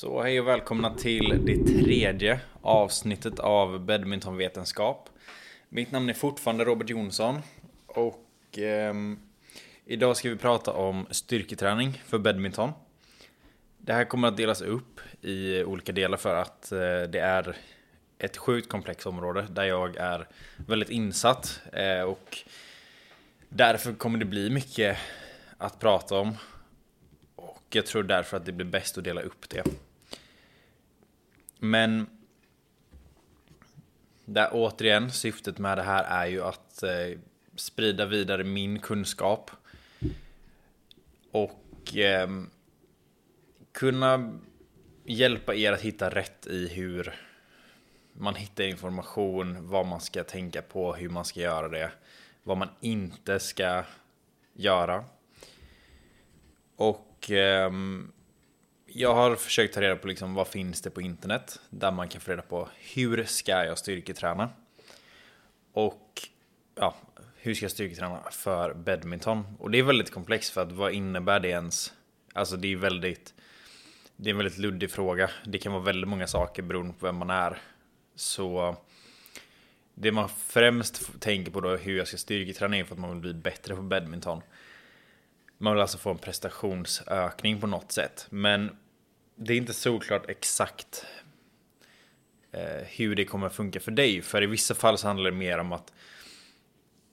Så 0.00 0.22
hej 0.22 0.40
och 0.40 0.48
välkomna 0.48 0.94
till 0.94 1.42
det 1.44 1.82
tredje 1.82 2.40
avsnittet 2.62 3.38
av 3.38 3.80
badmintonvetenskap. 3.80 5.08
Mitt 5.68 5.92
namn 5.92 6.08
är 6.08 6.14
fortfarande 6.14 6.64
Robert 6.64 6.90
Jonsson 6.90 7.38
och 7.86 8.58
eh, 8.58 8.94
idag 9.84 10.16
ska 10.16 10.30
vi 10.30 10.36
prata 10.36 10.72
om 10.72 11.06
styrketräning 11.10 12.02
för 12.06 12.18
badminton. 12.18 12.72
Det 13.78 13.92
här 13.92 14.04
kommer 14.04 14.28
att 14.28 14.36
delas 14.36 14.60
upp 14.60 15.00
i 15.22 15.64
olika 15.64 15.92
delar 15.92 16.18
för 16.18 16.34
att 16.34 16.72
eh, 16.72 16.78
det 17.08 17.20
är 17.20 17.56
ett 18.18 18.36
sjukt 18.36 18.68
komplext 18.68 19.06
område 19.06 19.46
där 19.50 19.64
jag 19.64 19.96
är 19.96 20.28
väldigt 20.56 20.90
insatt 20.90 21.60
eh, 21.72 22.02
och 22.02 22.38
därför 23.48 23.92
kommer 23.92 24.18
det 24.18 24.24
bli 24.24 24.50
mycket 24.50 24.98
att 25.58 25.78
prata 25.78 26.18
om. 26.18 26.36
Och 27.36 27.62
jag 27.70 27.86
tror 27.86 28.02
därför 28.02 28.36
att 28.36 28.46
det 28.46 28.52
blir 28.52 28.66
bäst 28.66 28.98
att 28.98 29.04
dela 29.04 29.20
upp 29.20 29.48
det. 29.48 29.89
Men 31.60 32.06
där 34.24 34.48
återigen, 34.52 35.10
syftet 35.10 35.58
med 35.58 35.78
det 35.78 35.82
här 35.82 36.24
är 36.24 36.26
ju 36.26 36.42
att 36.42 36.82
eh, 36.82 37.18
sprida 37.56 38.06
vidare 38.06 38.44
min 38.44 38.78
kunskap. 38.78 39.50
Och 41.30 41.96
eh, 41.96 42.28
kunna 43.72 44.38
hjälpa 45.04 45.54
er 45.54 45.72
att 45.72 45.80
hitta 45.80 46.10
rätt 46.10 46.46
i 46.46 46.68
hur 46.68 47.14
man 48.12 48.34
hittar 48.34 48.64
information, 48.64 49.68
vad 49.68 49.86
man 49.86 50.00
ska 50.00 50.24
tänka 50.24 50.62
på, 50.62 50.94
hur 50.94 51.08
man 51.08 51.24
ska 51.24 51.40
göra 51.40 51.68
det, 51.68 51.90
vad 52.42 52.56
man 52.56 52.68
inte 52.80 53.40
ska 53.40 53.84
göra. 54.52 55.04
Och 56.76 57.30
eh, 57.30 57.72
jag 58.92 59.14
har 59.14 59.36
försökt 59.36 59.74
ta 59.74 59.80
reda 59.80 59.96
på 59.96 60.08
liksom, 60.08 60.34
vad 60.34 60.48
finns 60.48 60.80
det 60.82 60.90
på 60.90 61.00
internet 61.00 61.60
där 61.70 61.90
man 61.90 62.08
kan 62.08 62.20
få 62.20 62.30
reda 62.30 62.42
på 62.42 62.68
hur 62.94 63.24
ska 63.24 63.64
jag 63.64 63.78
styrketräna? 63.78 64.50
Och 65.72 66.28
ja, 66.74 66.94
hur 67.36 67.54
ska 67.54 67.64
jag 67.64 67.70
styrketräna 67.70 68.22
för 68.30 68.74
badminton? 68.74 69.46
Och 69.58 69.70
det 69.70 69.78
är 69.78 69.82
väldigt 69.82 70.10
komplext 70.10 70.52
för 70.52 70.62
att 70.62 70.72
vad 70.72 70.92
innebär 70.92 71.40
det 71.40 71.48
ens? 71.48 71.92
Alltså 72.32 72.56
det 72.56 72.72
är 72.72 72.76
väldigt 72.76 73.34
Det 74.16 74.30
är 74.30 74.30
en 74.30 74.36
väldigt 74.36 74.58
luddig 74.58 74.90
fråga. 74.90 75.30
Det 75.44 75.58
kan 75.58 75.72
vara 75.72 75.82
väldigt 75.82 76.08
många 76.08 76.26
saker 76.26 76.62
beroende 76.62 76.92
på 76.92 77.06
vem 77.06 77.16
man 77.16 77.30
är. 77.30 77.58
Så 78.14 78.76
det 79.94 80.12
man 80.12 80.28
främst 80.28 81.20
tänker 81.20 81.52
på 81.52 81.60
då 81.60 81.76
hur 81.76 81.98
jag 81.98 82.08
ska 82.08 82.16
styrketräna 82.16 82.76
är 82.76 82.84
för 82.84 82.94
att 82.94 83.00
man 83.00 83.10
vill 83.10 83.20
bli 83.20 83.34
bättre 83.34 83.76
på 83.76 83.82
badminton. 83.82 84.42
Man 85.62 85.72
vill 85.72 85.82
alltså 85.82 85.98
få 85.98 86.10
en 86.10 86.18
prestationsökning 86.18 87.60
på 87.60 87.66
något 87.66 87.92
sätt. 87.92 88.26
Men 88.30 88.76
det 89.36 89.52
är 89.52 89.56
inte 89.56 89.72
såklart 89.72 90.30
exakt 90.30 91.06
eh, 92.52 92.86
hur 92.86 93.14
det 93.14 93.24
kommer 93.24 93.48
funka 93.48 93.80
för 93.80 93.90
dig. 93.90 94.22
För 94.22 94.42
i 94.42 94.46
vissa 94.46 94.74
fall 94.74 94.98
så 94.98 95.06
handlar 95.06 95.30
det 95.30 95.36
mer 95.36 95.58
om 95.58 95.72
att 95.72 95.92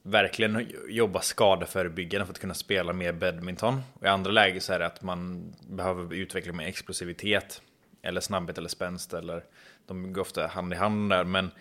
verkligen 0.03 0.67
jobba 0.89 1.21
skadeförebyggande 1.21 2.25
för 2.25 2.33
att 2.33 2.39
kunna 2.39 2.53
spela 2.53 2.93
mer 2.93 3.13
badminton. 3.13 3.81
Och 3.93 4.05
I 4.05 4.07
andra 4.07 4.31
lägen 4.31 4.61
så 4.61 4.73
är 4.73 4.79
det 4.79 4.85
att 4.85 5.01
man 5.01 5.53
behöver 5.69 6.15
utveckla 6.15 6.53
mer 6.53 6.67
explosivitet. 6.67 7.61
Eller 8.01 8.21
snabbhet 8.21 8.57
eller 8.57 8.69
spänst. 8.69 9.13
Eller, 9.13 9.43
de 9.87 10.13
går 10.13 10.21
ofta 10.21 10.47
hand 10.47 10.73
i 10.73 10.75
hand 10.75 11.09
där. 11.09 11.23
Men 11.23 11.51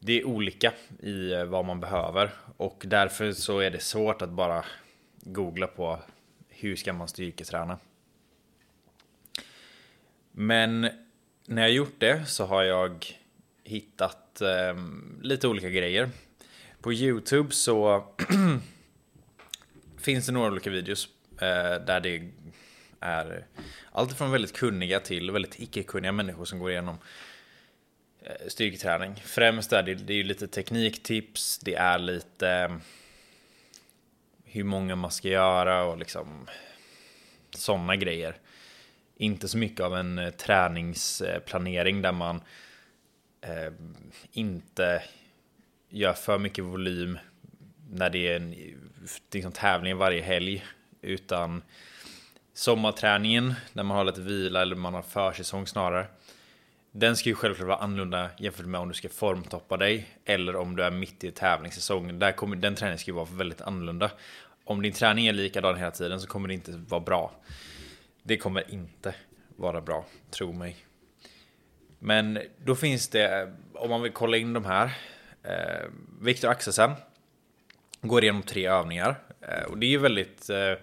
det 0.00 0.20
är 0.20 0.24
olika 0.24 0.72
i 1.02 1.32
eh, 1.32 1.44
vad 1.44 1.64
man 1.64 1.80
behöver. 1.80 2.30
Och 2.56 2.82
därför 2.86 3.32
så 3.32 3.58
är 3.58 3.70
det 3.70 3.80
svårt 3.80 4.22
att 4.22 4.30
bara 4.30 4.64
googla 5.20 5.66
på 5.66 5.98
hur 6.48 6.76
ska 6.76 6.92
man 6.92 7.08
styrketräna. 7.08 7.78
Men 10.32 10.88
när 11.46 11.62
jag 11.62 11.70
gjort 11.70 11.94
det 11.98 12.26
så 12.26 12.46
har 12.46 12.62
jag 12.62 13.06
hittat 13.64 14.40
eh, 14.40 14.76
lite 15.22 15.48
olika 15.48 15.70
grejer. 15.70 16.10
På 16.80 16.92
Youtube 16.92 17.54
så 17.54 18.04
finns 19.98 20.26
det 20.26 20.32
några 20.32 20.50
olika 20.50 20.70
videos 20.70 21.08
eh, 21.40 21.84
där 21.86 22.00
det 22.00 22.22
är 23.00 23.46
allt 23.92 24.18
från 24.18 24.30
väldigt 24.30 24.56
kunniga 24.56 25.00
till 25.00 25.30
väldigt 25.30 25.60
icke-kunniga 25.60 26.12
människor 26.12 26.44
som 26.44 26.58
går 26.58 26.70
igenom 26.70 26.98
eh, 28.22 28.48
styrketräning. 28.48 29.14
Främst 29.24 29.72
är 29.72 29.82
det, 29.82 29.94
det 29.94 30.14
är 30.14 30.24
lite 30.24 30.48
tekniktips, 30.48 31.58
det 31.58 31.74
är 31.74 31.98
lite 31.98 32.48
ehm, 32.48 32.80
hur 34.50 34.64
många 34.64 34.96
man 34.96 35.10
ska 35.10 35.28
göra 35.28 35.84
och 35.84 35.98
liksom 35.98 36.46
sådana 37.50 37.96
grejer. 37.96 38.36
Inte 39.16 39.48
så 39.48 39.58
mycket 39.58 39.80
av 39.80 39.96
en 39.96 40.18
eh, 40.18 40.30
träningsplanering 40.30 42.02
där 42.02 42.12
man 42.12 42.40
eh, 43.40 43.72
inte 44.32 45.02
gör 45.88 46.12
för 46.12 46.38
mycket 46.38 46.64
volym 46.64 47.18
när 47.90 48.10
det 48.10 48.28
är 48.28 48.36
en 48.36 48.54
liksom, 49.32 49.52
tävling 49.52 49.96
varje 49.96 50.22
helg. 50.22 50.64
Utan 51.02 51.62
sommarträningen 52.54 53.54
när 53.72 53.82
man 53.82 53.96
har 53.96 54.04
lite 54.04 54.20
vila 54.20 54.62
eller 54.62 54.76
man 54.76 54.94
har 54.94 55.02
försäsong 55.02 55.66
snarare. 55.66 56.06
Den 56.92 57.16
ska 57.16 57.28
ju 57.28 57.34
självklart 57.34 57.68
vara 57.68 57.78
annorlunda 57.78 58.30
jämfört 58.38 58.66
med 58.66 58.80
om 58.80 58.88
du 58.88 58.94
ska 58.94 59.08
formtoppa 59.08 59.76
dig 59.76 60.08
eller 60.24 60.56
om 60.56 60.76
du 60.76 60.82
är 60.82 60.90
mitt 60.90 61.24
i 61.24 61.30
tävlingssäsongen. 61.30 62.18
Där 62.18 62.32
kommer, 62.32 62.56
den 62.56 62.74
träningen 62.74 62.98
ska 62.98 63.10
ju 63.10 63.14
vara 63.14 63.28
väldigt 63.32 63.60
annorlunda. 63.60 64.10
Om 64.64 64.82
din 64.82 64.92
träning 64.92 65.26
är 65.26 65.32
likadan 65.32 65.76
hela 65.76 65.90
tiden 65.90 66.20
så 66.20 66.26
kommer 66.26 66.48
det 66.48 66.54
inte 66.54 66.72
vara 66.88 67.00
bra. 67.00 67.32
Det 68.22 68.36
kommer 68.36 68.70
inte 68.70 69.14
vara 69.56 69.80
bra, 69.80 70.06
tro 70.30 70.52
mig. 70.52 70.76
Men 71.98 72.38
då 72.64 72.74
finns 72.74 73.08
det, 73.08 73.52
om 73.74 73.90
man 73.90 74.02
vill 74.02 74.12
kolla 74.12 74.36
in 74.36 74.52
de 74.52 74.64
här. 74.64 74.92
Eh, 75.42 75.86
Viktor 76.20 76.48
Axelsen 76.48 76.90
går 78.00 78.22
igenom 78.22 78.42
tre 78.42 78.66
övningar. 78.66 79.20
Eh, 79.40 79.62
och 79.62 79.78
det 79.78 79.86
är 79.86 79.90
ju 79.90 79.98
väldigt... 79.98 80.50
Eh, 80.50 80.74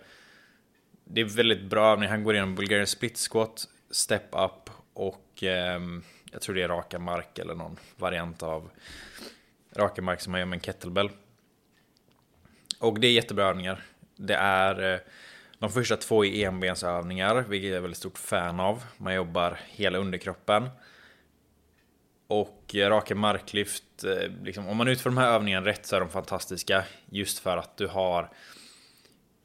det 1.08 1.22
är 1.22 1.26
väldigt 1.26 1.64
bra 1.64 1.92
övningar. 1.92 2.12
Han 2.12 2.24
går 2.24 2.34
igenom 2.34 2.56
Bulgarian 2.56 2.88
split 2.88 3.18
squat, 3.32 3.68
step 3.92 4.28
up 4.32 4.70
och 4.94 5.25
eh, 5.44 5.80
jag 6.32 6.42
tror 6.42 6.56
det 6.56 6.64
är 6.64 6.68
raka 6.68 7.00
mark 7.00 7.40
eller 7.40 7.56
någon 7.56 7.78
variant 7.96 8.44
av 8.44 8.70
raka 9.76 10.02
mark 10.02 10.22
som 10.22 10.32
man 10.32 10.40
gör 10.40 10.46
med 10.46 10.58
en 10.58 10.62
kettlebell. 10.62 11.10
Och 12.80 13.00
det 13.00 13.08
är 13.08 13.12
jättebra 13.12 13.46
övningar. 13.46 13.84
Det 14.16 14.36
är 14.36 14.94
eh, 14.94 15.00
de 15.60 15.72
första 15.72 15.98
två 15.98 16.26
är 16.26 16.48
enbensövningar, 16.48 17.46
vilket 17.50 17.70
jag 17.70 17.78
är 17.78 17.82
väldigt 17.82 17.98
stort 17.98 18.18
fan 18.18 18.60
av. 18.60 18.84
Man 18.98 19.16
jobbar 19.16 19.60
hela 19.68 19.98
underkroppen. 19.98 20.70
Och 22.28 22.76
eh, 22.76 22.90
raka 22.90 23.16
marklyft, 23.16 24.04
eh, 24.04 24.32
liksom, 24.44 24.68
om 24.68 24.78
man 24.78 24.88
utför 24.88 25.10
de 25.10 25.18
här 25.18 25.32
övningarna 25.32 25.66
rätt 25.66 25.86
så 25.86 25.96
är 25.96 26.00
de 26.00 26.10
fantastiska. 26.10 26.84
Just 27.10 27.40
för 27.40 27.58
att 27.58 27.78
du 27.78 27.88
har... 27.88 28.30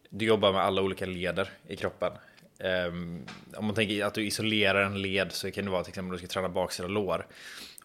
Du 0.08 0.24
jobbar 0.24 0.52
med 0.52 0.62
alla 0.62 0.82
olika 0.82 1.06
leder 1.06 1.50
i 1.66 1.76
kroppen. 1.76 2.12
Um, 2.60 3.26
om 3.56 3.64
man 3.66 3.74
tänker 3.74 4.04
att 4.04 4.14
du 4.14 4.26
isolerar 4.26 4.84
en 4.84 5.02
led 5.02 5.32
så 5.32 5.50
kan 5.50 5.64
det 5.64 5.70
vara 5.70 5.84
till 5.84 5.90
exempel 5.90 6.14
att 6.14 6.20
du 6.20 6.26
ska 6.26 6.32
träna 6.32 6.48
baksida 6.48 6.88
lår. 6.88 7.26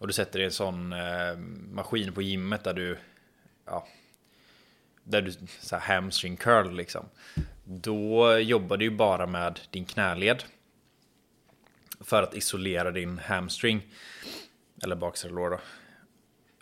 Och 0.00 0.06
du 0.06 0.12
sätter 0.12 0.32
dig 0.32 0.42
i 0.42 0.44
en 0.44 0.52
sån 0.52 0.92
uh, 0.92 1.38
maskin 1.72 2.12
på 2.12 2.22
gymmet 2.22 2.64
där 2.64 2.74
du... 2.74 2.98
Ja, 3.66 3.86
där 5.04 5.22
du 5.22 5.32
så 5.60 5.76
här 5.76 5.94
hamstring 5.94 6.36
curl 6.36 6.76
liksom. 6.76 7.08
Då 7.64 8.38
jobbar 8.38 8.76
du 8.76 8.84
ju 8.84 8.90
bara 8.90 9.26
med 9.26 9.60
din 9.70 9.84
knäled. 9.84 10.44
För 12.00 12.22
att 12.22 12.34
isolera 12.34 12.90
din 12.90 13.18
hamstring. 13.18 13.82
Eller 14.82 14.96
baksida 14.96 15.34
lår 15.34 15.50
då. 15.50 15.60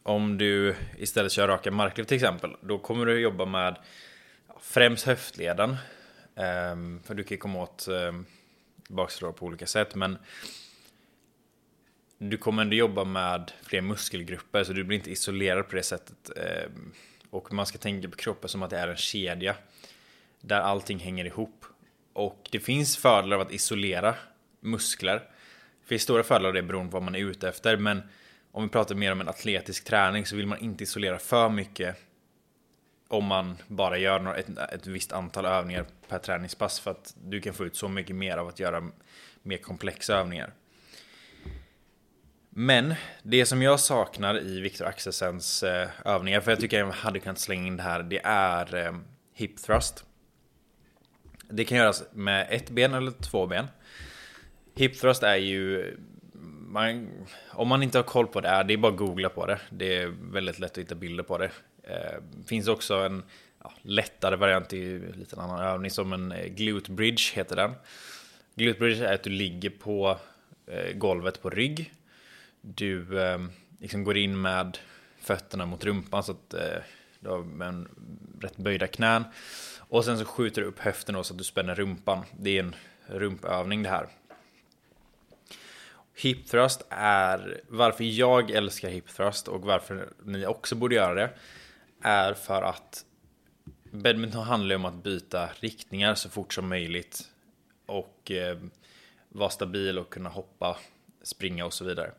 Om 0.02 0.38
du 0.38 0.76
istället 0.98 1.32
kör 1.32 1.48
raka 1.48 1.70
marklyft 1.70 2.08
till 2.08 2.16
exempel. 2.16 2.56
Då 2.60 2.78
kommer 2.78 3.06
du 3.06 3.20
jobba 3.20 3.44
med 3.44 3.76
främst 4.60 5.06
höftleden. 5.06 5.76
Um, 6.34 7.00
för 7.04 7.14
du 7.14 7.24
kan 7.24 7.38
komma 7.38 7.62
åt 7.62 7.88
um, 7.88 8.26
bakslag 8.88 9.36
på 9.36 9.46
olika 9.46 9.66
sätt. 9.66 9.94
Men 9.94 10.18
du 12.18 12.36
kommer 12.36 12.62
ändå 12.62 12.76
jobba 12.76 13.04
med 13.04 13.52
fler 13.62 13.80
muskelgrupper. 13.80 14.64
Så 14.64 14.72
du 14.72 14.84
blir 14.84 14.98
inte 14.98 15.10
isolerad 15.10 15.68
på 15.68 15.76
det 15.76 15.82
sättet. 15.82 16.30
Um, 16.66 16.92
och 17.30 17.52
man 17.52 17.66
ska 17.66 17.78
tänka 17.78 18.08
på 18.08 18.16
kroppen 18.16 18.48
som 18.48 18.62
att 18.62 18.70
det 18.70 18.78
är 18.78 18.88
en 18.88 18.96
kedja. 18.96 19.56
Där 20.40 20.60
allting 20.60 20.98
hänger 20.98 21.24
ihop. 21.24 21.64
Och 22.12 22.48
det 22.52 22.60
finns 22.60 22.96
fördelar 22.96 23.36
av 23.36 23.42
att 23.42 23.52
isolera 23.52 24.14
muskler. 24.60 25.14
Det 25.80 25.88
finns 25.88 26.02
stora 26.02 26.22
fördelar 26.22 26.48
av 26.48 26.54
det 26.54 26.62
beroende 26.62 26.90
på 26.90 26.96
vad 26.96 27.02
man 27.02 27.14
är 27.14 27.18
ute 27.18 27.48
efter. 27.48 27.76
Men 27.76 28.02
om 28.52 28.62
vi 28.62 28.68
pratar 28.68 28.94
mer 28.94 29.12
om 29.12 29.20
en 29.20 29.28
atletisk 29.28 29.84
träning 29.84 30.26
så 30.26 30.36
vill 30.36 30.46
man 30.46 30.58
inte 30.58 30.84
isolera 30.84 31.18
för 31.18 31.48
mycket. 31.48 31.96
Om 33.14 33.24
man 33.24 33.56
bara 33.68 33.98
gör 33.98 34.34
ett, 34.34 34.58
ett 34.72 34.86
visst 34.86 35.12
antal 35.12 35.44
övningar 35.44 35.84
per 36.08 36.18
träningspass. 36.18 36.80
För 36.80 36.90
att 36.90 37.14
du 37.24 37.40
kan 37.40 37.54
få 37.54 37.64
ut 37.64 37.76
så 37.76 37.88
mycket 37.88 38.16
mer 38.16 38.36
av 38.36 38.48
att 38.48 38.60
göra 38.60 38.88
mer 39.42 39.56
komplexa 39.56 40.14
övningar. 40.14 40.52
Men 42.50 42.94
det 43.22 43.46
som 43.46 43.62
jag 43.62 43.80
saknar 43.80 44.40
i 44.40 44.60
Viktor 44.60 44.86
Axelsens 44.86 45.62
eh, 45.62 45.88
övningar, 46.04 46.40
för 46.40 46.50
jag 46.50 46.60
tycker 46.60 46.78
jag 46.78 46.90
hade 46.90 47.20
kunnat 47.20 47.38
slänga 47.38 47.66
in 47.66 47.76
det 47.76 47.82
här, 47.82 48.02
det 48.02 48.20
är 48.24 48.74
eh, 48.74 48.96
hip 49.34 49.56
thrust. 49.58 50.04
Det 51.48 51.64
kan 51.64 51.78
göras 51.78 52.04
med 52.12 52.46
ett 52.50 52.70
ben 52.70 52.94
eller 52.94 53.10
två 53.10 53.46
ben. 53.46 53.66
Hip 54.74 55.00
thrust 55.00 55.22
är 55.22 55.36
ju... 55.36 55.96
Man, 56.68 57.08
om 57.50 57.68
man 57.68 57.82
inte 57.82 57.98
har 57.98 58.02
koll 58.02 58.26
på 58.26 58.40
det, 58.40 58.48
är, 58.48 58.64
det 58.64 58.74
är 58.74 58.78
bara 58.78 58.92
att 58.92 58.98
googla 58.98 59.28
på 59.28 59.46
det. 59.46 59.60
Det 59.70 59.96
är 59.96 60.06
väldigt 60.20 60.58
lätt 60.58 60.70
att 60.70 60.78
hitta 60.78 60.94
bilder 60.94 61.24
på 61.24 61.38
det. 61.38 61.50
Eh, 61.86 62.20
finns 62.46 62.68
också 62.68 62.94
en 62.94 63.22
ja, 63.62 63.72
lättare 63.82 64.36
variant 64.36 64.72
i 64.72 64.94
en 64.94 65.14
liten 65.18 65.38
annan 65.38 65.60
övning 65.60 65.90
som 65.90 66.12
en 66.12 66.32
eh, 66.32 66.46
glute 66.46 66.90
bridge 66.90 67.22
heter 67.34 67.56
den. 67.56 67.72
Glute 68.54 68.78
bridge 68.78 69.06
är 69.06 69.14
att 69.14 69.22
du 69.22 69.30
ligger 69.30 69.70
på 69.70 70.18
eh, 70.66 70.92
golvet 70.92 71.42
på 71.42 71.50
rygg. 71.50 71.92
Du 72.60 73.22
eh, 73.22 73.38
liksom 73.80 74.04
går 74.04 74.16
in 74.16 74.40
med 74.40 74.78
fötterna 75.20 75.66
mot 75.66 75.84
rumpan 75.84 76.22
så 76.22 76.32
att 76.32 76.54
eh, 76.54 76.82
du 77.20 77.28
har 77.28 77.38
en 77.38 77.88
rätt 78.40 78.56
böjda 78.56 78.86
knän. 78.86 79.24
Och 79.78 80.04
sen 80.04 80.18
så 80.18 80.24
skjuter 80.24 80.62
du 80.62 80.68
upp 80.68 80.78
höften 80.78 81.24
så 81.24 81.34
att 81.34 81.38
du 81.38 81.44
spänner 81.44 81.74
rumpan. 81.74 82.24
Det 82.38 82.58
är 82.58 82.62
en 82.62 82.74
rumpövning 83.06 83.82
det 83.82 83.88
här. 83.88 84.08
Hip 86.16 86.46
thrust 86.46 86.86
är 86.90 87.60
varför 87.68 88.04
jag 88.04 88.50
älskar 88.50 88.88
hip 88.88 89.08
thrust 89.08 89.48
och 89.48 89.60
varför 89.60 90.08
ni 90.24 90.46
också 90.46 90.74
borde 90.74 90.94
göra 90.94 91.14
det. 91.14 91.30
Är 92.06 92.34
för 92.34 92.62
att 92.62 93.04
badminton 93.90 94.44
handlar 94.44 94.76
om 94.76 94.84
att 94.84 95.02
byta 95.02 95.48
riktningar 95.60 96.14
så 96.14 96.28
fort 96.28 96.52
som 96.52 96.68
möjligt. 96.68 97.30
Och 97.86 98.30
eh, 98.30 98.58
vara 99.28 99.50
stabil 99.50 99.98
och 99.98 100.10
kunna 100.10 100.28
hoppa, 100.28 100.76
springa 101.22 101.64
och 101.64 101.72
så 101.72 101.84
vidare. 101.84 102.12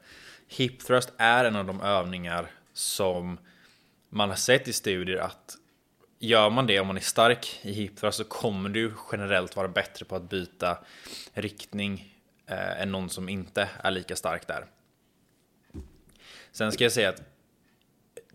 Hip 0.48 0.80
thrust 0.80 1.14
är 1.18 1.46
en 1.46 1.56
av 1.56 1.66
de 1.66 1.82
övningar 1.82 2.52
som 2.74 3.38
man 4.10 4.30
har 4.30 4.36
sett 4.36 4.68
i 4.68 4.74
studier 4.74 5.18
att 5.18 5.58
gör 6.20 6.50
man 6.50 6.68
det 6.68 6.80
om 6.80 6.88
man 6.88 6.98
är 6.98 7.02
stark 7.02 7.60
i 7.62 7.72
hip 7.72 7.98
thrust 7.98 8.18
så 8.18 8.24
kommer 8.24 8.70
du 8.70 8.94
generellt 9.12 9.56
vara 9.56 9.68
bättre 9.68 10.06
på 10.06 10.16
att 10.16 10.30
byta 10.30 10.78
riktning 11.34 12.16
eh, 12.48 12.82
än 12.82 12.92
någon 12.92 13.10
som 13.10 13.30
inte 13.30 13.70
är 13.84 13.92
lika 13.92 14.16
stark 14.16 14.48
där. 14.48 14.66
Sen 16.52 16.72
ska 16.72 16.84
jag 16.84 16.92
säga 16.92 17.10
att 17.10 17.35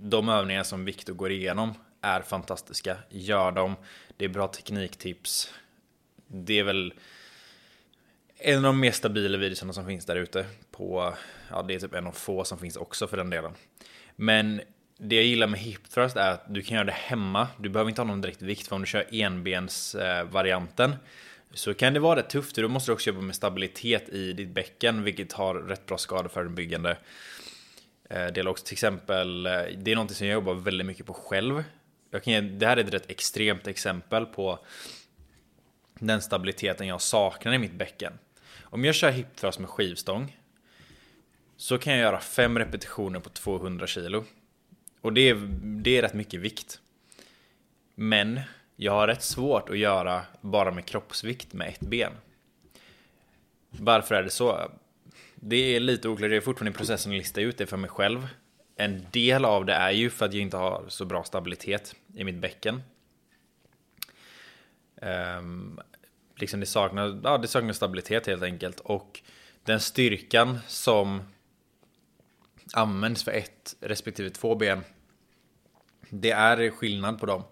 de 0.02 0.28
övningar 0.28 0.62
som 0.62 0.84
Viktor 0.84 1.14
går 1.14 1.30
igenom 1.30 1.74
är 2.00 2.20
fantastiska. 2.20 2.96
Gör 3.08 3.52
dem. 3.52 3.74
Det 4.16 4.24
är 4.24 4.28
bra 4.28 4.48
tekniktips. 4.48 5.54
Det 6.26 6.58
är 6.58 6.64
väl 6.64 6.94
en 8.36 8.56
av 8.56 8.62
de 8.62 8.80
mer 8.80 8.92
stabila 8.92 9.38
videorna 9.38 9.72
som 9.72 9.86
finns 9.86 10.06
där 10.06 10.16
ute. 10.16 10.46
På, 10.70 11.14
ja, 11.50 11.62
det 11.62 11.74
är 11.74 11.78
typ 11.80 11.94
en 11.94 12.06
av 12.06 12.12
få 12.12 12.44
som 12.44 12.58
finns 12.58 12.76
också 12.76 13.06
för 13.06 13.16
den 13.16 13.30
delen. 13.30 13.52
Men 14.16 14.60
det 14.98 15.16
jag 15.16 15.24
gillar 15.24 15.46
med 15.46 15.60
hip 15.60 15.90
thrust 15.90 16.16
är 16.16 16.30
att 16.30 16.54
du 16.54 16.62
kan 16.62 16.74
göra 16.74 16.86
det 16.86 16.92
hemma. 16.92 17.48
Du 17.58 17.68
behöver 17.68 17.88
inte 17.88 18.00
ha 18.00 18.06
någon 18.06 18.20
direkt 18.20 18.42
vikt 18.42 18.68
för 18.68 18.76
om 18.76 18.82
du 18.82 18.86
kör 18.86 19.06
enbens-varianten 19.10 20.90
eh, 20.90 20.96
så 21.54 21.74
kan 21.74 21.94
det 21.94 22.00
vara 22.00 22.18
rätt 22.18 22.30
tufft. 22.30 22.56
Då 22.56 22.68
måste 22.68 22.90
du 22.90 22.94
också 22.94 23.10
jobba 23.10 23.22
med 23.22 23.34
stabilitet 23.34 24.08
i 24.08 24.32
ditt 24.32 24.48
bäcken, 24.48 25.02
vilket 25.02 25.32
har 25.32 25.54
rätt 25.54 25.86
bra 25.86 25.98
skadeförebyggande 25.98 26.96
Eh, 28.10 28.26
det 28.26 28.40
är 28.40 28.48
också. 28.48 28.64
Till 28.64 28.74
exempel, 28.74 29.46
eh, 29.46 29.52
det 29.52 29.90
är 29.90 29.94
någonting 29.94 30.16
som 30.16 30.26
jag 30.26 30.34
jobbar 30.34 30.54
väldigt 30.54 30.86
mycket 30.86 31.06
på 31.06 31.14
själv. 31.14 31.64
Jag 32.10 32.22
kan 32.22 32.32
ge, 32.32 32.40
det 32.40 32.66
här 32.66 32.76
är 32.76 32.84
ett 32.84 32.94
rätt 32.94 33.10
extremt 33.10 33.66
exempel 33.66 34.26
på 34.26 34.58
den 35.94 36.22
stabiliteten 36.22 36.86
jag 36.86 37.00
saknar 37.00 37.52
i 37.52 37.58
mitt 37.58 37.74
bäcken. 37.74 38.12
Om 38.62 38.84
jag 38.84 38.94
kör 38.94 39.10
hipthrust 39.10 39.58
med 39.58 39.68
skivstång 39.68 40.36
så 41.56 41.78
kan 41.78 41.92
jag 41.92 42.02
göra 42.02 42.20
fem 42.20 42.58
repetitioner 42.58 43.20
på 43.20 43.28
200 43.28 43.86
kilo. 43.86 44.24
Och 45.00 45.12
det 45.12 45.28
är, 45.28 45.34
det 45.62 45.98
är 45.98 46.02
rätt 46.02 46.14
mycket 46.14 46.40
vikt. 46.40 46.80
Men 47.94 48.40
jag 48.76 48.92
har 48.92 49.06
rätt 49.06 49.22
svårt 49.22 49.68
att 49.68 49.78
göra 49.78 50.22
bara 50.40 50.70
med 50.70 50.86
kroppsvikt 50.86 51.52
med 51.52 51.68
ett 51.68 51.80
ben. 51.80 52.12
Varför 53.70 54.14
är 54.14 54.22
det 54.22 54.30
så? 54.30 54.70
Det 55.40 55.76
är 55.76 55.80
lite 55.80 56.08
oklart, 56.08 56.30
det 56.30 56.36
är 56.36 56.40
fortfarande 56.40 56.70
i 56.70 56.78
processen 56.78 57.12
att 57.12 57.18
lista 57.18 57.40
ut 57.40 57.58
det 57.58 57.66
för 57.66 57.76
mig 57.76 57.90
själv. 57.90 58.28
En 58.76 59.06
del 59.10 59.44
av 59.44 59.64
det 59.64 59.72
är 59.72 59.90
ju 59.90 60.10
för 60.10 60.26
att 60.26 60.34
jag 60.34 60.42
inte 60.42 60.56
har 60.56 60.84
så 60.88 61.04
bra 61.04 61.24
stabilitet 61.24 61.94
i 62.14 62.24
mitt 62.24 62.38
bäcken. 62.38 62.82
Um, 65.02 65.80
liksom 66.36 66.60
det 66.60 66.66
saknar, 66.66 67.20
ja, 67.24 67.38
det 67.38 67.48
saknar 67.48 67.72
stabilitet 67.72 68.26
helt 68.26 68.42
enkelt. 68.42 68.80
Och 68.80 69.20
den 69.64 69.80
styrkan 69.80 70.58
som 70.66 71.22
används 72.74 73.24
för 73.24 73.32
ett 73.32 73.76
respektive 73.80 74.30
två 74.30 74.54
ben. 74.54 74.84
Det 76.10 76.30
är 76.30 76.70
skillnad 76.70 77.20
på 77.20 77.26
dem. 77.26 77.42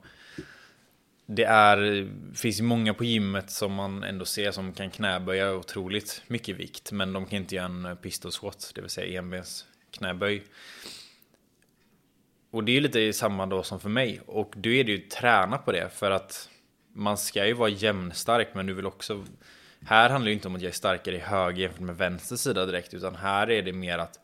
Det 1.30 1.44
är, 1.44 2.08
finns 2.34 2.58
ju 2.58 2.62
många 2.62 2.94
på 2.94 3.04
gymmet 3.04 3.50
som 3.50 3.72
man 3.72 4.02
ändå 4.02 4.24
ser 4.24 4.50
som 4.50 4.72
kan 4.72 4.90
knäböja 4.90 5.54
otroligt 5.54 6.22
mycket 6.26 6.56
vikt. 6.56 6.92
Men 6.92 7.12
de 7.12 7.26
kan 7.26 7.38
inte 7.38 7.54
göra 7.54 7.66
en 7.66 7.96
pistol 8.02 8.32
squat, 8.32 8.72
det 8.74 8.80
vill 8.80 8.90
säga 8.90 9.18
enbens 9.18 9.66
knäböj. 9.90 10.42
Och 12.50 12.64
det 12.64 12.72
är 12.72 12.74
ju 12.74 12.80
lite 12.80 13.12
samma 13.12 13.46
då 13.46 13.62
som 13.62 13.80
för 13.80 13.88
mig. 13.88 14.20
Och 14.26 14.54
då 14.56 14.70
är 14.70 14.84
det 14.84 14.92
ju 14.92 14.98
träna 14.98 15.58
på 15.58 15.72
det 15.72 15.88
för 15.94 16.10
att 16.10 16.48
man 16.92 17.18
ska 17.18 17.46
ju 17.46 17.52
vara 17.52 17.68
jämnstark 17.68 18.48
men 18.54 18.66
du 18.66 18.74
vill 18.74 18.86
också... 18.86 19.24
Här 19.86 20.10
handlar 20.10 20.24
det 20.24 20.30
ju 20.30 20.34
inte 20.34 20.48
om 20.48 20.54
att 20.54 20.62
jag 20.62 20.70
är 20.70 20.74
starkare 20.74 21.16
i 21.16 21.18
höger 21.18 21.62
jämfört 21.62 21.80
med 21.80 21.96
vänster 21.96 22.36
sida 22.36 22.66
direkt 22.66 22.94
utan 22.94 23.16
här 23.16 23.50
är 23.50 23.62
det 23.62 23.72
mer 23.72 23.98
att 23.98 24.20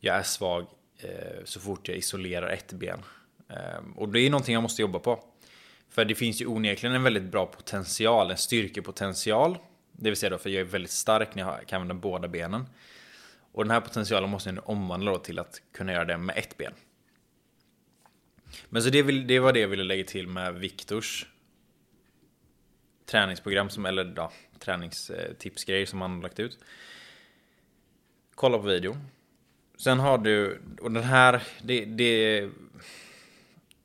jag 0.00 0.16
är 0.16 0.22
svag 0.22 0.66
eh, 0.98 1.44
så 1.44 1.60
fort 1.60 1.88
jag 1.88 1.96
isolerar 1.96 2.48
ett 2.48 2.72
ben. 2.72 3.02
Eh, 3.48 3.96
och 3.96 4.08
det 4.08 4.20
är 4.20 4.30
någonting 4.30 4.54
jag 4.54 4.62
måste 4.62 4.82
jobba 4.82 4.98
på. 4.98 5.24
För 5.88 6.04
det 6.04 6.14
finns 6.14 6.40
ju 6.40 6.46
onekligen 6.46 6.96
en 6.96 7.02
väldigt 7.02 7.22
bra 7.22 7.46
potential, 7.46 8.30
en 8.30 8.36
styrkepotential. 8.36 9.58
Det 9.92 10.10
vill 10.10 10.16
säga 10.16 10.30
då 10.30 10.38
för 10.38 10.50
jag 10.50 10.60
är 10.60 10.64
väldigt 10.64 10.90
stark 10.90 11.34
när 11.34 11.42
jag 11.42 11.66
kan 11.66 11.80
använda 11.80 12.02
båda 12.02 12.28
benen. 12.28 12.66
Och 13.52 13.64
den 13.64 13.70
här 13.70 13.80
potentialen 13.80 14.30
måste 14.30 14.48
jag 14.48 14.54
nu 14.54 14.60
omvandla 14.64 15.10
då 15.10 15.18
till 15.18 15.38
att 15.38 15.62
kunna 15.72 15.92
göra 15.92 16.04
det 16.04 16.18
med 16.18 16.38
ett 16.38 16.56
ben. 16.56 16.72
Men 18.68 18.82
så 18.82 18.90
det, 18.90 19.02
vill, 19.02 19.26
det 19.26 19.38
var 19.38 19.52
det 19.52 19.60
jag 19.60 19.68
ville 19.68 19.84
lägga 19.84 20.04
till 20.04 20.28
med 20.28 20.54
Viktors 20.54 21.26
träningsprogram, 23.06 23.70
som, 23.70 23.86
eller 23.86 24.12
ja, 24.16 24.32
träningstipsgrejer 24.58 25.86
som 25.86 26.00
han 26.00 26.14
har 26.14 26.22
lagt 26.22 26.40
ut. 26.40 26.58
Kolla 28.34 28.58
på 28.58 28.64
videon. 28.64 28.98
Sen 29.78 29.98
har 29.98 30.18
du, 30.18 30.62
och 30.80 30.92
den 30.92 31.02
här, 31.02 31.42
det, 31.62 31.84
det, 31.84 32.48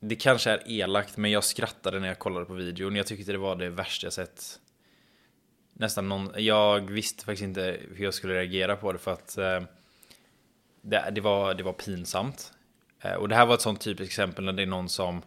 det 0.04 0.16
kanske 0.16 0.50
är 0.50 0.62
elakt, 0.66 1.16
men 1.16 1.30
jag 1.30 1.44
skrattade 1.44 2.00
när 2.00 2.08
jag 2.08 2.18
kollade 2.18 2.46
på 2.46 2.52
videon. 2.52 2.96
Jag 2.96 3.06
tyckte 3.06 3.32
det 3.32 3.38
var 3.38 3.56
det 3.56 3.70
värsta 3.70 4.06
jag 4.06 4.12
sett. 4.12 4.60
Nästan 5.72 6.08
någon, 6.08 6.30
jag 6.36 6.90
visste 6.90 7.24
faktiskt 7.24 7.42
inte 7.42 7.80
hur 7.94 8.04
jag 8.04 8.14
skulle 8.14 8.34
reagera 8.34 8.76
på 8.76 8.92
det 8.92 8.98
för 8.98 9.12
att 9.12 9.38
eh, 9.38 9.62
det, 10.80 11.10
det, 11.12 11.20
var, 11.20 11.54
det 11.54 11.62
var 11.62 11.72
pinsamt. 11.72 12.52
Eh, 13.00 13.14
och 13.14 13.28
det 13.28 13.34
här 13.34 13.46
var 13.46 13.54
ett 13.54 13.60
sånt 13.60 13.80
typiskt 13.80 14.10
exempel 14.10 14.44
när 14.44 14.52
det 14.52 14.62
är 14.62 14.66
någon 14.66 14.88
som 14.88 15.22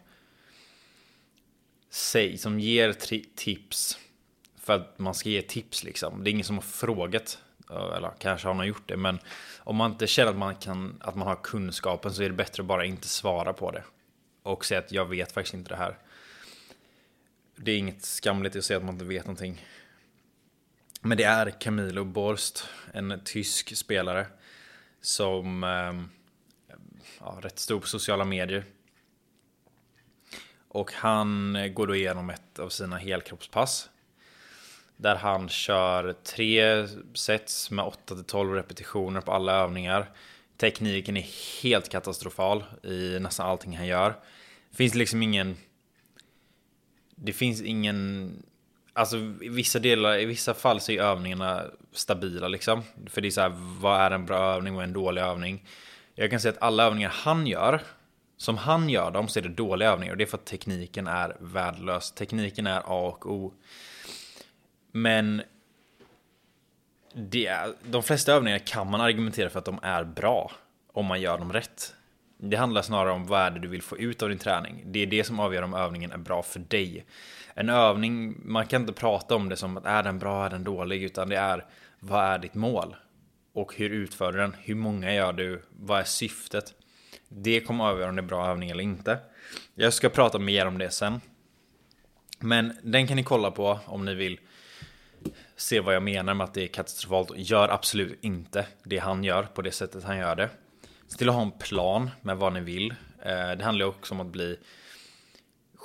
säg, 1.90 2.38
som 2.38 2.60
ger 2.60 2.92
tips 3.36 3.98
för 4.56 4.72
att 4.72 4.98
man 4.98 5.14
ska 5.14 5.28
ge 5.28 5.42
tips 5.42 5.84
liksom. 5.84 6.24
Det 6.24 6.30
är 6.30 6.32
ingen 6.32 6.44
som 6.44 6.56
har 6.56 6.62
frågat, 6.62 7.38
eh, 7.70 7.96
eller 7.96 8.12
kanske 8.18 8.48
har 8.48 8.54
någon 8.54 8.66
gjort 8.66 8.88
det, 8.88 8.96
men 8.96 9.18
om 9.58 9.76
man 9.76 9.92
inte 9.92 10.06
känner 10.06 10.30
att 10.30 10.38
man, 10.38 10.56
kan, 10.56 11.00
att 11.00 11.14
man 11.16 11.28
har 11.28 11.36
kunskapen 11.36 12.14
så 12.14 12.22
är 12.22 12.28
det 12.28 12.34
bättre 12.34 12.62
att 12.62 12.66
bara 12.66 12.84
inte 12.84 13.08
svara 13.08 13.52
på 13.52 13.70
det. 13.70 13.82
Och 14.46 14.64
säga 14.64 14.80
att 14.80 14.92
jag 14.92 15.04
vet 15.04 15.32
faktiskt 15.32 15.54
inte 15.54 15.68
det 15.68 15.76
här. 15.76 15.98
Det 17.56 17.72
är 17.72 17.78
inget 17.78 18.04
skamligt 18.04 18.56
att 18.56 18.64
säga 18.64 18.76
att 18.76 18.84
man 18.84 18.94
inte 18.94 19.04
vet 19.04 19.24
någonting. 19.24 19.66
Men 21.00 21.18
det 21.18 21.24
är 21.24 21.50
Camilo 21.50 22.04
Borst, 22.04 22.64
en 22.92 23.20
tysk 23.24 23.76
spelare 23.76 24.26
som 25.00 25.64
ehm, 25.64 26.08
ja, 27.20 27.38
rätt 27.42 27.58
stor 27.58 27.80
på 27.80 27.86
sociala 27.86 28.24
medier. 28.24 28.64
Och 30.68 30.92
han 30.92 31.58
går 31.74 31.86
då 31.86 31.94
igenom 31.94 32.30
ett 32.30 32.58
av 32.58 32.68
sina 32.68 32.96
helkroppspass. 32.96 33.90
Där 34.96 35.16
han 35.16 35.48
kör 35.48 36.12
tre 36.12 36.88
sets 37.14 37.70
med 37.70 37.84
8-12 37.84 38.54
repetitioner 38.54 39.20
på 39.20 39.32
alla 39.32 39.52
övningar. 39.52 40.10
Tekniken 40.56 41.16
är 41.16 41.62
helt 41.62 41.88
katastrofal 41.88 42.64
i 42.82 43.18
nästan 43.20 43.46
allting 43.46 43.76
han 43.76 43.86
gör. 43.86 44.14
Det 44.76 44.78
finns 44.78 44.94
liksom 44.94 45.22
ingen... 45.22 45.56
Det 47.14 47.32
finns 47.32 47.62
ingen... 47.62 48.42
Alltså 48.92 49.16
i 49.16 49.48
vissa 49.48 49.78
delar, 49.78 50.18
i 50.18 50.24
vissa 50.24 50.54
fall 50.54 50.80
så 50.80 50.92
är 50.92 51.00
övningarna 51.00 51.64
stabila 51.92 52.48
liksom. 52.48 52.82
För 53.06 53.20
det 53.20 53.28
är 53.28 53.30
så 53.30 53.40
här, 53.40 53.52
vad 53.80 54.00
är 54.00 54.10
en 54.10 54.26
bra 54.26 54.54
övning 54.54 54.76
och 54.76 54.82
en 54.82 54.92
dålig 54.92 55.22
övning? 55.22 55.64
Jag 56.14 56.30
kan 56.30 56.40
säga 56.40 56.52
att 56.52 56.62
alla 56.62 56.84
övningar 56.84 57.08
han 57.14 57.46
gör, 57.46 57.82
som 58.36 58.56
han 58.56 58.88
gör 58.88 59.10
dem, 59.10 59.28
så 59.28 59.38
är 59.38 59.42
det 59.42 59.48
dåliga 59.48 59.90
övningar. 59.90 60.12
Och 60.12 60.18
det 60.18 60.24
är 60.24 60.26
för 60.26 60.38
att 60.38 60.46
tekniken 60.46 61.06
är 61.06 61.36
värdelös. 61.40 62.12
Tekniken 62.12 62.66
är 62.66 62.78
A 62.78 63.08
och 63.08 63.26
O. 63.26 63.54
Men 64.92 65.42
det 67.14 67.46
är, 67.46 67.72
de 67.82 68.02
flesta 68.02 68.32
övningar 68.32 68.58
kan 68.58 68.90
man 68.90 69.00
argumentera 69.00 69.50
för 69.50 69.58
att 69.58 69.64
de 69.64 69.78
är 69.82 70.04
bra 70.04 70.52
om 70.92 71.06
man 71.06 71.20
gör 71.20 71.38
dem 71.38 71.52
rätt. 71.52 71.95
Det 72.38 72.56
handlar 72.56 72.82
snarare 72.82 73.12
om 73.12 73.26
vad 73.26 73.40
är 73.40 73.50
det 73.50 73.60
du 73.60 73.68
vill 73.68 73.82
få 73.82 73.98
ut 73.98 74.22
av 74.22 74.28
din 74.28 74.38
träning. 74.38 74.82
Det 74.86 75.02
är 75.02 75.06
det 75.06 75.24
som 75.24 75.40
avgör 75.40 75.62
om 75.62 75.74
övningen 75.74 76.12
är 76.12 76.18
bra 76.18 76.42
för 76.42 76.60
dig. 76.60 77.06
En 77.54 77.68
övning, 77.68 78.40
man 78.44 78.66
kan 78.66 78.80
inte 78.80 78.92
prata 78.92 79.34
om 79.34 79.48
det 79.48 79.56
som 79.56 79.76
att 79.76 79.86
är 79.86 80.02
den 80.02 80.18
bra, 80.18 80.46
är 80.46 80.50
den 80.50 80.64
dålig, 80.64 81.02
utan 81.02 81.28
det 81.28 81.36
är 81.36 81.64
vad 82.00 82.24
är 82.24 82.38
ditt 82.38 82.54
mål? 82.54 82.96
Och 83.54 83.74
hur 83.76 83.90
utför 83.90 84.32
du 84.32 84.38
den? 84.38 84.56
Hur 84.62 84.74
många 84.74 85.14
gör 85.14 85.32
du? 85.32 85.62
Vad 85.70 86.00
är 86.00 86.04
syftet? 86.04 86.74
Det 87.28 87.60
kommer 87.60 87.84
avgöra 87.84 88.08
om 88.08 88.16
det 88.16 88.22
är 88.22 88.26
bra 88.26 88.46
övning 88.46 88.70
eller 88.70 88.82
inte. 88.82 89.18
Jag 89.74 89.92
ska 89.92 90.08
prata 90.08 90.38
mer 90.38 90.66
om 90.66 90.78
det 90.78 90.90
sen. 90.90 91.20
Men 92.38 92.78
den 92.82 93.06
kan 93.06 93.16
ni 93.16 93.22
kolla 93.22 93.50
på 93.50 93.80
om 93.84 94.04
ni 94.04 94.14
vill 94.14 94.40
se 95.56 95.80
vad 95.80 95.94
jag 95.94 96.02
menar 96.02 96.34
med 96.34 96.44
att 96.44 96.54
det 96.54 96.62
är 96.62 96.66
katastrofalt. 96.66 97.30
Gör 97.36 97.68
absolut 97.68 98.24
inte 98.24 98.66
det 98.82 98.98
han 98.98 99.24
gör 99.24 99.42
på 99.42 99.62
det 99.62 99.72
sättet 99.72 100.04
han 100.04 100.18
gör 100.18 100.36
det. 100.36 100.50
Se 101.08 101.18
till 101.18 101.28
att 101.28 101.34
ha 101.34 101.42
en 101.42 101.50
plan 101.50 102.10
med 102.22 102.36
vad 102.36 102.52
ni 102.52 102.60
vill. 102.60 102.90
Eh, 103.22 103.50
det 103.58 103.64
handlar 103.64 103.86
också 103.86 104.14
om 104.14 104.20
att 104.20 104.26
bli 104.26 104.58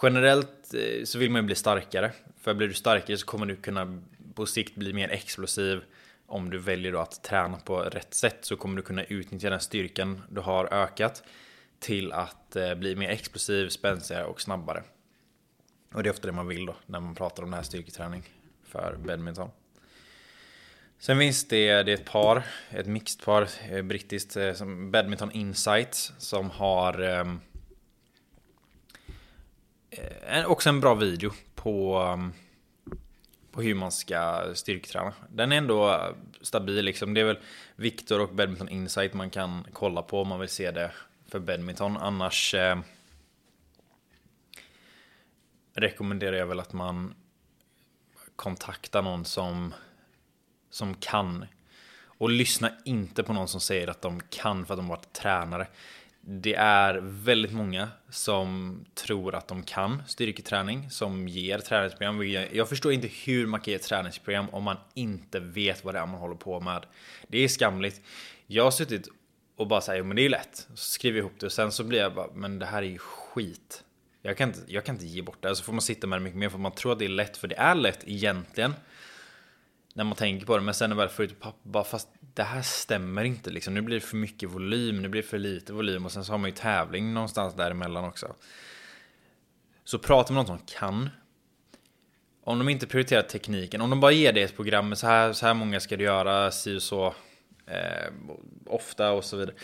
Generellt 0.02 0.74
eh, 0.74 1.04
så 1.04 1.20
vill 1.20 1.32
man 1.32 1.42
ju 1.42 1.46
bli 1.46 1.56
starkare. 1.56 2.12
För 2.40 2.54
blir 2.54 2.68
du 2.68 2.74
starkare 2.74 3.18
så 3.18 3.26
kommer 3.26 3.46
du 3.46 3.56
kunna 3.56 4.02
på 4.34 4.46
sikt 4.46 4.76
bli 4.76 4.94
mer 4.94 5.10
explosiv. 5.10 5.82
Om 6.26 6.50
du 6.50 6.58
väljer 6.58 6.92
då 6.92 7.00
att 7.00 7.24
träna 7.24 7.58
på 7.58 7.80
rätt 7.80 8.14
sätt 8.14 8.38
så 8.42 8.56
kommer 8.56 8.76
du 8.76 8.82
kunna 8.82 9.04
utnyttja 9.04 9.50
den 9.50 9.60
styrkan 9.60 10.22
du 10.30 10.42
har 10.42 10.74
ökat 10.74 11.24
till 11.80 12.12
att 12.12 12.56
eh, 12.56 12.76
bli 12.76 12.96
mer 12.96 13.10
explosiv, 13.10 13.70
spänstigare 13.70 14.26
och 14.26 14.42
snabbare. 14.42 14.84
Och 15.94 16.04
det 16.04 16.10
är 16.10 16.12
ofta 16.12 16.28
det 16.28 16.34
man 16.34 16.48
vill 16.48 16.66
då 16.66 16.76
när 16.86 17.00
man 17.00 17.16
pratar 17.16 17.44
om 17.44 17.52
det 17.52 17.56
här 17.56 17.64
styrketräning 17.64 18.24
för 18.64 18.98
badminton. 19.06 19.50
Sen 21.02 21.20
finns 21.20 21.48
det, 21.48 21.84
det 21.84 21.92
är 21.92 21.96
ett 21.96 22.06
par, 22.06 22.44
ett 22.70 22.88
mixed 22.88 23.26
par, 23.26 23.48
eh, 23.70 23.82
brittiskt, 23.82 24.38
eh, 24.38 24.54
som 24.54 24.92
Badminton 24.92 25.32
Insights 25.32 26.14
som 26.18 26.50
har 26.50 27.02
ehm, 27.02 27.40
eh, 29.90 30.46
också 30.46 30.70
en 30.70 30.80
bra 30.80 30.96
video 30.96 31.32
på, 31.56 31.98
ehm, 31.98 32.34
på 33.52 33.62
hur 33.62 33.76
man 33.76 33.92
ska 33.92 34.52
styrketräna. 34.54 35.14
Den 35.30 35.52
är 35.52 35.58
ändå 35.58 35.90
eh, 35.90 36.16
stabil 36.42 36.86
liksom. 36.86 37.14
Det 37.14 37.22
är 37.22 37.26
väl 37.26 37.40
Viktor 37.76 38.20
och 38.20 38.36
Badminton 38.36 38.70
Insight 38.70 39.14
man 39.14 39.30
kan 39.30 39.68
kolla 39.74 40.02
på 40.02 40.22
om 40.22 40.28
man 40.28 40.40
vill 40.40 40.50
se 40.50 40.72
det 40.72 40.92
för 41.28 41.40
badminton. 41.40 41.98
Annars 41.98 42.54
eh, 42.54 42.80
rekommenderar 45.74 46.38
jag 46.38 46.48
väl 46.48 46.60
att 46.60 46.74
man 46.74 47.14
kontaktar 48.36 49.02
någon 49.02 49.26
som, 49.26 49.74
som 50.72 50.94
kan. 50.94 51.46
Och 52.06 52.30
lyssna 52.30 52.72
inte 52.86 53.24
på 53.24 53.34
någon 53.34 53.48
som 53.48 53.62
säger 53.62 53.88
att 53.88 54.02
de 54.02 54.22
kan 54.30 54.66
för 54.66 54.74
att 54.74 54.80
de 54.80 54.88
varit 54.88 55.14
tränare 55.14 55.68
det 56.22 56.56
är 56.56 57.00
väldigt 57.04 57.52
många 57.52 57.90
som 58.10 58.80
tror 58.96 59.36
att 59.36 59.48
de 59.48 59.64
kan 59.64 60.04
styrketräning, 60.08 60.90
som 60.90 61.28
ger 61.28 61.60
träningsprogram. 61.60 62.24
Jag 62.52 62.70
förstår 62.70 62.92
inte 62.92 63.08
hur 63.26 63.48
man 63.48 63.60
kan 63.60 63.72
ge 63.72 63.78
träningsprogram 63.78 64.50
om 64.50 64.64
man 64.64 64.78
inte 64.94 65.40
vet 65.40 65.86
vad 65.86 65.96
det 65.96 66.00
är 66.00 66.06
man 66.06 66.20
håller 66.20 66.36
på 66.36 66.60
med. 66.60 66.86
Det 67.28 67.38
är 67.38 67.48
skamligt. 67.48 68.02
Jag 68.48 68.64
har 68.64 68.72
suttit 68.72 69.08
och 69.56 69.68
bara 69.68 69.82
säger 69.82 70.04
men 70.04 70.16
det 70.16 70.26
är 70.26 70.30
lätt. 70.30 70.68
Så 70.70 70.76
skriver 70.92 71.18
jag 71.18 71.26
ihop 71.26 71.40
det 71.40 71.46
och 71.46 71.52
sen 71.52 71.72
så 71.72 71.84
blir 71.84 72.00
jag 72.00 72.14
bara, 72.14 72.28
men 72.34 72.60
det 72.60 72.66
här 72.66 72.82
är 72.82 72.88
ju 72.88 72.98
skit. 72.98 73.84
Jag 74.22 74.38
kan 74.38 74.50
inte, 74.50 74.60
jag 74.68 74.86
kan 74.86 74.96
inte 74.96 75.06
ge 75.06 75.22
bort 75.22 75.42
det. 75.42 75.56
Så 75.56 75.64
får 75.64 75.74
man 75.74 75.82
sitta 75.82 76.08
med 76.08 76.20
det 76.20 76.24
mycket 76.24 76.40
mer 76.40 76.50
för 76.50 76.58
man 76.58 76.72
tror 76.72 76.92
att 76.92 77.00
det 77.00 77.06
är 77.06 77.10
lätt, 77.10 77.38
för 77.38 77.48
det 77.48 77.56
är 77.56 77.76
lätt 77.76 78.00
egentligen. 78.06 78.74
När 79.94 80.04
man 80.04 80.16
tänker 80.16 80.46
på 80.46 80.58
det, 80.58 80.64
men 80.64 80.74
sen 80.74 80.90
när 80.90 80.98
väl 80.98 81.10
får 81.10 81.26
ut 81.26 81.40
pappa, 81.40 81.58
bara 81.64 81.84
fast 81.84 82.10
det 82.34 82.44
här 82.44 82.62
stämmer 82.62 83.24
inte 83.24 83.50
liksom. 83.50 83.74
Nu 83.74 83.82
blir 83.82 83.96
det 84.00 84.06
för 84.06 84.18
mycket 84.18 84.50
volym, 84.50 85.02
nu 85.02 85.10
blir 85.10 85.22
det 85.22 85.28
för 85.28 85.40
lite 85.40 85.74
volym 85.74 86.06
och 86.06 86.12
sen 86.12 86.26
så 86.26 86.34
har 86.34 86.38
man 86.38 86.50
ju 86.50 86.56
tävling 86.56 87.14
någonstans 87.14 87.56
däremellan 87.56 88.06
också. 88.06 88.36
Så 89.84 90.00
prata 90.00 90.34
med 90.34 90.40
någon 90.40 90.58
som 90.58 90.66
kan. 90.66 91.10
Om 92.44 92.58
de 92.58 92.70
inte 92.70 92.88
prioriterar 92.88 93.22
tekniken, 93.22 93.82
om 93.82 93.90
de 93.90 94.00
bara 94.00 94.12
ger 94.12 94.34
dig 94.34 94.44
ett 94.44 94.56
program 94.56 94.90
med 94.90 94.98
så 94.98 95.08
här, 95.08 95.34
så 95.34 95.46
här 95.46 95.54
många 95.54 95.80
ska 95.80 95.98
du 95.98 96.04
göra, 96.04 96.52
si 96.52 96.78
och 96.78 96.82
så, 96.82 97.14
eh, 97.66 98.14
ofta 98.66 99.12
och 99.12 99.26
så 99.26 99.38
vidare. 99.38 99.56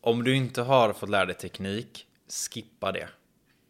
Om 0.00 0.24
du 0.24 0.36
inte 0.36 0.62
har 0.62 0.92
fått 0.92 1.10
lära 1.10 1.26
dig 1.26 1.34
teknik, 1.34 2.06
skippa 2.50 2.92
det. 2.92 3.08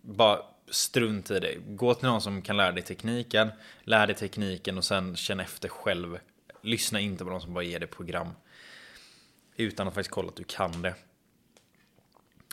Bara 0.03 0.39
strunt 0.71 1.31
i 1.31 1.41
det. 1.41 1.55
Gå 1.67 1.95
till 1.95 2.09
någon 2.09 2.21
som 2.21 2.43
kan 2.43 2.57
lära 2.57 2.73
dig 2.73 2.83
tekniken, 2.83 3.51
lär 3.85 4.07
dig 4.07 4.17
tekniken 4.17 4.79
och 4.79 4.85
sen 4.85 5.17
känn 5.17 5.41
efter 5.41 5.69
själv 5.69 6.19
Lyssna 6.63 7.01
inte 7.01 7.25
på 7.25 7.31
någon 7.31 7.41
som 7.41 7.55
bara 7.55 7.65
ger 7.65 7.79
dig 7.79 7.89
program. 7.89 8.29
Utan 9.57 9.89
att 9.89 9.95
faktiskt 9.95 10.11
kolla 10.11 10.29
att 10.29 10.37
du 10.37 10.45
kan 10.45 10.83
det. 10.83 10.95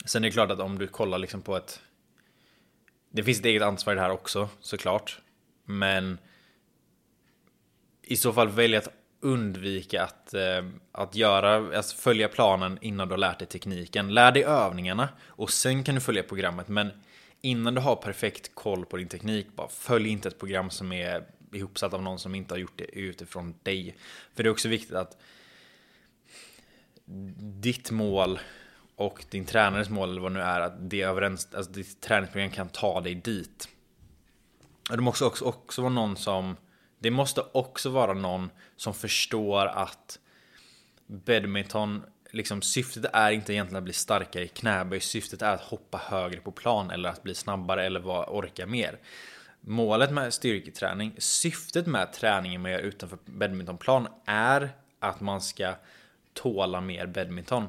Sen 0.05 0.23
är 0.23 0.27
det 0.27 0.33
klart 0.33 0.51
att 0.51 0.59
om 0.59 0.77
du 0.77 0.87
kollar 0.87 1.17
liksom 1.17 1.41
på 1.41 1.55
ett... 1.55 1.81
Det 3.09 3.23
finns 3.23 3.39
ett 3.39 3.45
eget 3.45 3.63
ansvar 3.63 3.93
i 3.93 3.95
det 3.95 4.01
här 4.01 4.09
också, 4.09 4.49
såklart. 4.59 5.19
Men 5.65 6.17
i 8.01 8.17
så 8.17 8.33
fall 8.33 8.49
välj 8.49 8.75
att 8.75 8.89
undvika 9.19 10.03
att, 10.03 10.33
eh, 10.33 10.65
att 10.91 11.15
göra, 11.15 11.77
alltså 11.77 11.97
följa 11.97 12.27
planen 12.27 12.77
innan 12.81 13.07
du 13.07 13.13
har 13.13 13.19
lärt 13.19 13.39
dig 13.39 13.47
tekniken. 13.47 14.13
Lär 14.13 14.31
dig 14.31 14.43
övningarna 14.43 15.09
och 15.25 15.51
sen 15.51 15.83
kan 15.83 15.95
du 15.95 16.01
följa 16.01 16.23
programmet. 16.23 16.67
Men 16.67 16.91
innan 17.45 17.75
du 17.75 17.81
har 17.81 17.95
perfekt 17.95 18.55
koll 18.55 18.85
på 18.85 18.97
din 18.97 19.07
teknik, 19.07 19.47
bara 19.55 19.67
följ 19.67 20.09
inte 20.09 20.27
ett 20.27 20.39
program 20.39 20.69
som 20.69 20.91
är 20.91 21.25
ihopsatt 21.53 21.93
av 21.93 22.03
någon 22.03 22.19
som 22.19 22.35
inte 22.35 22.53
har 22.53 22.59
gjort 22.59 22.77
det 22.77 22.99
utifrån 22.99 23.55
dig. 23.63 23.95
För 24.33 24.43
det 24.43 24.49
är 24.49 24.51
också 24.51 24.67
viktigt 24.69 24.95
att 24.95 25.17
ditt 27.61 27.91
mål 27.91 28.39
och 28.95 29.25
din 29.29 29.45
tränares 29.45 29.89
mål 29.89 30.09
eller 30.09 30.21
vad 30.21 30.31
det 30.31 30.37
nu 30.37 30.43
är, 30.43 30.59
att 30.59 30.89
det 30.89 31.01
överens, 31.01 31.53
alltså 31.53 31.71
ditt 31.71 32.01
träningsprogram 32.01 32.51
kan 32.51 32.69
ta 32.69 33.01
dig 33.01 33.15
dit. 33.15 33.69
Det 34.89 35.01
måste 35.01 35.25
också, 35.25 35.45
också 35.45 35.81
vara 35.81 35.93
någon 35.93 36.17
som, 36.17 36.57
det 36.99 37.11
måste 37.11 37.41
också 37.51 37.89
vara 37.89 38.13
någon 38.13 38.49
som 38.75 38.93
förstår 38.93 39.65
att 39.65 40.19
badminton, 41.07 42.03
liksom 42.35 42.61
syftet 42.61 43.05
är 43.13 43.31
inte 43.31 43.53
egentligen 43.53 43.77
att 43.77 43.83
bli 43.83 43.93
starkare 43.93 44.43
i 44.43 44.47
knäböj, 44.47 44.99
syftet 44.99 45.41
är 45.41 45.53
att 45.53 45.61
hoppa 45.61 45.97
högre 45.97 46.39
på 46.39 46.51
plan 46.51 46.91
eller 46.91 47.09
att 47.09 47.23
bli 47.23 47.35
snabbare 47.35 47.85
eller 47.85 48.07
orka 48.07 48.65
mer. 48.65 48.99
Målet 49.61 50.11
med 50.11 50.33
styrketräning, 50.33 51.15
syftet 51.17 51.87
med 51.87 52.13
träningen 52.13 52.61
man 52.61 52.71
gör 52.71 52.79
utanför 52.79 53.17
badmintonplan 53.25 54.07
är 54.25 54.69
att 54.99 55.21
man 55.21 55.41
ska 55.41 55.75
tåla 56.33 56.81
mer 56.81 57.07
badminton. 57.07 57.67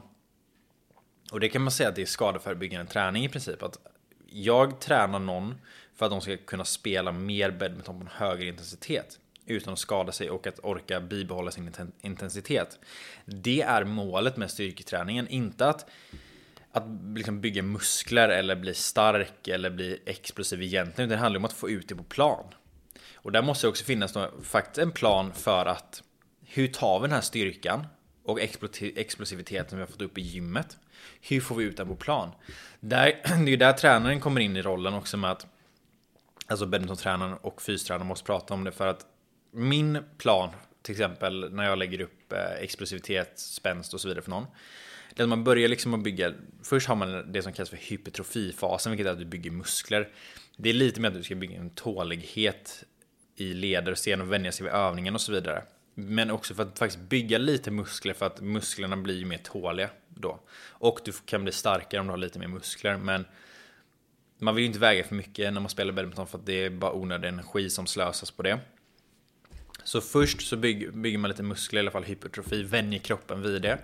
Och 1.32 1.40
det 1.40 1.48
kan 1.48 1.62
man 1.62 1.70
säga 1.70 1.88
att 1.88 1.96
det 1.96 2.02
är 2.02 2.06
skadeförebyggande 2.06 2.92
träning 2.92 3.24
i 3.24 3.28
princip. 3.28 3.62
Att 3.62 3.78
jag 4.26 4.80
tränar 4.80 5.18
någon 5.18 5.54
för 5.94 6.06
att 6.06 6.12
de 6.12 6.20
ska 6.20 6.36
kunna 6.36 6.64
spela 6.64 7.12
mer 7.12 7.50
badminton 7.50 7.98
på 7.98 8.04
en 8.04 8.10
högre 8.12 8.48
intensitet 8.48 9.18
utan 9.46 9.72
att 9.72 9.78
skada 9.78 10.12
sig 10.12 10.30
och 10.30 10.46
att 10.46 10.58
orka 10.62 11.00
bibehålla 11.00 11.50
sin 11.50 11.70
intensitet. 12.00 12.78
Det 13.24 13.62
är 13.62 13.84
målet 13.84 14.36
med 14.36 14.50
styrketräningen, 14.50 15.28
inte 15.28 15.68
att 15.68 15.90
att 16.72 16.84
liksom 17.14 17.40
bygga 17.40 17.62
muskler 17.62 18.28
eller 18.28 18.56
bli 18.56 18.74
stark 18.74 19.48
eller 19.48 19.70
bli 19.70 20.02
explosiv 20.06 20.62
egentligen. 20.62 21.10
Det 21.10 21.16
handlar 21.16 21.38
om 21.38 21.44
att 21.44 21.52
få 21.52 21.70
ut 21.70 21.88
det 21.88 21.94
på 21.94 22.02
plan. 22.02 22.44
Och 23.14 23.32
där 23.32 23.42
måste 23.42 23.66
det 23.66 23.68
också 23.68 23.84
finnas 23.84 24.14
någon, 24.14 24.44
faktiskt 24.44 24.78
en 24.78 24.92
plan 24.92 25.32
för 25.32 25.66
att 25.66 26.02
hur 26.44 26.68
tar 26.68 27.00
vi 27.00 27.06
den 27.06 27.14
här 27.14 27.20
styrkan 27.20 27.86
och 28.24 28.40
explosiviteten 28.80 29.78
vi 29.78 29.84
har 29.84 29.90
fått 29.90 30.02
upp 30.02 30.18
i 30.18 30.20
gymmet? 30.20 30.76
Hur 31.20 31.40
får 31.40 31.54
vi 31.54 31.64
ut 31.64 31.76
den 31.76 31.88
på 31.88 31.96
plan? 31.96 32.30
Där, 32.80 33.06
det 33.24 33.32
är 33.32 33.48
ju 33.48 33.56
där 33.56 33.72
tränaren 33.72 34.20
kommer 34.20 34.40
in 34.40 34.56
i 34.56 34.62
rollen 34.62 34.94
också 34.94 35.16
med 35.16 35.30
att 35.30 35.46
Alltså 36.48 36.66
badmintontränaren 36.66 37.34
och 37.34 37.62
fystränaren 37.62 38.06
måste 38.06 38.24
prata 38.24 38.54
om 38.54 38.64
det 38.64 38.72
för 38.72 38.86
att 38.86 39.06
min 39.50 39.98
plan 40.18 40.50
till 40.82 40.92
exempel 40.92 41.52
när 41.52 41.64
jag 41.64 41.78
lägger 41.78 42.00
upp 42.00 42.32
eh, 42.32 42.52
explosivitet, 42.60 43.32
spänst 43.38 43.94
och 43.94 44.00
så 44.00 44.08
vidare 44.08 44.22
för 44.22 44.30
någon 44.30 44.46
det 45.16 45.22
är 45.22 45.24
att 45.24 45.28
man 45.28 45.44
börjar 45.44 45.68
liksom 45.68 45.94
att 45.94 46.02
bygga, 46.02 46.32
först 46.62 46.88
har 46.88 46.96
man 46.96 47.32
det 47.32 47.42
som 47.42 47.52
kallas 47.52 47.70
för 47.70 47.76
hypertrofifasen, 47.76 48.92
vilket 48.92 49.06
är 49.06 49.10
att 49.10 49.18
du 49.18 49.24
bygger 49.24 49.50
muskler. 49.50 50.08
Det 50.56 50.68
är 50.68 50.74
lite 50.74 51.00
mer 51.00 51.08
att 51.08 51.14
du 51.14 51.22
ska 51.22 51.34
bygga 51.34 51.58
en 51.60 51.70
tålighet 51.70 52.84
i 53.36 53.54
leder 53.54 53.92
och 53.92 53.98
sen 53.98 54.20
och 54.20 54.32
vänja 54.32 54.52
sig 54.52 54.64
vid 54.64 54.72
övningen 54.72 55.14
och 55.14 55.20
så 55.20 55.32
vidare. 55.32 55.62
Men 55.94 56.30
också 56.30 56.54
för 56.54 56.62
att 56.62 56.78
faktiskt 56.78 57.02
bygga 57.02 57.38
lite 57.38 57.70
muskler 57.70 58.14
för 58.14 58.26
att 58.26 58.40
musklerna 58.40 58.96
blir 58.96 59.24
mer 59.24 59.38
tåliga 59.38 59.90
då. 60.08 60.40
Och 60.68 61.00
du 61.04 61.12
kan 61.12 61.42
bli 61.42 61.52
starkare 61.52 62.00
om 62.00 62.06
du 62.06 62.12
har 62.12 62.18
lite 62.18 62.38
mer 62.38 62.48
muskler. 62.48 62.96
Men 62.96 63.24
man 64.38 64.54
vill 64.54 64.62
ju 64.62 64.66
inte 64.66 64.78
väga 64.78 65.04
för 65.04 65.14
mycket 65.14 65.52
när 65.52 65.60
man 65.60 65.70
spelar 65.70 65.92
badminton 65.92 66.26
för 66.26 66.38
att 66.38 66.46
det 66.46 66.64
är 66.64 66.70
bara 66.70 66.92
onödig 66.92 67.28
energi 67.28 67.70
som 67.70 67.86
slösas 67.86 68.30
på 68.30 68.42
det. 68.42 68.58
Så 69.86 70.00
först 70.00 70.42
så 70.42 70.56
bygger, 70.56 70.90
bygger 70.90 71.18
man 71.18 71.30
lite 71.30 71.42
muskler, 71.42 71.80
i 71.80 71.82
alla 71.82 71.90
fall 71.90 72.04
hypertrofi, 72.04 72.62
vänjer 72.62 72.98
kroppen 72.98 73.42
vid 73.42 73.62
det. 73.62 73.78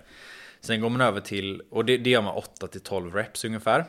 Sen 0.60 0.80
går 0.80 0.90
man 0.90 1.00
över 1.00 1.20
till, 1.20 1.62
och 1.70 1.84
det, 1.84 1.96
det 1.98 2.10
gör 2.10 2.22
man 2.22 2.34
8 2.34 2.66
till 2.66 2.80
12 2.80 3.14
reps 3.14 3.44
ungefär. 3.44 3.84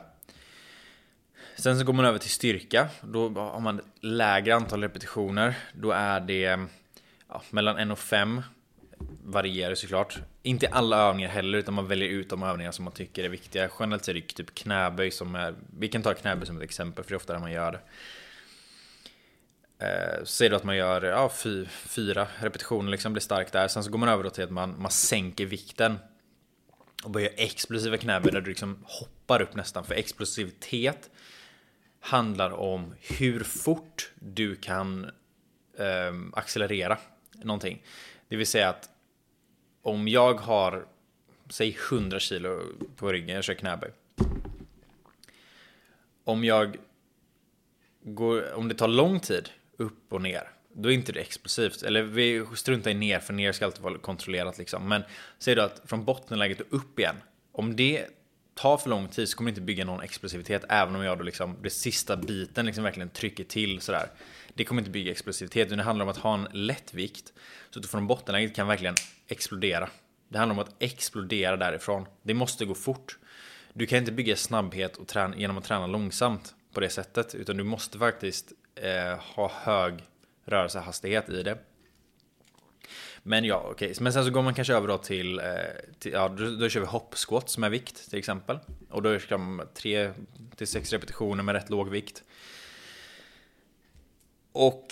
Sen 1.55 1.79
så 1.79 1.85
går 1.85 1.93
man 1.93 2.05
över 2.05 2.19
till 2.19 2.29
styrka. 2.29 2.89
Då 3.01 3.29
har 3.29 3.59
man 3.59 3.81
lägre 4.01 4.55
antal 4.55 4.81
repetitioner. 4.81 5.55
Då 5.73 5.91
är 5.91 6.19
det 6.19 6.59
ja, 7.29 7.41
mellan 7.49 7.77
1 7.77 7.91
och 7.91 7.99
5. 7.99 8.41
Varierar 9.23 9.75
såklart. 9.75 10.19
Inte 10.43 10.67
alla 10.67 10.97
övningar 10.97 11.29
heller, 11.29 11.57
utan 11.57 11.73
man 11.73 11.87
väljer 11.87 12.09
ut 12.09 12.29
de 12.29 12.43
övningar 12.43 12.71
som 12.71 12.85
man 12.85 12.93
tycker 12.93 13.23
är 13.23 13.29
viktiga. 13.29 13.69
Generellt 13.79 14.07
är 14.07 14.13
det 14.13 14.21
typ 14.21 14.55
knäböj 14.55 15.11
som 15.11 15.35
är... 15.35 15.55
Vi 15.79 15.87
kan 15.87 16.01
ta 16.01 16.13
knäböj 16.13 16.47
som 16.47 16.57
ett 16.57 16.63
exempel, 16.63 17.03
för 17.03 17.11
det 17.11 17.15
är 17.15 17.17
ofta 17.17 17.33
där 17.33 17.39
man 17.39 17.51
gör 17.51 17.71
det. 17.71 17.79
Eh, 19.83 20.23
säger 20.23 20.49
du 20.49 20.55
att 20.55 20.63
man 20.63 20.77
gör 20.77 21.03
ja, 21.03 21.29
fy, 21.29 21.65
fyra 21.65 22.27
repetitioner, 22.39 22.91
liksom 22.91 23.13
blir 23.13 23.21
stark 23.21 23.51
där. 23.51 23.67
Sen 23.67 23.83
så 23.83 23.91
går 23.91 23.99
man 23.99 24.09
över 24.09 24.29
till 24.29 24.43
att 24.43 24.51
man, 24.51 24.81
man 24.81 24.91
sänker 24.91 25.45
vikten. 25.45 25.99
Och 27.03 27.11
börjar 27.11 27.31
explosiva 27.37 27.97
knäböj 27.97 28.31
där 28.31 28.41
du 28.41 28.49
liksom 28.49 28.83
hoppar 28.87 29.41
upp 29.41 29.55
nästan. 29.55 29.83
För 29.83 29.95
explosivitet 29.95 31.09
handlar 31.99 32.51
om 32.51 32.95
hur 32.99 33.39
fort 33.43 34.11
du 34.19 34.55
kan 34.55 35.05
eh, 35.77 36.13
accelerera 36.33 36.97
någonting. 37.31 37.83
Det 38.27 38.35
vill 38.35 38.47
säga 38.47 38.69
att 38.69 38.89
om 39.81 40.07
jag 40.07 40.33
har, 40.33 40.85
säg 41.49 41.77
100 41.91 42.19
kilo 42.19 42.61
på 42.95 43.11
ryggen, 43.11 43.35
jag 43.35 43.43
kör 43.43 43.53
knäböj. 43.53 43.91
Om 46.23 46.43
jag 46.43 46.77
går, 48.01 48.53
om 48.53 48.67
det 48.67 48.75
tar 48.75 48.87
lång 48.87 49.19
tid 49.19 49.49
upp 49.77 50.13
och 50.13 50.21
ner, 50.21 50.49
då 50.73 50.89
är 50.89 50.93
inte 50.93 51.11
det 51.11 51.19
explosivt. 51.19 51.83
Eller 51.83 52.01
vi 52.01 52.45
struntar 52.55 52.91
i 52.91 52.93
ner, 52.93 53.19
för 53.19 53.33
ner 53.33 53.51
ska 53.51 53.65
alltid 53.65 53.83
vara 53.83 53.97
kontrollerat 53.97 54.57
liksom. 54.57 54.89
Men 54.89 55.03
säg 55.39 55.55
då 55.55 55.61
att 55.61 55.81
från 55.85 56.05
bottenläget 56.05 56.61
och 56.61 56.67
upp 56.69 56.99
igen. 56.99 57.15
Om 57.51 57.75
det 57.75 58.05
tar 58.55 58.77
för 58.77 58.89
lång 58.89 59.07
tid 59.07 59.29
så 59.29 59.37
kommer 59.37 59.51
det 59.51 59.51
inte 59.51 59.61
bygga 59.61 59.85
någon 59.85 60.01
explosivitet, 60.01 60.65
även 60.69 60.95
om 60.95 61.03
jag 61.03 61.17
då 61.17 61.23
liksom, 61.23 61.57
det 61.63 61.69
sista 61.69 62.17
biten 62.17 62.65
liksom 62.65 62.83
verkligen 62.83 63.09
trycker 63.09 63.43
till 63.43 63.81
sådär. 63.81 64.07
Det 64.53 64.63
kommer 64.63 64.81
inte 64.81 64.91
bygga 64.91 65.11
explosivitet, 65.11 65.67
utan 65.67 65.77
det 65.77 65.83
handlar 65.83 66.03
om 66.05 66.09
att 66.09 66.17
ha 66.17 66.33
en 66.33 66.47
lätt 66.51 66.93
vikt 66.93 67.33
Så 67.69 67.79
att 67.79 67.83
du 67.83 67.89
från 67.89 68.07
bottenläget 68.07 68.55
kan 68.55 68.67
verkligen 68.67 68.95
explodera. 69.27 69.89
Det 70.29 70.37
handlar 70.37 70.53
om 70.53 70.59
att 70.59 70.75
explodera 70.79 71.57
därifrån. 71.57 72.05
Det 72.23 72.33
måste 72.33 72.65
gå 72.65 72.75
fort. 72.75 73.17
Du 73.73 73.85
kan 73.85 73.97
inte 73.97 74.11
bygga 74.11 74.35
snabbhet 74.35 74.97
och 74.97 75.07
träna, 75.07 75.37
genom 75.37 75.57
att 75.57 75.63
träna 75.63 75.87
långsamt 75.87 76.55
på 76.73 76.79
det 76.79 76.89
sättet, 76.89 77.35
utan 77.35 77.57
du 77.57 77.63
måste 77.63 77.97
faktiskt 77.97 78.53
eh, 78.75 79.19
ha 79.19 79.51
hög 79.63 80.03
rörelsehastighet 80.45 81.29
i 81.29 81.43
det. 81.43 81.57
Men 83.23 83.45
ja, 83.45 83.57
okej. 83.65 83.91
Okay. 83.91 84.03
Men 84.03 84.13
sen 84.13 84.25
så 84.25 84.31
går 84.31 84.41
man 84.41 84.53
kanske 84.53 84.73
över 84.73 84.87
då 84.87 84.97
till, 84.97 85.39
eh, 85.39 85.45
till 85.99 86.11
ja, 86.11 86.27
då, 86.27 86.49
då 86.49 86.69
kör 86.69 86.79
vi 86.79 86.85
hoppsquats 86.85 87.57
med 87.57 87.71
vikt 87.71 88.09
till 88.09 88.19
exempel. 88.19 88.59
Och 88.89 89.01
då 89.01 89.19
ska 89.19 89.37
man 89.37 89.67
3 89.73 90.13
till 90.55 90.67
6 90.67 90.93
repetitioner 90.93 91.43
med 91.43 91.55
rätt 91.55 91.69
låg 91.69 91.89
vikt. 91.89 92.23
Och 94.51 94.87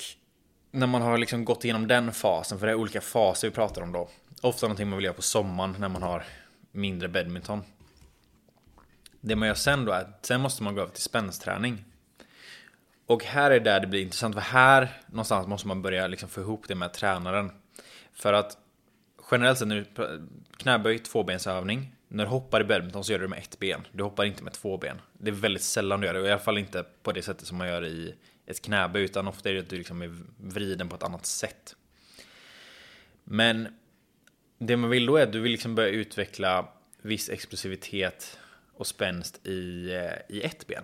när 0.72 0.88
man 0.88 1.02
har 1.02 1.18
liksom 1.18 1.46
gått 1.46 1.64
igenom 1.64 1.88
den 1.88 2.12
fasen, 2.12 2.60
för 2.60 2.66
det 2.66 2.72
är 2.72 2.76
olika 2.76 3.02
faser 3.02 3.48
vi 3.48 3.54
pratar 3.54 3.82
om 3.82 3.92
då. 3.92 4.10
Ofta 4.42 4.68
någonting 4.68 4.90
man 4.90 4.98
vill 4.98 5.06
göra 5.06 5.16
på 5.16 5.22
sommaren 5.22 5.76
när 5.80 5.90
man 5.90 6.04
har 6.04 6.24
mindre 6.72 7.10
badminton. 7.10 7.64
Det 9.22 9.36
man 9.36 9.48
gör 9.48 9.56
sen 9.56 9.86
då 9.86 9.92
är 9.92 10.02
att 10.02 10.26
sen 10.26 10.42
måste 10.42 10.64
man 10.64 10.76
gå 10.76 10.82
över 10.82 10.92
till 10.92 11.04
spänsträning. 11.04 11.84
Och 13.12 13.24
här 13.24 13.52
är 13.52 13.60
där 13.60 13.80
det 13.80 13.88
blir 13.88 14.02
intressant, 14.02 14.36
för 14.36 14.42
här 14.42 15.02
någonstans 15.08 15.48
måste 15.48 15.68
man 15.68 15.82
börja 15.82 16.08
liksom 16.08 16.30
få 16.30 16.42
ihop 16.42 16.68
det 16.68 16.76
med 16.76 16.94
tränaren. 16.94 17.52
För 18.14 18.34
att 18.34 18.58
generellt 19.32 19.60
sett 19.60 19.68
när 19.68 19.76
du 19.76 20.28
knäböj, 20.58 21.00
tvåbensövning. 21.00 21.96
När 22.08 22.24
du 22.24 22.30
hoppar 22.30 22.62
i 22.62 22.64
badminton 22.64 23.04
så 23.04 23.12
gör 23.12 23.20
du 23.20 23.26
det 23.26 23.30
med 23.30 23.40
ett 23.40 23.60
ben. 23.60 23.88
Du 23.92 24.04
hoppar 24.04 24.26
inte 24.26 24.44
med 24.44 24.54
två 24.54 24.78
ben. 24.78 25.02
Det 25.14 25.30
är 25.30 25.36
väldigt 25.36 25.64
sällan 25.64 26.02
du 26.02 26.08
gör 26.08 26.14
det, 26.14 26.20
och 26.20 26.28
i 26.28 26.32
alla 26.32 26.40
fall 26.40 26.58
inte 26.58 26.86
på 27.04 27.12
det 27.12 27.22
sättet 27.22 27.48
som 27.48 27.58
man 27.58 27.68
gör 27.68 27.86
i 27.86 28.16
ett 28.46 28.62
knäböj, 28.62 29.04
utan 29.04 29.28
ofta 29.28 29.50
är 29.50 29.54
det 29.54 29.60
att 29.60 29.70
du 29.70 29.78
liksom 29.78 30.02
är 30.02 30.18
vriden 30.38 30.90
på 30.90 30.96
ett 30.96 31.04
annat 31.04 31.26
sätt. 31.26 31.76
Men 33.24 33.68
det 34.58 34.78
man 34.78 34.90
vill 34.90 35.06
då 35.06 35.18
är 35.18 35.24
att 35.24 35.34
du 35.34 35.40
vill 35.40 35.52
liksom 35.52 35.76
börja 35.76 35.90
utveckla 35.90 36.68
viss 37.02 37.30
explosivitet 37.30 38.40
och 38.74 38.88
spänst 38.88 39.48
i, 39.48 39.92
eh, 39.94 40.36
i 40.38 40.42
ett 40.42 40.68
ben. 40.68 40.84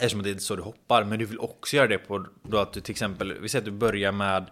Eftersom 0.00 0.22
det 0.22 0.30
är 0.30 0.38
så 0.38 0.56
du 0.56 0.62
hoppar, 0.62 1.04
men 1.04 1.18
du 1.18 1.24
vill 1.24 1.38
också 1.38 1.76
göra 1.76 1.86
det 1.86 1.98
på 1.98 2.26
då 2.42 2.58
att 2.58 2.72
du 2.72 2.80
till 2.80 2.92
exempel, 2.92 3.40
vi 3.40 3.48
säger 3.48 3.60
att 3.60 3.64
du 3.64 3.70
börjar 3.70 4.12
med 4.12 4.50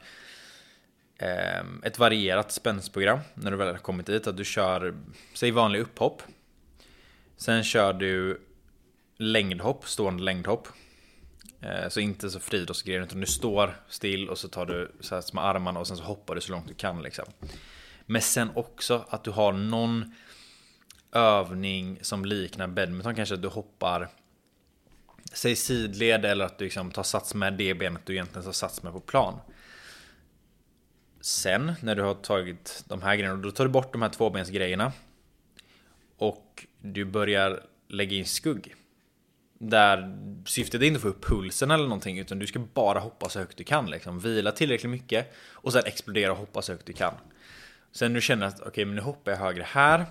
eh, 1.19 1.61
ett 1.83 1.99
varierat 1.99 2.52
spänstprogram 2.52 3.19
när 3.35 3.50
du 3.50 3.57
väl 3.57 3.69
har 3.69 3.78
kommit 3.78 4.07
dit. 4.07 4.26
Att 4.26 4.37
du 4.37 4.45
kör, 4.45 4.95
säg 5.35 5.50
vanlig 5.50 5.81
upphopp. 5.81 6.23
Sen 7.37 7.64
kör 7.64 7.92
du 7.92 8.40
längdhopp, 9.16 9.88
stående 9.88 10.23
längdhopp. 10.23 10.68
Eh, 11.61 11.88
så 11.88 12.01
inte 12.01 12.31
så 12.31 12.40
friidrottsgrejen 12.40 13.03
utan 13.03 13.20
du 13.20 13.27
står 13.27 13.81
still 13.88 14.29
och 14.29 14.38
så 14.38 14.49
tar 14.49 14.66
du 14.66 14.92
så 15.01 15.14
här 15.14 15.35
med 15.35 15.44
armarna 15.44 15.81
och 15.81 15.87
sen 15.87 15.96
så 15.96 16.05
hoppar 16.05 16.35
du 16.35 16.40
så 16.40 16.53
långt 16.53 16.68
du 16.68 16.75
kan 16.75 17.03
liksom. 17.03 17.25
Men 18.07 18.23
sen 18.23 18.51
också 18.55 19.05
att 19.09 19.25
du 19.25 19.31
har 19.31 19.53
någon 19.53 20.14
övning 21.12 21.99
som 22.03 22.25
liknar 22.25 22.66
badminton, 22.66 23.14
kanske 23.14 23.35
att 23.35 23.42
du 23.42 23.49
hoppar 23.49 24.09
Säg 25.38 25.57
sidled 25.57 26.24
eller 26.24 26.44
att 26.44 26.59
du 26.59 26.64
liksom 26.64 26.90
tar 26.90 27.03
sats 27.03 27.35
med 27.35 27.53
det 27.55 27.74
benet 27.74 28.07
du 28.07 28.12
egentligen 28.12 28.44
tar 28.44 28.53
sats 28.53 28.83
med 28.83 28.92
på 28.92 29.01
plan. 29.01 29.40
Sen 31.20 31.72
när 31.83 31.94
du 31.94 32.03
har 32.03 32.14
tagit 32.14 32.85
de 32.88 33.03
här 33.03 33.16
grejerna, 33.16 33.37
då 33.37 33.51
tar 33.51 33.64
du 33.64 33.70
bort 33.70 33.92
de 33.92 34.03
här 34.03 34.09
tvåbensgrejerna. 34.09 34.92
Och 36.16 36.66
du 36.81 37.05
börjar 37.05 37.62
lägga 37.88 38.16
in 38.16 38.27
skugg. 38.27 38.74
Där 39.59 40.18
syftet 40.46 40.83
är 40.83 40.87
inte 40.87 40.96
att 40.96 41.03
få 41.03 41.09
upp 41.09 41.24
pulsen 41.24 41.70
eller 41.70 41.85
någonting, 41.85 42.18
utan 42.18 42.38
du 42.38 42.46
ska 42.46 42.59
bara 42.59 42.98
hoppa 42.98 43.29
så 43.29 43.38
högt 43.38 43.57
du 43.57 43.64
kan. 43.64 43.90
Liksom. 43.90 44.20
Vila 44.20 44.53
tillräckligt 44.53 44.90
mycket 44.90 45.35
och 45.37 45.72
sen 45.72 45.83
explodera 45.87 46.33
och 46.33 46.38
hoppa 46.38 46.62
så 46.62 46.72
högt 46.72 46.87
du 46.87 46.92
kan. 46.92 47.14
Sen 47.92 48.12
du 48.12 48.20
känner 48.20 48.46
att 48.46 48.61
okej, 48.61 48.68
okay, 48.68 48.85
men 48.85 48.94
nu 48.94 49.03
hoppar 49.03 49.33
jag 49.33 49.38
högre 49.38 49.62
här. 49.62 50.07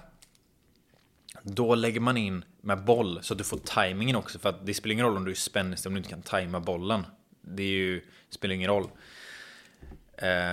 Då 1.50 1.76
lägger 1.76 2.00
man 2.00 2.18
in 2.18 2.46
med 2.62 2.84
boll 2.84 3.20
så 3.24 3.34
att 3.34 3.38
du 3.38 3.44
får 3.44 3.58
tajmingen 3.58 4.16
också. 4.16 4.40
För 4.40 4.50
att 4.50 4.66
det 4.66 4.74
spelar 4.74 4.94
ingen 4.94 5.06
roll 5.06 5.18
om 5.18 5.26
du 5.26 5.32
är 5.32 5.36
spänst 5.36 5.86
om 5.86 5.94
du 5.94 5.98
inte 5.98 6.10
kan 6.10 6.22
tajma 6.22 6.60
bollen. 6.60 7.06
Det 7.42 7.64
är 7.64 7.68
ju, 7.68 8.02
spelar 8.30 8.56
ingen 8.56 8.70
roll. 8.70 8.90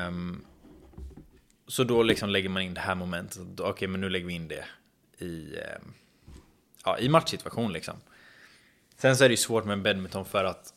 Um, 0.09 0.44
så 1.66 1.85
då 1.85 2.02
liksom 2.02 2.30
lägger 2.30 2.48
man 2.48 2.62
in 2.62 2.74
det 2.74 2.80
här 2.80 2.94
momentet. 2.94 3.42
Okej, 3.52 3.70
okay, 3.70 3.88
men 3.88 4.00
nu 4.00 4.09
lägger 4.09 4.26
vi 4.26 4.33
in 4.33 4.48
det 4.48 4.64
i, 5.18 5.57
um, 5.57 5.94
ja, 6.85 6.98
i 6.98 7.09
matchsituation 7.09 7.72
liksom. 7.72 7.94
Sen 8.96 9.16
så 9.16 9.24
är 9.24 9.28
det 9.28 9.33
ju 9.33 9.37
svårt 9.37 9.64
med 9.64 9.83
badminton 9.83 10.24
för 10.24 10.44
att 10.44 10.74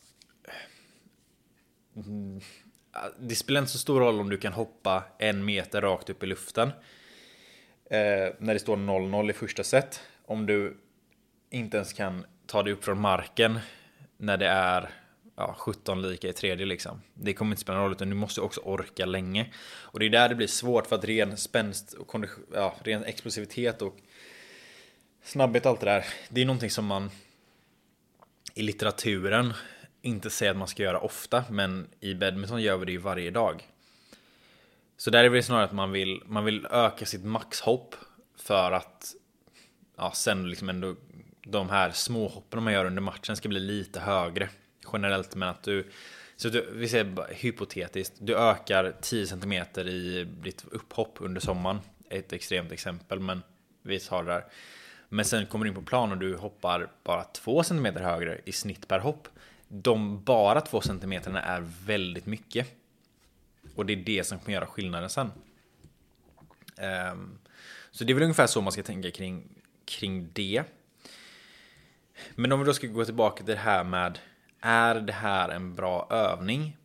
uh, 1.96 2.42
det 3.18 3.34
spelar 3.34 3.60
inte 3.60 3.72
så 3.72 3.78
stor 3.78 4.00
roll 4.00 4.20
om 4.20 4.28
du 4.28 4.38
kan 4.38 4.52
hoppa 4.52 5.04
en 5.18 5.44
meter 5.44 5.80
rakt 5.80 6.10
upp 6.10 6.22
i 6.22 6.26
luften. 6.26 6.70
Eh, 7.90 8.34
när 8.38 8.54
det 8.54 8.60
står 8.60 8.76
0-0 8.76 9.30
i 9.30 9.32
första 9.32 9.64
set. 9.64 10.00
Om 10.26 10.46
du 10.46 10.76
inte 11.50 11.76
ens 11.76 11.92
kan 11.92 12.26
ta 12.46 12.62
dig 12.62 12.72
upp 12.72 12.84
från 12.84 13.00
marken 13.00 13.58
när 14.16 14.36
det 14.36 14.46
är 14.46 14.90
ja, 15.36 15.54
17 15.58 16.02
lika 16.02 16.28
i 16.28 16.32
tredje 16.32 16.66
liksom. 16.66 17.02
Det 17.14 17.34
kommer 17.34 17.50
inte 17.50 17.60
spela 17.60 17.78
någon 17.78 17.84
roll 17.84 17.92
utan 17.92 18.08
du 18.08 18.14
måste 18.14 18.40
också 18.40 18.60
orka 18.60 19.06
länge. 19.06 19.52
Och 19.66 19.98
det 19.98 20.06
är 20.06 20.10
där 20.10 20.28
det 20.28 20.34
blir 20.34 20.46
svårt 20.46 20.86
för 20.86 20.96
att 20.96 21.04
ren 21.04 21.36
spänst 21.36 21.92
och 21.92 22.14
ja, 22.54 22.74
ren 22.82 23.04
explosivitet 23.04 23.82
och 23.82 23.96
snabbhet 25.22 25.66
och 25.66 25.70
allt 25.70 25.80
det 25.80 25.86
där. 25.86 26.04
Det 26.28 26.40
är 26.40 26.46
någonting 26.46 26.70
som 26.70 26.86
man 26.86 27.10
i 28.54 28.62
litteraturen 28.62 29.52
inte 30.02 30.30
säger 30.30 30.52
att 30.52 30.58
man 30.58 30.68
ska 30.68 30.82
göra 30.82 31.00
ofta, 31.00 31.44
men 31.50 31.86
i 32.00 32.14
badminton 32.14 32.62
gör 32.62 32.76
vi 32.76 32.86
det 32.86 32.92
ju 32.92 32.98
varje 32.98 33.30
dag. 33.30 33.68
Så 34.98 35.10
där 35.10 35.24
är 35.24 35.30
det 35.30 35.42
snarare 35.42 35.64
att 35.64 35.72
man 35.72 35.92
vill, 35.92 36.22
man 36.26 36.44
vill 36.44 36.66
öka 36.70 37.06
sitt 37.06 37.24
maxhopp 37.24 37.94
för 38.36 38.72
att 38.72 39.14
ja, 39.96 40.12
sen 40.14 40.50
liksom 40.50 40.68
ändå 40.68 40.96
de 41.42 41.70
här 41.70 41.90
små 41.90 42.28
hoppen 42.28 42.62
man 42.62 42.72
gör 42.72 42.84
under 42.84 43.02
matchen 43.02 43.36
ska 43.36 43.48
bli 43.48 43.60
lite 43.60 44.00
högre 44.00 44.48
generellt, 44.92 45.34
men 45.34 45.48
att 45.48 45.62
du 45.62 45.90
så 46.36 46.48
du, 46.48 46.70
vi 46.72 46.88
säger 46.88 47.34
hypotetiskt, 47.34 48.14
du 48.18 48.36
ökar 48.36 48.94
10 49.00 49.26
cm 49.26 49.52
i 49.76 50.26
ditt 50.42 50.64
upphopp 50.70 51.16
under 51.20 51.40
sommaren. 51.40 51.80
Ett 52.10 52.32
extremt 52.32 52.72
exempel, 52.72 53.20
men 53.20 53.42
vi 53.82 54.00
tar 54.00 54.24
det 54.24 54.32
där. 54.32 54.44
Men 55.08 55.24
sen 55.24 55.46
kommer 55.46 55.64
du 55.64 55.68
in 55.68 55.74
på 55.74 55.82
plan 55.82 56.12
och 56.12 56.18
du 56.18 56.36
hoppar 56.36 56.90
bara 57.04 57.24
2 57.24 57.62
cm 57.62 57.86
högre 57.96 58.40
i 58.44 58.52
snitt 58.52 58.88
per 58.88 58.98
hopp. 58.98 59.28
De 59.68 60.24
bara 60.24 60.60
2 60.60 60.80
cm 60.80 61.12
är 61.12 61.64
väldigt 61.86 62.26
mycket. 62.26 62.77
Och 63.78 63.86
det 63.86 63.92
är 63.92 63.96
det 63.96 64.24
som 64.24 64.38
kommer 64.38 64.52
göra 64.52 64.66
skillnaden 64.66 65.10
sen. 65.10 65.32
Um, 67.12 67.38
så 67.90 68.04
det 68.04 68.12
är 68.12 68.14
väl 68.14 68.22
ungefär 68.22 68.46
så 68.46 68.60
man 68.60 68.72
ska 68.72 68.82
tänka 68.82 69.10
kring, 69.10 69.48
kring 69.84 70.30
det. 70.32 70.62
Men 72.34 72.52
om 72.52 72.60
vi 72.60 72.66
då 72.66 72.74
ska 72.74 72.86
gå 72.86 73.04
tillbaka 73.04 73.36
till 73.36 73.54
det 73.54 73.60
här 73.60 73.84
med 73.84 74.18
är 74.60 74.94
det 74.94 75.12
här 75.12 75.48
en 75.48 75.74
bra 75.74 76.06
övning? 76.10 76.76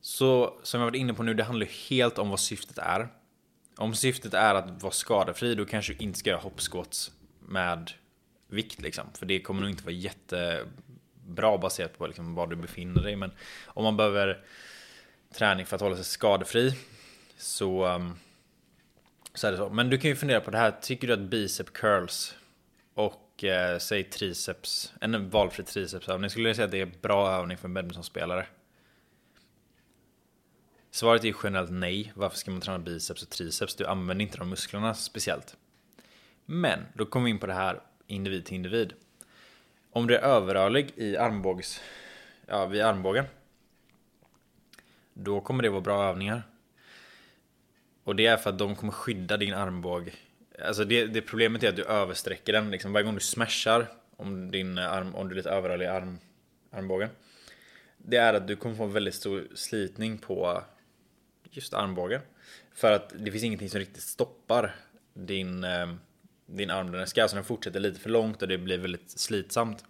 Så 0.00 0.60
som 0.62 0.80
jag 0.80 0.86
varit 0.86 0.98
inne 0.98 1.14
på 1.14 1.22
nu, 1.22 1.34
det 1.34 1.44
handlar 1.44 1.66
ju 1.66 1.72
helt 1.72 2.18
om 2.18 2.30
vad 2.30 2.40
syftet 2.40 2.78
är. 2.78 3.08
Om 3.76 3.94
syftet 3.94 4.34
är 4.34 4.54
att 4.54 4.82
vara 4.82 4.92
skadefri, 4.92 5.54
då 5.54 5.64
kanske 5.64 5.92
du 5.92 6.04
inte 6.04 6.18
ska 6.18 6.30
göra 6.30 6.40
hoppskott 6.40 7.12
med 7.40 7.90
vikt 8.48 8.82
liksom. 8.82 9.06
För 9.18 9.26
det 9.26 9.40
kommer 9.40 9.60
nog 9.60 9.70
inte 9.70 9.84
vara 9.84 9.94
jättebra 9.94 11.58
baserat 11.58 11.98
på 11.98 12.06
liksom 12.06 12.34
var 12.34 12.46
du 12.46 12.56
befinner 12.56 13.02
dig. 13.02 13.16
Men 13.16 13.32
om 13.66 13.84
man 13.84 13.96
behöver 13.96 14.44
träning 15.36 15.66
för 15.66 15.76
att 15.76 15.82
hålla 15.82 15.96
sig 15.96 16.04
skadefri 16.04 16.74
så, 17.36 17.86
um, 17.86 18.18
så 19.34 19.46
är 19.46 19.52
det 19.52 19.56
så. 19.58 19.68
Men 19.68 19.90
du 19.90 19.98
kan 19.98 20.10
ju 20.10 20.16
fundera 20.16 20.40
på 20.40 20.50
det 20.50 20.58
här. 20.58 20.74
Tycker 20.80 21.06
du 21.06 21.12
att 21.12 21.20
bicep 21.20 21.72
curls 21.72 22.34
och 22.94 23.44
eh, 23.44 23.78
säg 23.78 24.04
triceps, 24.04 24.92
en 25.00 25.30
valfri 25.30 25.64
tricepsövning, 25.64 26.30
skulle 26.30 26.48
du 26.48 26.54
säga 26.54 26.64
att 26.64 26.70
det 26.70 26.80
är 26.80 26.92
bra 27.02 27.30
övning 27.30 27.56
för 27.56 27.68
en 27.68 27.74
badmintonspelare? 27.74 28.46
Svaret 30.90 31.22
är 31.22 31.28
ju 31.28 31.34
generellt 31.42 31.70
nej. 31.70 32.12
Varför 32.14 32.36
ska 32.36 32.50
man 32.50 32.60
träna 32.60 32.78
biceps 32.78 33.22
och 33.22 33.30
triceps? 33.30 33.74
Du 33.74 33.86
använder 33.86 34.22
inte 34.22 34.38
de 34.38 34.50
musklerna 34.50 34.94
speciellt. 34.94 35.56
Men 36.46 36.80
då 36.94 37.06
kommer 37.06 37.24
vi 37.24 37.30
in 37.30 37.38
på 37.38 37.46
det 37.46 37.54
här 37.54 37.80
individ 38.06 38.44
till 38.44 38.54
individ. 38.54 38.92
Om 39.92 40.06
du 40.06 40.16
är 40.16 40.20
överrörlig 40.20 40.92
i 40.96 41.16
armbågs, 41.16 41.80
ja, 42.46 42.66
vid 42.66 42.82
armbågen. 42.82 43.24
Då 45.18 45.40
kommer 45.40 45.62
det 45.62 45.68
vara 45.68 45.80
bra 45.80 46.04
övningar. 46.04 46.42
Och 48.04 48.16
det 48.16 48.26
är 48.26 48.36
för 48.36 48.50
att 48.50 48.58
de 48.58 48.76
kommer 48.76 48.92
skydda 48.92 49.36
din 49.36 49.54
armbåge. 49.54 50.12
Alltså 50.62 50.84
det, 50.84 51.06
det 51.06 51.22
problemet 51.22 51.62
är 51.62 51.68
att 51.68 51.76
du 51.76 51.84
översträcker 51.84 52.52
den. 52.52 52.70
Liksom 52.70 52.92
varje 52.92 53.04
gång 53.04 53.14
du 53.14 53.20
smashar 53.20 53.86
om, 54.16 54.50
din 54.50 54.78
arm, 54.78 55.14
om 55.14 55.28
du 55.28 55.34
är 55.34 55.36
lite 55.36 55.50
överrörlig 55.50 55.84
i 55.86 55.88
arm, 55.88 56.18
armbågen. 56.70 57.08
Det 57.98 58.16
är 58.16 58.34
att 58.34 58.48
du 58.48 58.56
kommer 58.56 58.74
få 58.76 58.84
en 58.84 58.92
väldigt 58.92 59.14
stor 59.14 59.46
slitning 59.54 60.18
på 60.18 60.62
just 61.50 61.74
armbågen. 61.74 62.20
För 62.74 62.92
att 62.92 63.12
det 63.18 63.30
finns 63.30 63.44
ingenting 63.44 63.70
som 63.70 63.78
riktigt 63.78 64.02
stoppar 64.02 64.74
din, 65.14 65.64
eh, 65.64 65.94
din 66.46 66.70
arm. 66.70 66.92
Den 66.92 67.06
ska 67.06 67.22
alltså 67.22 67.36
den 67.36 67.44
fortsätter 67.44 67.80
lite 67.80 68.00
för 68.00 68.10
långt 68.10 68.42
och 68.42 68.48
det 68.48 68.58
blir 68.58 68.78
väldigt 68.78 69.10
slitsamt. 69.10 69.84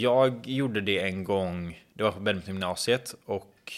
Jag 0.00 0.46
gjorde 0.46 0.80
det 0.80 0.98
en 0.98 1.24
gång, 1.24 1.84
det 1.92 2.02
var 2.02 2.12
på 2.12 2.20
badmintongymnasiet 2.20 3.14
och 3.24 3.72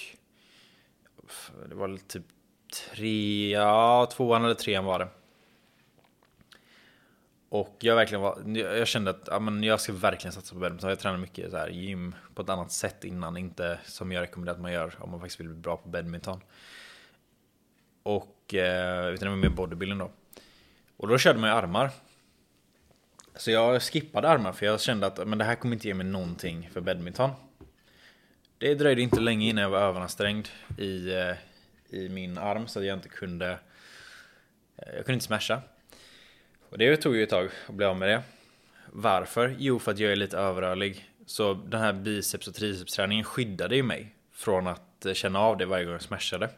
det 1.68 1.74
var 1.74 1.98
typ 2.08 2.22
tre, 2.72 3.50
ja 3.50 4.08
tvåan 4.12 4.44
eller 4.44 4.54
trean 4.54 4.84
var 4.84 4.98
det. 4.98 5.08
Och 7.48 7.76
jag 7.80 7.96
verkligen 7.96 8.22
var, 8.22 8.58
jag 8.58 8.88
kände 8.88 9.10
att 9.10 9.28
ja, 9.30 9.38
men 9.38 9.62
jag 9.62 9.80
ska 9.80 9.92
verkligen 9.92 10.32
satsa 10.32 10.54
på 10.54 10.60
badminton. 10.60 10.90
Jag 10.90 10.98
tränade 10.98 11.20
mycket 11.20 11.50
så 11.50 11.56
här, 11.56 11.68
gym 11.68 12.14
på 12.34 12.42
ett 12.42 12.48
annat 12.48 12.72
sätt 12.72 13.04
innan, 13.04 13.36
inte 13.36 13.78
som 13.84 14.12
jag 14.12 14.22
rekommenderar 14.22 14.56
att 14.56 14.62
man 14.62 14.72
gör 14.72 14.94
om 14.98 15.10
man 15.10 15.20
faktiskt 15.20 15.40
vill 15.40 15.48
bli 15.48 15.56
bra 15.56 15.76
på 15.76 15.88
badminton. 15.88 16.40
Och 18.02 18.54
eh, 18.54 19.06
utan 19.08 19.24
det 19.24 19.30
var 19.30 19.36
mer 19.36 19.48
bodybuilding 19.48 19.98
då. 19.98 20.10
Och 20.96 21.08
då 21.08 21.18
körde 21.18 21.38
man 21.38 21.50
ju 21.50 21.56
armar. 21.56 21.90
Så 23.36 23.50
jag 23.50 23.82
skippade 23.82 24.28
armar 24.28 24.52
för 24.52 24.66
jag 24.66 24.80
kände 24.80 25.06
att 25.06 25.28
men 25.28 25.38
det 25.38 25.44
här 25.44 25.54
kommer 25.54 25.74
inte 25.76 25.88
ge 25.88 25.94
mig 25.94 26.06
någonting 26.06 26.70
för 26.72 26.80
badminton. 26.80 27.30
Det 28.58 28.74
dröjde 28.74 29.02
inte 29.02 29.20
länge 29.20 29.48
innan 29.48 29.62
jag 29.62 29.70
var 29.70 29.78
överansträngd 29.78 30.48
i, 30.78 31.12
eh, 31.12 31.34
i 31.90 32.08
min 32.08 32.38
arm 32.38 32.66
så 32.66 32.78
att 32.78 32.84
jag 32.84 32.96
inte 32.96 33.08
kunde 33.08 33.50
eh, 34.76 34.94
Jag 34.94 35.06
kunde 35.06 35.12
inte 35.12 35.26
smasha. 35.26 35.60
Och 36.70 36.78
det 36.78 36.96
tog 36.96 37.16
ju 37.16 37.22
ett 37.22 37.30
tag 37.30 37.48
att 37.68 37.74
bli 37.74 37.86
av 37.86 37.96
med 37.96 38.08
det. 38.08 38.22
Varför? 38.92 39.56
Jo, 39.58 39.78
för 39.78 39.92
att 39.92 39.98
jag 39.98 40.12
är 40.12 40.16
lite 40.16 40.38
överrörlig. 40.38 41.10
Så 41.26 41.54
den 41.54 41.80
här 41.80 41.92
biceps 41.92 42.48
och 42.48 42.54
tricepsträningen 42.54 43.24
skyddade 43.24 43.76
ju 43.76 43.82
mig 43.82 44.14
från 44.32 44.66
att 44.66 45.06
eh, 45.06 45.12
känna 45.12 45.40
av 45.40 45.56
det 45.56 45.66
varje 45.66 45.84
gång 45.84 45.92
jag 45.92 46.02
smashade. 46.02 46.48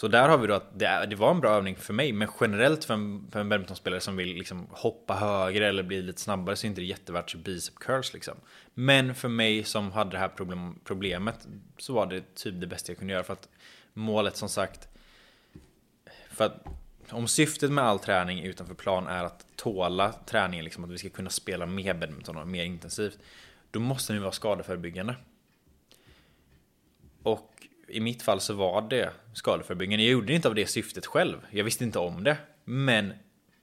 Så 0.00 0.08
där 0.08 0.28
har 0.28 0.38
vi 0.38 0.46
då 0.46 0.54
att 0.54 0.78
det, 0.78 1.06
det 1.10 1.16
var 1.16 1.30
en 1.30 1.40
bra 1.40 1.50
övning 1.50 1.76
för 1.76 1.92
mig, 1.92 2.12
men 2.12 2.28
generellt 2.40 2.84
för 2.84 2.94
en, 2.94 3.28
för 3.32 3.40
en 3.40 3.48
badmintonspelare 3.48 4.00
som 4.00 4.16
vill 4.16 4.36
liksom 4.36 4.66
hoppa 4.70 5.14
högre 5.14 5.68
eller 5.68 5.82
bli 5.82 6.02
lite 6.02 6.20
snabbare 6.20 6.56
så 6.56 6.66
är 6.66 6.68
inte 6.68 6.80
det 6.80 6.86
jättevärt 6.86 7.34
bicep 7.34 7.74
curls 7.74 8.12
liksom. 8.14 8.34
Men 8.74 9.14
för 9.14 9.28
mig 9.28 9.64
som 9.64 9.92
hade 9.92 10.10
det 10.10 10.18
här 10.18 10.28
problem, 10.28 10.80
problemet 10.84 11.48
så 11.78 11.92
var 11.92 12.06
det 12.06 12.34
typ 12.34 12.60
det 12.60 12.66
bästa 12.66 12.92
jag 12.92 12.98
kunde 12.98 13.12
göra 13.12 13.22
för 13.22 13.32
att 13.32 13.48
målet 13.92 14.36
som 14.36 14.48
sagt 14.48 14.88
för 16.30 16.44
att 16.44 16.64
om 17.10 17.28
syftet 17.28 17.70
med 17.70 17.84
all 17.84 17.98
träning 17.98 18.42
utanför 18.44 18.74
plan 18.74 19.06
är 19.06 19.24
att 19.24 19.46
tåla 19.56 20.12
träningen, 20.12 20.64
liksom 20.64 20.84
att 20.84 20.90
vi 20.90 20.98
ska 20.98 21.08
kunna 21.08 21.30
spela 21.30 21.66
mer 21.66 21.94
badminton 21.94 22.36
och 22.36 22.48
mer 22.48 22.64
intensivt, 22.64 23.18
då 23.70 23.80
måste 23.80 24.12
den 24.12 24.22
vara 24.22 24.32
skadeförebyggande. 24.32 25.16
Och 27.22 27.59
i 27.90 28.00
mitt 28.00 28.22
fall 28.22 28.40
så 28.40 28.54
var 28.54 28.82
det 28.82 29.10
skadeförebyggande. 29.34 30.04
Jag 30.04 30.12
gjorde 30.12 30.26
det 30.26 30.34
inte 30.34 30.48
av 30.48 30.54
det 30.54 30.66
syftet 30.66 31.06
själv. 31.06 31.36
Jag 31.50 31.64
visste 31.64 31.84
inte 31.84 31.98
om 31.98 32.24
det. 32.24 32.36
Men 32.64 33.12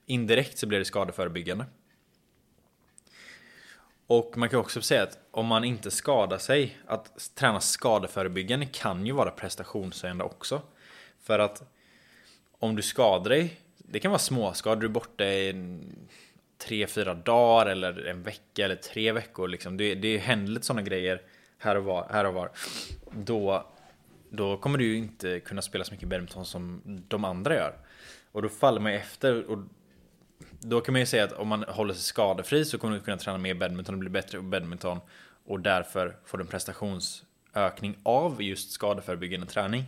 indirekt 0.06 0.58
så 0.58 0.66
blev 0.66 0.80
det 0.80 0.84
skadeförebyggande. 0.84 1.64
Och 4.06 4.36
man 4.36 4.48
kan 4.48 4.60
också 4.60 4.82
säga 4.82 5.02
att 5.02 5.18
om 5.30 5.46
man 5.46 5.64
inte 5.64 5.90
skadar 5.90 6.38
sig, 6.38 6.78
att 6.86 7.34
träna 7.34 7.60
skadeförebyggande 7.60 8.66
kan 8.66 9.06
ju 9.06 9.12
vara 9.12 9.30
prestationshöjande 9.30 10.24
också. 10.24 10.62
För 11.22 11.38
att 11.38 11.62
om 12.58 12.76
du 12.76 12.82
skadar 12.82 13.30
dig, 13.30 13.60
det 13.78 14.00
kan 14.00 14.10
vara 14.10 14.18
småskador, 14.18 14.80
du 14.80 14.86
är 14.86 14.90
borta 14.90 15.24
i 15.24 15.78
tre, 16.58 16.86
fyra 16.86 17.14
dagar 17.14 17.66
eller 17.66 18.06
en 18.06 18.22
vecka 18.22 18.64
eller 18.64 18.76
tre 18.76 19.12
veckor. 19.12 19.48
Liksom. 19.48 19.76
Det, 19.76 19.94
det 19.94 20.18
händer 20.18 20.52
lite 20.52 20.66
sådana 20.66 20.82
grejer 20.82 21.22
här 21.58 21.76
och 21.76 21.84
var. 21.84 22.06
Här 22.10 22.24
och 22.24 22.34
var. 22.34 22.50
Då 23.10 23.66
då 24.30 24.56
kommer 24.56 24.78
du 24.78 24.84
ju 24.84 24.96
inte 24.96 25.40
kunna 25.40 25.62
spela 25.62 25.84
så 25.84 25.92
mycket 25.92 26.08
badminton 26.08 26.46
som 26.46 26.82
de 27.08 27.24
andra 27.24 27.54
gör. 27.54 27.74
Och 28.32 28.42
då 28.42 28.48
faller 28.48 28.80
man 28.80 28.92
ju 28.92 28.98
efter. 28.98 29.44
Och 29.44 29.58
då 30.60 30.80
kan 30.80 30.92
man 30.92 31.00
ju 31.00 31.06
säga 31.06 31.24
att 31.24 31.32
om 31.32 31.48
man 31.48 31.62
håller 31.68 31.94
sig 31.94 32.02
skadefri 32.02 32.64
så 32.64 32.78
kommer 32.78 32.94
du 32.94 33.00
kunna 33.00 33.16
träna 33.16 33.38
mer 33.38 33.54
badminton 33.54 33.94
och 33.94 33.98
bli 33.98 34.10
bättre 34.10 34.38
på 34.38 34.44
badminton. 34.44 35.00
Och 35.44 35.60
därför 35.60 36.16
får 36.24 36.38
du 36.38 36.42
en 36.44 36.48
prestationsökning 36.50 37.96
av 38.02 38.42
just 38.42 38.70
skadeförebyggande 38.70 39.46
träning. 39.46 39.84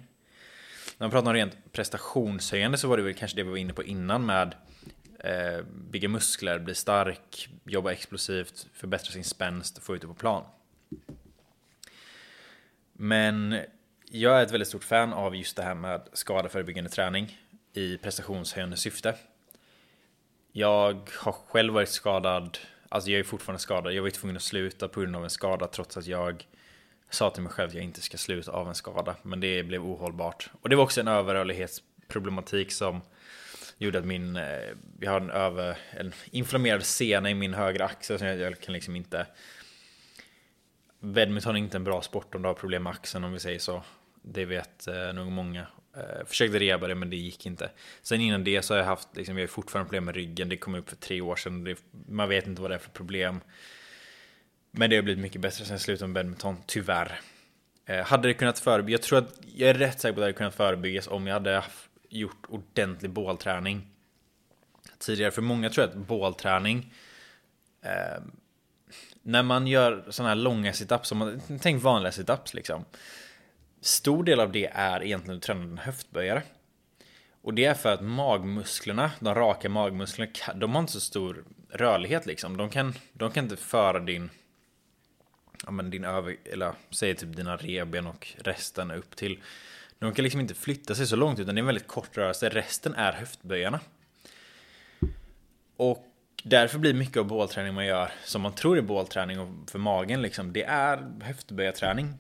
När 0.98 1.05
man 1.07 1.11
pratar 1.11 1.29
om 1.29 1.35
rent 1.35 1.72
prestationshöjande 1.72 2.79
så 2.79 2.88
var 2.88 2.96
det 2.96 3.03
väl 3.03 3.14
kanske 3.14 3.37
det 3.37 3.42
vi 3.42 3.50
var 3.50 3.57
inne 3.57 3.72
på 3.72 3.85
innan 3.85 4.26
med 4.26 4.55
eh, 5.18 5.64
bygga 5.90 6.09
muskler, 6.09 6.59
bli 6.59 6.74
stark, 6.74 7.48
jobba 7.64 7.92
explosivt, 7.92 8.66
förbättra 8.72 9.12
sin 9.12 9.24
spänst, 9.24 9.83
få 9.83 9.96
ut 9.96 10.00
det 10.00 10.07
på 10.07 10.14
plan. 10.14 10.44
Men 12.92 13.61
jag 14.12 14.38
är 14.38 14.42
ett 14.42 14.53
väldigt 14.53 14.68
stort 14.68 14.85
fan 14.85 15.12
av 15.12 15.37
just 15.37 15.57
det 15.57 15.62
här 15.62 15.75
med 15.75 16.09
skadeförebyggande 16.12 16.90
träning 16.90 17.38
i 17.73 17.96
prestationshöjande 17.96 18.77
syfte. 18.77 19.14
Jag 20.53 21.11
har 21.18 21.33
själv 21.33 21.75
varit 21.75 21.88
skadad, 21.88 22.59
alltså 22.88 23.11
jag 23.11 23.20
är 23.20 23.25
fortfarande 23.25 23.61
skadad. 23.61 23.92
Jag 23.92 24.03
var 24.03 24.11
tvungen 24.11 24.37
att 24.37 24.42
sluta 24.42 24.88
på 24.88 25.01
grund 25.01 25.16
av 25.16 25.25
en 25.25 25.31
skada 25.31 25.66
trots 25.66 25.96
att 25.96 26.07
jag 26.07 26.46
sa 27.11 27.31
till 27.31 27.42
mig 27.42 27.53
själv 27.53 27.68
att 27.68 27.75
jag 27.75 27.85
inte 27.85 28.01
ska 28.01 28.16
sluta 28.18 28.53
av 28.53 28.68
en 28.68 28.75
skada. 28.75 29.16
Men 29.23 29.40
det 29.40 29.62
blev 29.62 29.85
ohållbart. 29.85 30.51
Och 30.61 30.68
det 30.68 30.77
var 30.77 30.85
också 30.85 31.01
en 31.01 31.09
överrörlighetsproblematik 31.09 32.73
som 32.73 33.01
gjorde 33.79 33.99
att 33.99 34.07
min, 34.07 34.37
eh, 34.37 34.44
jag 35.01 35.11
har 35.11 35.20
en, 35.20 35.31
över, 35.31 35.79
en 35.90 36.12
inflammerad 36.31 36.83
sena 36.83 37.31
i 37.31 37.35
min 37.35 37.55
högra 37.55 37.85
axel 37.85 38.18
så 38.18 38.25
jag 38.25 38.61
kan 38.61 38.73
liksom 38.73 38.96
inte 38.96 39.27
Badminton 41.01 41.57
är 41.57 41.61
inte 41.61 41.77
en 41.77 41.85
bra 41.85 42.03
sport 42.03 42.35
om 42.35 42.42
du 42.42 42.49
har 42.49 42.55
problem 42.55 42.83
med 42.83 42.90
axeln 42.90 43.25
om 43.25 43.33
vi 43.33 43.40
säger 43.40 43.59
så. 43.59 43.83
Det 44.22 44.44
vet 44.44 44.87
eh, 44.87 45.12
nog 45.12 45.33
många. 45.33 45.66
Eh, 45.96 46.26
försökte 46.26 46.59
reba 46.59 46.87
det 46.87 46.94
men 46.94 47.11
det 47.11 47.16
gick 47.16 47.46
inte. 47.46 47.70
Sen 48.02 48.20
innan 48.20 48.44
det 48.44 48.62
så 48.62 48.74
har 48.74 48.78
jag 48.78 48.87
haft, 48.87 49.09
liksom, 49.16 49.37
jag 49.38 49.42
har 49.42 49.48
fortfarande 49.48 49.88
problem 49.88 50.04
med 50.04 50.14
ryggen. 50.14 50.48
Det 50.48 50.56
kom 50.56 50.74
upp 50.74 50.88
för 50.88 50.96
tre 50.96 51.20
år 51.20 51.37
sedan. 51.37 51.64
Det, 51.64 51.78
man 52.09 52.28
vet 52.28 52.46
inte 52.46 52.62
vad 52.62 52.70
det 52.70 52.74
är 52.74 52.78
för 52.78 52.90
problem. 52.90 53.40
Men 54.70 54.90
det 54.90 54.96
har 54.96 55.02
blivit 55.02 55.22
mycket 55.22 55.40
bättre 55.40 55.64
sen 55.64 55.74
jag 55.74 55.80
slutade 55.80 56.09
med 56.09 56.14
badminton, 56.14 56.56
tyvärr. 56.66 57.20
Eh, 57.87 58.04
hade 58.04 58.28
det 58.28 58.35
kunnat 58.35 58.59
förebyggas? 58.59 59.00
Jag 59.00 59.02
tror 59.02 59.18
att 59.18 59.40
jag 59.54 59.70
är 59.70 59.74
rätt 59.74 60.00
säker 60.00 60.12
på 60.12 60.20
att 60.20 60.22
det 60.22 60.24
hade 60.24 60.33
kunnat 60.33 60.54
förebyggas 60.54 61.09
om 61.09 61.26
jag 61.26 61.35
hade 61.35 61.64
gjort 62.09 62.46
ordentlig 62.48 63.11
bålträning 63.11 63.87
tidigare. 64.98 65.30
För 65.30 65.42
många 65.42 65.70
tror 65.70 65.87
jag 65.87 65.90
att 65.90 66.06
bålträning 66.06 66.94
eh, 67.83 68.22
när 69.22 69.42
man 69.42 69.66
gör 69.66 70.04
sådana 70.09 70.28
här 70.28 70.37
långa 70.37 70.72
situps, 70.72 71.12
tänk 71.61 71.83
vanliga 71.83 72.12
situps 72.12 72.54
liksom 72.54 72.85
stor 73.81 74.25
del 74.25 74.40
av 74.40 74.53
det 74.53 74.66
är 74.66 75.05
egentligen 75.05 75.37
att 75.37 75.43
träna 75.43 75.62
en 75.62 75.79
höftböjare. 75.79 76.43
Och 77.43 77.55
det 77.55 77.64
är 77.64 77.75
för 77.75 77.93
att 77.93 78.01
magmusklerna, 78.01 79.11
de 79.21 79.35
raka 79.35 79.69
magmusklerna, 79.69 80.33
de 80.55 80.73
har 80.73 80.81
inte 80.81 80.93
så 80.93 81.01
stor 81.01 81.45
rörlighet 81.71 82.27
liksom. 82.27 82.57
De 82.57 82.71
kan, 82.71 82.95
de 83.12 83.31
kan 83.31 83.45
inte 83.45 83.57
föra 83.57 84.01
din, 84.01 84.31
ja 85.64 85.71
men 85.71 85.90
din 85.90 86.05
över, 86.05 86.37
eller 86.45 86.73
säg 86.90 87.14
typ 87.14 87.37
dina 87.37 87.57
reben 87.57 88.07
och 88.07 88.29
resten 88.38 88.90
upp 88.90 89.16
till. 89.16 89.43
De 89.99 90.14
kan 90.14 90.23
liksom 90.23 90.40
inte 90.40 90.55
flytta 90.55 90.95
sig 90.95 91.07
så 91.07 91.16
långt 91.16 91.38
utan 91.38 91.55
det 91.55 91.59
är 91.59 91.62
en 91.62 91.66
väldigt 91.66 91.88
kort 91.88 92.16
rörelse. 92.16 92.49
Resten 92.49 92.95
är 92.95 93.12
höftböjarna. 93.12 93.81
Och 95.77 96.07
därför 96.43 96.79
blir 96.79 96.95
mycket 96.95 97.16
av 97.16 97.27
bålträning 97.27 97.75
man 97.75 97.87
gör 97.87 98.12
som 98.25 98.43
man 98.43 98.53
tror 98.53 98.79
är 98.79 98.83
bålträning 98.83 99.66
för 99.71 99.79
magen 99.79 100.23
liksom. 100.23 100.53
Det 100.53 100.62
är 100.62 101.11
höftböjarträning 101.23 102.14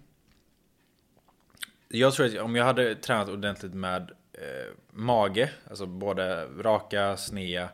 jag 1.92 2.14
tror 2.14 2.26
att 2.26 2.38
om 2.38 2.56
jag 2.56 2.64
hade 2.64 2.94
tränat 2.94 3.28
ordentligt 3.28 3.74
med 3.74 4.10
eh, 4.32 4.74
mage, 4.90 5.50
alltså 5.70 5.86
både 5.86 6.44
raka, 6.44 7.16
snea, 7.16 7.68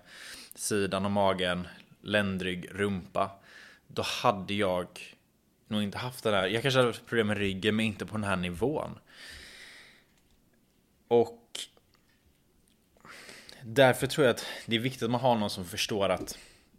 sidan 0.54 1.04
av 1.04 1.10
magen, 1.10 1.68
ländrygg, 2.00 2.68
rumpa. 2.72 3.30
Då 3.86 4.02
hade 4.02 4.54
jag 4.54 4.88
nog 5.68 5.82
inte 5.82 5.98
haft 5.98 6.24
det 6.24 6.30
där. 6.30 6.46
Jag 6.46 6.62
kanske 6.62 6.78
hade 6.78 6.88
haft 6.88 7.06
problem 7.06 7.26
med 7.26 7.38
ryggen, 7.38 7.76
men 7.76 7.86
inte 7.86 8.06
på 8.06 8.12
den 8.14 8.24
här 8.24 8.36
nivån. 8.36 8.98
Och 11.08 11.42
därför 13.62 14.06
tror 14.06 14.26
jag 14.26 14.34
att 14.34 14.46
det 14.66 14.76
är 14.76 14.80
viktigt 14.80 15.02
att 15.02 15.10
man 15.10 15.20
har 15.20 15.36
någon 15.36 15.50
som 15.50 15.64
förstår 15.64 16.08
att 16.08 16.38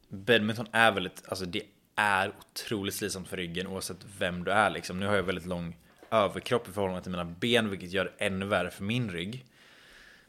badminton 0.10 0.68
är 0.72 0.92
väldigt, 0.92 1.24
alltså 1.28 1.46
det 1.46 1.62
är 1.96 2.34
otroligt 2.40 2.96
slitsamt 2.96 3.28
för 3.28 3.38
ryggen 3.38 3.68
oavsett 3.68 4.06
vem 4.20 4.44
du 4.44 4.52
är 4.52 4.70
liksom. 4.70 5.00
Nu 5.00 5.08
har 5.08 5.16
jag 5.16 5.24
väldigt 5.24 5.46
lång 5.46 5.76
överkropp 6.12 6.68
i 6.68 6.72
förhållande 6.72 7.02
till 7.02 7.12
mina 7.12 7.26
ben, 7.26 7.70
vilket 7.70 7.92
gör 7.92 8.06
det 8.06 8.26
ännu 8.26 8.46
värre 8.46 8.72
för 8.72 8.84
min 8.84 9.12
rygg. 9.12 9.46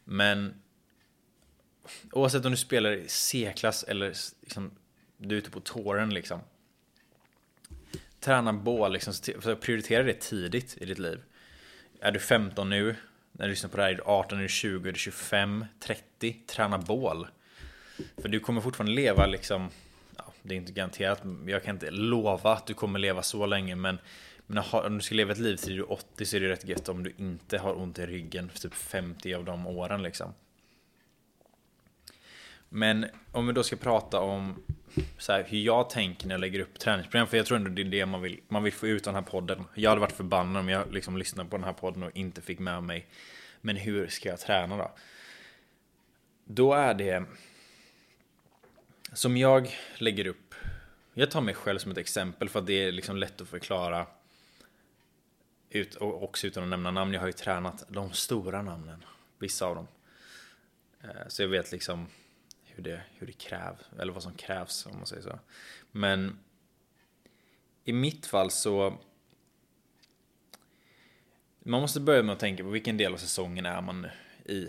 Men 0.04 0.54
oavsett 2.12 2.44
om 2.44 2.50
du 2.50 2.56
spelar 2.56 2.92
i 2.92 3.08
C-klass 3.08 3.84
eller 3.84 4.14
liksom, 4.40 4.70
du 5.16 5.34
är 5.34 5.38
ute 5.38 5.50
på 5.50 5.60
tåren 5.60 6.14
liksom. 6.14 6.40
Träna 8.20 8.52
bål, 8.52 8.92
liksom, 8.92 9.14
prioritera 9.60 10.02
det 10.02 10.20
tidigt 10.20 10.78
i 10.80 10.84
ditt 10.84 10.98
liv. 10.98 11.20
Är 12.00 12.12
du 12.12 12.18
15 12.18 12.70
nu, 12.70 12.96
när 13.32 13.44
du 13.44 13.50
lyssnar 13.50 13.70
på 13.70 13.76
det 13.76 13.82
här, 13.82 13.90
är 13.90 13.94
du 13.94 14.02
18, 14.02 14.38
är 14.38 14.42
du 14.42 14.48
20, 14.48 14.88
är 14.88 14.92
du 14.92 14.98
25, 14.98 15.64
30, 15.80 16.36
träna 16.46 16.78
bål. 16.78 17.26
För 18.16 18.28
du 18.28 18.40
kommer 18.40 18.60
fortfarande 18.60 18.92
leva 18.92 19.26
liksom, 19.26 19.70
ja, 20.16 20.32
det 20.42 20.54
är 20.54 20.56
inte 20.56 20.72
garanterat, 20.72 21.22
jag 21.46 21.64
kan 21.64 21.76
inte 21.76 21.90
lova 21.90 22.52
att 22.52 22.66
du 22.66 22.74
kommer 22.74 22.98
leva 22.98 23.22
så 23.22 23.46
länge, 23.46 23.76
men, 23.76 23.98
men 24.50 24.64
om 24.72 24.98
du 24.98 25.04
ska 25.04 25.14
leva 25.14 25.32
ett 25.32 25.38
liv 25.38 25.56
till 25.56 25.76
du 25.76 25.82
är 25.82 25.92
80 25.92 26.26
så 26.26 26.36
är 26.36 26.40
det 26.40 26.48
rätt 26.48 26.68
gött 26.68 26.88
om 26.88 27.02
du 27.02 27.14
inte 27.16 27.58
har 27.58 27.78
ont 27.78 27.98
i 27.98 28.06
ryggen 28.06 28.48
för 28.48 28.58
typ 28.58 28.74
50 28.74 29.34
av 29.34 29.44
de 29.44 29.66
åren 29.66 30.02
liksom. 30.02 30.34
Men 32.68 33.06
om 33.32 33.46
vi 33.46 33.52
då 33.52 33.62
ska 33.62 33.76
prata 33.76 34.20
om 34.20 34.62
så 35.18 35.32
här, 35.32 35.44
hur 35.48 35.58
jag 35.58 35.90
tänker 35.90 36.26
när 36.26 36.34
jag 36.34 36.40
lägger 36.40 36.60
upp 36.60 36.78
träningsprogram. 36.78 37.26
För 37.26 37.36
jag 37.36 37.46
tror 37.46 37.56
ändå 37.56 37.70
det 37.70 37.82
är 37.82 37.84
det 37.84 38.06
man 38.06 38.22
vill, 38.22 38.40
man 38.48 38.62
vill 38.62 38.72
få 38.72 38.86
ut 38.86 39.04
den 39.04 39.14
här 39.14 39.22
podden. 39.22 39.64
Jag 39.74 39.90
hade 39.90 40.00
varit 40.00 40.12
förbannad 40.12 40.60
om 40.60 40.68
jag 40.68 40.92
liksom 40.92 41.16
lyssnade 41.16 41.50
på 41.50 41.56
den 41.56 41.64
här 41.64 41.72
podden 41.72 42.02
och 42.02 42.16
inte 42.16 42.40
fick 42.40 42.58
med 42.58 42.82
mig. 42.82 43.06
Men 43.60 43.76
hur 43.76 44.08
ska 44.08 44.28
jag 44.28 44.40
träna 44.40 44.76
då? 44.76 44.92
Då 46.44 46.74
är 46.74 46.94
det 46.94 47.24
som 49.12 49.36
jag 49.36 49.70
lägger 49.98 50.26
upp. 50.26 50.54
Jag 51.14 51.30
tar 51.30 51.40
mig 51.40 51.54
själv 51.54 51.78
som 51.78 51.92
ett 51.92 51.98
exempel 51.98 52.48
för 52.48 52.58
att 52.58 52.66
det 52.66 52.84
är 52.84 52.92
liksom 52.92 53.16
lätt 53.16 53.40
att 53.40 53.48
förklara. 53.48 54.06
Ut, 55.70 55.94
och 55.94 56.22
också 56.22 56.46
utan 56.46 56.62
att 56.62 56.68
nämna 56.68 56.90
namn. 56.90 57.12
Jag 57.12 57.20
har 57.20 57.26
ju 57.26 57.32
tränat 57.32 57.84
de 57.88 58.12
stora 58.12 58.62
namnen. 58.62 59.04
Vissa 59.38 59.66
av 59.66 59.74
dem. 59.74 59.86
Eh, 61.00 61.28
så 61.28 61.42
jag 61.42 61.48
vet 61.48 61.72
liksom 61.72 62.06
hur 62.64 62.82
det, 62.82 63.00
hur 63.18 63.26
det 63.26 63.32
krävs, 63.32 63.78
eller 63.98 64.12
vad 64.12 64.22
som 64.22 64.34
krävs 64.34 64.86
om 64.86 64.96
man 64.96 65.06
säger 65.06 65.22
så. 65.22 65.38
Men 65.92 66.38
i 67.84 67.92
mitt 67.92 68.26
fall 68.26 68.50
så 68.50 68.98
man 71.68 71.80
måste 71.80 72.00
börja 72.00 72.22
med 72.22 72.32
att 72.32 72.38
tänka 72.38 72.62
på 72.62 72.68
vilken 72.68 72.96
del 72.96 73.12
av 73.12 73.16
säsongen 73.16 73.66
är 73.66 73.80
man 73.80 74.06
i. 74.44 74.68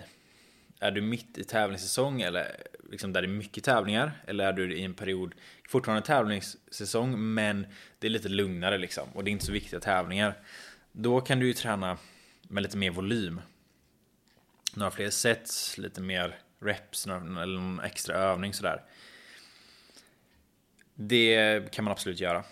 Är 0.79 0.91
du 0.91 1.01
mitt 1.01 1.38
i 1.38 1.43
tävlingssäsong 1.43 2.21
eller 2.21 2.55
liksom 2.89 3.13
där 3.13 3.21
det 3.21 3.27
är 3.27 3.29
mycket 3.29 3.63
tävlingar? 3.63 4.12
Eller 4.27 4.45
är 4.45 4.53
du 4.53 4.75
i 4.75 4.83
en 4.83 4.93
period, 4.93 5.35
fortfarande 5.69 6.05
tävlingssäsong, 6.05 7.33
men 7.33 7.67
det 7.99 8.07
är 8.07 8.12
lite 8.12 8.29
lugnare 8.29 8.77
liksom 8.77 9.09
och 9.13 9.23
det 9.23 9.29
är 9.29 9.31
inte 9.31 9.45
så 9.45 9.51
viktiga 9.51 9.79
tävlingar. 9.79 10.38
Då 10.91 11.21
kan 11.21 11.39
du 11.39 11.47
ju 11.47 11.54
träna 11.54 11.97
med 12.41 12.63
lite 12.63 12.78
mer 12.78 12.91
volym. 12.91 13.41
Några 14.73 14.91
fler 14.91 15.10
sets, 15.10 15.78
lite 15.78 16.02
mer 16.02 16.39
reps 16.60 17.08
eller 17.08 17.19
någon 17.19 17.80
extra 17.80 18.15
övning 18.15 18.54
sådär. 18.54 18.84
Det 20.93 21.71
kan 21.71 21.86
man 21.86 21.91
absolut 21.91 22.19
göra. 22.19 22.43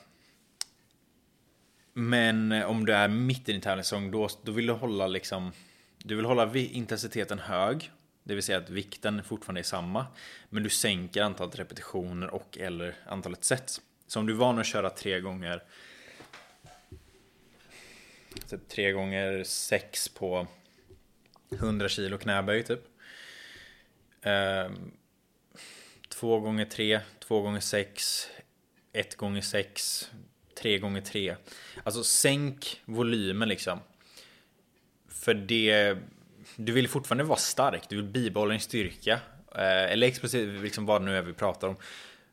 Men 1.94 2.52
eh, 2.52 2.66
om 2.66 2.86
du 2.86 2.94
är 2.94 3.08
mitt 3.08 3.50
i 3.50 3.52
din 3.52 3.62
tävlingssäsong 3.62 4.12
då, 4.12 4.30
då 4.44 4.52
vill 4.52 4.68
du 4.68 4.74
hålla 4.74 5.08
liksom 5.08 5.52
Du 5.98 6.16
vill 6.16 6.26
hålla 6.26 6.56
intensiteten 6.56 7.40
hög 7.40 7.92
Det 8.24 8.34
vill 8.34 8.44
säga 8.44 8.58
att 8.58 8.70
vikten 8.70 9.24
fortfarande 9.24 9.62
är 9.62 9.64
samma 9.64 10.06
Men 10.50 10.64
du 10.64 10.70
sänker 10.70 11.22
antalet 11.22 11.60
repetitioner 11.60 12.30
och 12.30 12.58
eller 12.58 12.96
antalet 13.06 13.44
sets 13.44 13.82
Så 14.08 14.20
om 14.20 14.26
du 14.26 14.34
är 14.34 14.38
van 14.38 14.60
att 14.60 14.66
köra 14.66 14.90
tre 14.90 15.20
gånger 15.20 15.64
typ 18.42 18.68
3 18.70 18.92
gånger 18.92 19.44
6 19.44 20.10
på 20.10 20.48
100 21.52 21.90
kilo 21.90 22.18
knäböj 22.18 22.64
typ. 22.64 22.82
Ehm, 24.22 24.92
2 26.10 26.40
gånger 26.40 26.66
3, 26.66 27.00
2 27.20 27.42
gånger 27.42 27.60
6, 27.60 28.28
1 28.94 29.16
gånger 29.16 29.42
6, 29.42 30.12
3 30.62 30.80
gånger 30.80 31.02
3. 31.02 31.36
Alltså 31.84 32.04
sänk 32.04 32.82
volymen 32.86 33.50
liksom. 33.50 33.80
För 35.08 35.34
det, 35.34 35.98
du 36.56 36.72
vill 36.72 36.88
fortfarande 36.88 37.24
vara 37.24 37.40
stark, 37.40 37.90
du 37.90 37.96
vill 37.96 38.06
bibehålla 38.06 38.52
din 38.52 38.60
styrka. 38.60 39.20
Eh, 39.56 39.92
eller 39.92 40.08
explosiv, 40.08 40.64
liksom 40.64 40.86
vad 40.86 41.02
det 41.02 41.06
nu 41.06 41.18
är 41.18 41.22
vi 41.22 41.34
pratar 41.34 41.68
om. 41.68 41.76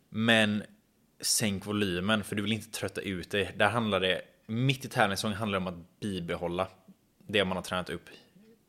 Men 0.08 0.62
sänk 1.20 1.66
volymen 1.66 2.24
för 2.24 2.36
du 2.36 2.42
vill 2.42 2.52
inte 2.52 2.70
trötta 2.70 3.00
ut 3.00 3.30
dig. 3.30 3.52
Där 3.56 3.68
handlar 3.68 4.00
det 4.00 4.22
mitt 4.46 4.84
i 4.84 4.88
tävlingssäsongen 4.88 5.38
handlar 5.38 5.60
det 5.60 5.66
om 5.66 5.74
att 5.74 6.00
bibehålla 6.00 6.68
det 7.18 7.44
man 7.44 7.56
har 7.56 7.64
tränat 7.64 7.90
upp 7.90 8.08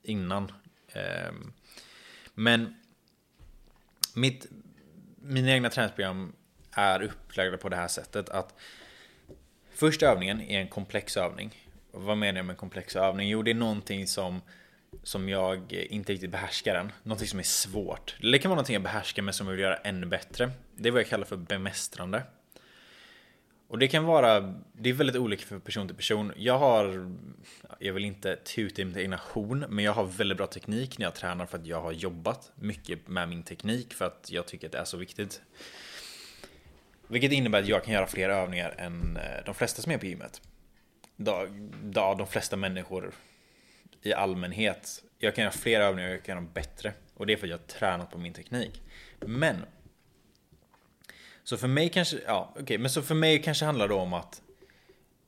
innan. 0.04 0.52
Ehm, 0.94 1.54
men 2.34 2.76
mitt, 4.14 4.48
mina 5.16 5.52
egna 5.52 5.70
träningsprogram 5.70 6.34
är 6.72 7.02
upplagda 7.02 7.58
på 7.58 7.70
det 7.70 7.76
här 7.76 7.88
sättet 7.88 8.30
att 8.30 8.56
första 9.72 10.06
övningen 10.06 10.42
är 10.42 10.60
en 10.60 10.68
komplex 10.68 11.18
övning. 11.18 11.56
Vad 11.92 12.18
menar 12.18 12.40
jag 12.40 12.46
med 12.46 12.58
komplex 12.58 12.96
övning? 12.96 13.30
Jo, 13.30 13.44
det 13.44 13.52
är 13.52 13.56
någonting 13.56 14.08
som 14.08 14.42
som 15.04 15.30
jag 15.30 15.74
inte 15.74 16.14
riktigt 16.14 16.32
behärskar 16.32 16.76
än. 16.76 16.92
Någonting 17.04 17.28
som 17.28 17.40
är 17.40 17.44
svårt. 17.44 18.16
Det 18.22 18.40
kan 18.40 18.50
vara 18.50 18.56
någonting 18.56 18.74
jag 18.74 18.84
behärskar 18.84 19.22
men 19.24 19.34
som 19.34 19.48
jag 19.48 19.52
vill 19.52 19.62
göra 19.62 19.78
ännu 19.78 20.06
bättre. 20.06 20.52
Det 20.76 20.90
är 20.90 20.92
vad 20.92 21.02
jag 21.02 21.08
kallar 21.08 21.26
för 21.26 21.38
bemästrande. 21.38 22.24
Och 23.76 23.80
det 23.80 23.88
kan 23.88 24.06
vara, 24.06 24.54
det 24.74 24.90
är 24.90 24.94
väldigt 24.94 25.16
olika 25.16 25.46
från 25.46 25.62
person 25.62 25.88
till 25.88 25.96
person. 25.96 26.34
Jag 26.36 26.58
har, 26.58 27.12
jag 27.80 27.94
vill 27.94 28.06
inte 28.06 28.36
tuta 28.36 28.82
i 28.82 28.86
min 28.86 28.98
egna 28.98 29.20
horn, 29.32 29.66
men 29.70 29.86
jag 29.86 29.94
har 29.94 30.04
väldigt 30.04 30.38
bra 30.38 30.48
teknik 30.48 30.98
när 30.98 31.06
jag 31.06 31.16
tränar 31.16 31.46
för 31.46 31.58
att 31.58 31.66
jag 31.66 31.82
har 31.82 31.92
jobbat 31.92 32.52
mycket 32.56 33.08
med 33.08 33.30
min 33.30 33.44
teknik 33.44 33.94
för 33.94 34.06
att 34.06 34.30
jag 34.32 34.48
tycker 34.48 34.68
att 34.68 34.72
det 34.72 34.78
är 34.78 34.86
så 34.86 34.98
viktigt. 34.98 35.42
Vilket 37.08 37.32
innebär 37.32 37.60
att 37.60 37.68
jag 37.68 37.84
kan 37.84 37.94
göra 37.94 38.08
fler 38.08 38.30
övningar 38.30 38.76
än 38.78 39.18
eh, 39.18 39.46
de 39.46 39.56
flesta 39.56 39.82
som 39.82 39.92
är 39.92 39.98
på 39.98 40.06
gymmet. 40.06 40.42
Då, 41.16 41.48
då, 41.84 42.16
de 42.18 42.28
flesta 42.28 42.56
människor 42.56 43.12
i 44.02 44.14
allmänhet. 44.14 45.04
Jag 45.20 45.36
kan 45.36 45.42
göra 45.42 45.54
fler 45.54 45.82
övningar 45.82 46.10
och 46.10 46.16
jag 46.16 46.24
kan 46.24 46.34
göra 46.34 46.42
dem 46.42 46.54
bättre. 46.54 46.94
Och 47.14 47.26
det 47.26 47.34
är 47.34 47.38
för 47.38 47.48
att 47.48 47.52
jag 47.52 47.58
har 47.58 47.66
tränat 47.66 48.12
på 48.12 48.18
min 48.18 48.34
teknik. 48.34 48.82
Men 49.20 49.56
så 51.46 51.58
för 51.58 51.68
mig 51.68 51.90
kanske, 51.90 52.18
ja 52.26 52.48
okej, 52.52 52.64
okay, 52.64 52.78
men 52.78 52.90
så 52.90 53.02
för 53.02 53.16
mig 53.16 53.42
kanske 53.42 53.66
handlar 53.66 53.88
det 53.88 53.94
om 53.94 54.14
att 54.14 54.42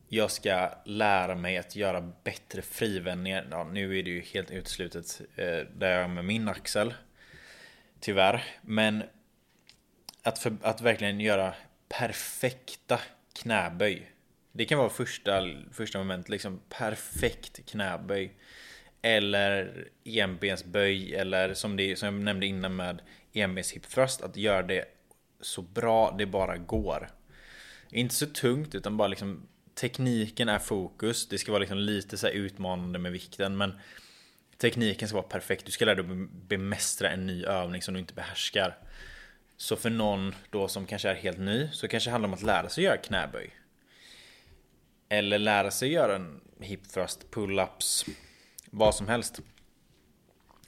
jag 0.08 0.32
ska 0.32 0.70
lära 0.86 1.36
mig 1.36 1.58
att 1.58 1.76
göra 1.76 2.12
bättre 2.24 2.62
frivändningar. 2.62 3.48
Ja, 3.52 3.64
nu 3.64 4.00
är 4.00 4.04
det 4.04 4.10
ju 4.10 4.22
helt 4.22 4.52
uteslutet 4.52 5.22
eh, 5.36 5.60
där 5.78 5.92
jag 5.92 6.04
är 6.04 6.08
med 6.08 6.26
min 6.26 6.48
axel. 6.48 6.94
Tyvärr. 8.00 8.44
Men 8.62 9.04
att, 10.24 10.40
för, 10.40 10.58
att 10.62 10.82
verkligen 10.82 11.20
göra 11.20 11.54
perfekta 11.90 13.00
knäböj. 13.42 14.12
Det 14.52 14.66
kan 14.66 14.78
vara 14.78 14.90
första, 14.90 15.48
första 15.72 16.00
moment, 16.00 16.30
liksom 16.30 16.60
perfekt 16.70 17.70
knäböj. 17.70 18.34
Eller 19.02 19.88
enbensböj 20.04 21.16
eller 21.16 21.54
som, 21.54 21.78
det, 21.78 21.96
som 21.96 22.16
jag 22.16 22.24
nämnde 22.24 22.46
innan 22.46 22.76
med 22.76 23.02
enbens 23.34 23.72
hip 23.72 23.88
thrust. 23.88 24.22
Att 24.22 24.38
göra 24.38 24.64
det 24.64 24.97
så 25.42 25.62
bra 25.62 26.16
det 26.18 26.26
bara 26.26 26.58
går. 26.58 27.10
Inte 27.90 28.16
så 28.16 28.26
tungt 28.26 28.76
utan 28.76 28.98
bara 28.98 29.08
liksom 29.08 29.48
tekniken 29.76 30.50
är 30.50 30.60
fokus. 30.60 31.28
Det 31.28 31.38
ska 31.38 31.52
vara 31.52 31.60
liksom 31.60 31.78
lite 31.78 32.18
så 32.18 32.28
utmanande 32.28 33.00
med 33.00 33.12
vikten 33.12 33.58
men 33.58 33.74
tekniken 34.58 35.08
ska 35.08 35.18
vara 35.18 35.28
perfekt. 35.28 35.66
Du 35.66 35.72
ska 35.72 35.86
lära 35.86 36.04
dig 36.04 36.24
att 36.24 36.32
bemästra 36.32 37.10
en 37.10 37.28
ny 37.28 37.46
övning 37.46 37.82
som 37.82 37.94
du 37.94 38.00
inte 38.00 38.14
behärskar. 38.14 38.78
Så 39.58 39.76
för 39.76 39.90
någon 39.90 40.36
då 40.50 40.68
som 40.68 40.86
kanske 40.86 41.10
är 41.10 41.16
helt 41.16 41.40
ny 41.40 41.70
så 41.72 41.88
kanske 41.88 42.10
det 42.10 42.12
handlar 42.12 42.28
om 42.28 42.34
att 42.34 42.44
lära 42.44 42.70
sig 42.70 42.84
göra 42.84 42.98
knäböj. 42.98 43.56
Eller 45.10 45.40
lära 45.40 45.72
sig 45.72 45.92
göra 45.92 46.16
en 46.16 46.42
hip 46.60 46.90
thrust, 46.90 47.26
pull-ups, 47.32 48.10
vad 48.66 48.96
som 48.96 49.08
helst. 49.08 49.40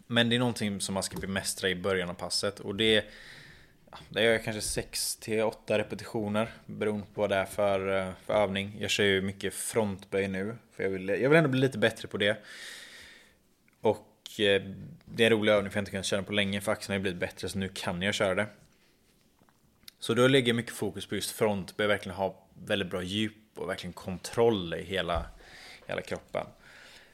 Men 0.07 0.29
det 0.29 0.35
är 0.35 0.39
någonting 0.39 0.81
som 0.81 0.93
man 0.93 1.03
ska 1.03 1.17
bemästra 1.17 1.69
i 1.69 1.75
början 1.75 2.09
av 2.09 2.13
passet 2.13 2.59
och 2.59 2.75
det 2.75 3.05
det 4.09 4.23
gör 4.23 4.31
jag 4.31 4.43
kanske 4.43 4.61
6 4.61 5.15
till 5.15 5.41
8 5.41 5.77
repetitioner 5.77 6.49
beroende 6.65 7.05
på 7.13 7.21
vad 7.21 7.29
det 7.29 7.35
är 7.35 7.45
för, 7.45 7.97
eh, 7.97 8.13
för 8.25 8.33
övning. 8.33 8.77
Jag 8.79 8.89
kör 8.89 9.03
ju 9.03 9.21
mycket 9.21 9.53
frontböj 9.53 10.27
nu. 10.27 10.55
För 10.71 10.83
jag 10.83 10.89
vill, 10.89 11.09
jag 11.09 11.29
vill 11.29 11.37
ändå 11.37 11.49
bli 11.49 11.59
lite 11.59 11.77
bättre 11.77 12.07
på 12.07 12.17
det. 12.17 12.37
Och 13.81 14.39
eh, 14.39 14.61
det 15.05 15.23
är 15.23 15.31
en 15.31 15.37
rolig 15.37 15.51
övning 15.51 15.71
för 15.71 15.77
jag 15.77 15.81
inte 15.81 15.91
kunnat 15.91 16.05
köra 16.05 16.23
på 16.23 16.33
länge 16.33 16.61
för 16.61 16.71
axeln 16.71 16.91
har 16.91 16.97
ju 16.97 17.01
blivit 17.01 17.19
bättre 17.19 17.49
så 17.49 17.59
nu 17.59 17.69
kan 17.73 18.01
jag 18.01 18.13
köra 18.13 18.35
det. 18.35 18.47
Så 19.99 20.13
då 20.13 20.27
lägger 20.27 20.47
jag 20.47 20.55
mycket 20.55 20.73
fokus 20.73 21.05
på 21.05 21.15
just 21.15 21.31
frontböj, 21.31 21.87
verkligen 21.87 22.17
ha 22.17 22.47
väldigt 22.65 22.89
bra 22.89 23.03
djup 23.03 23.33
och 23.55 23.69
verkligen 23.69 23.93
kontroll 23.93 24.73
i 24.73 24.83
hela, 24.83 25.25
hela 25.87 26.01
kroppen. 26.01 26.47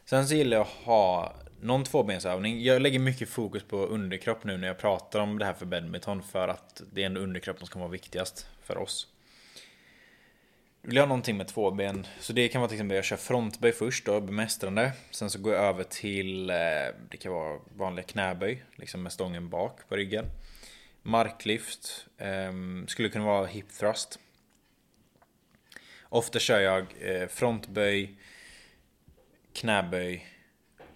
Sen 0.05 0.27
så 0.27 0.35
gillar 0.35 0.57
jag 0.57 0.61
att 0.61 0.73
ha 0.85 1.33
någon 1.65 1.84
tvåbensövning. 1.84 2.63
Jag 2.63 2.82
lägger 2.82 2.99
mycket 2.99 3.30
fokus 3.30 3.63
på 3.63 3.78
underkropp 3.78 4.43
nu 4.43 4.58
när 4.58 4.67
jag 4.67 4.78
pratar 4.78 5.19
om 5.19 5.39
det 5.39 5.45
här 5.45 5.54
för 5.54 5.65
badminton 5.65 6.23
för 6.23 6.47
att 6.47 6.82
det 6.93 7.01
är 7.01 7.06
ändå 7.06 7.21
underkroppen 7.21 7.60
som 7.60 7.73
kommer 7.73 7.86
vara 7.86 7.91
viktigast 7.91 8.47
för 8.63 8.78
oss. 8.78 9.08
Du 10.82 10.89
vill 10.89 10.97
ha 10.97 11.06
någonting 11.06 11.38
med 11.38 11.47
två 11.47 11.71
ben. 11.71 12.08
Så 12.19 12.34
det 12.34 12.47
kan 12.47 12.62
vara 12.62 12.69
till 12.69 12.75
exempel 12.75 12.95
jag 12.95 13.06
kör 13.06 13.17
frontböj 13.17 13.71
först 13.71 14.06
då, 14.06 14.21
bemästrande. 14.21 14.91
Sen 15.12 15.30
så 15.30 15.39
går 15.39 15.54
jag 15.54 15.63
över 15.63 15.84
till, 15.84 16.49
eh, 16.49 16.56
det 17.10 17.17
kan 17.19 17.32
vara 17.32 17.60
vanliga 17.75 18.06
knäböj, 18.06 18.63
liksom 18.75 19.04
med 19.04 19.12
stången 19.12 19.49
bak 19.49 19.89
på 19.89 19.95
ryggen. 19.95 20.25
Marklyft, 21.01 22.08
ehm, 22.17 22.88
skulle 22.88 23.10
kunna 23.10 23.25
vara 23.25 23.45
hip 23.45 23.69
thrust. 23.69 24.19
Ofta 26.04 26.39
kör 26.39 26.60
jag 26.60 26.86
eh, 27.01 27.28
frontböj, 27.28 28.15
knäböj, 29.54 30.34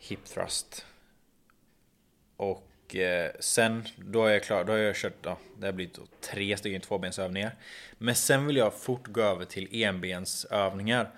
hip 0.10 0.26
thrust. 0.26 0.86
Och 2.38 2.96
eh, 2.96 3.32
sen, 3.40 3.88
då 3.96 4.26
är 4.26 4.34
jag 4.34 4.44
klar, 4.44 4.64
då 4.64 4.74
har 4.74 4.80
jag 4.80 4.96
kört, 4.96 5.14
ja, 5.22 5.38
det 5.58 5.66
har 5.66 5.74
blivit 5.74 6.00
tre 6.22 6.58
stycken 6.58 6.82
tvåbensövningar. 6.82 7.56
Men 7.98 8.16
sen 8.16 8.48
vill 8.48 8.56
jag 8.56 8.74
fort 8.74 9.08
gå 9.08 9.22
över 9.22 9.46
till 9.46 9.84
enbensövningar. 9.84 11.12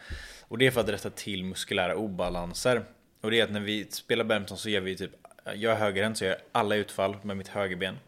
Och 0.47 0.57
det 0.57 0.67
är 0.67 0.71
för 0.71 0.81
att 0.81 0.89
rätta 0.89 1.09
till 1.09 1.43
muskulära 1.43 1.95
obalanser. 1.95 2.83
Och 3.21 3.31
det 3.31 3.39
är 3.39 3.43
att 3.43 3.51
när 3.51 3.59
vi 3.59 3.87
spelar 3.91 4.23
badminton 4.23 4.57
så 4.57 4.69
gör 4.69 4.81
vi 4.81 4.97
typ, 4.97 5.11
jag 5.45 5.73
är 5.73 5.75
högerhänt 5.75 6.17
så 6.17 6.23
jag 6.23 6.29
gör 6.29 6.41
alla 6.51 6.75
utfall 6.75 7.17
med 7.23 7.37
mitt 7.37 7.47
högerben. 7.47 7.99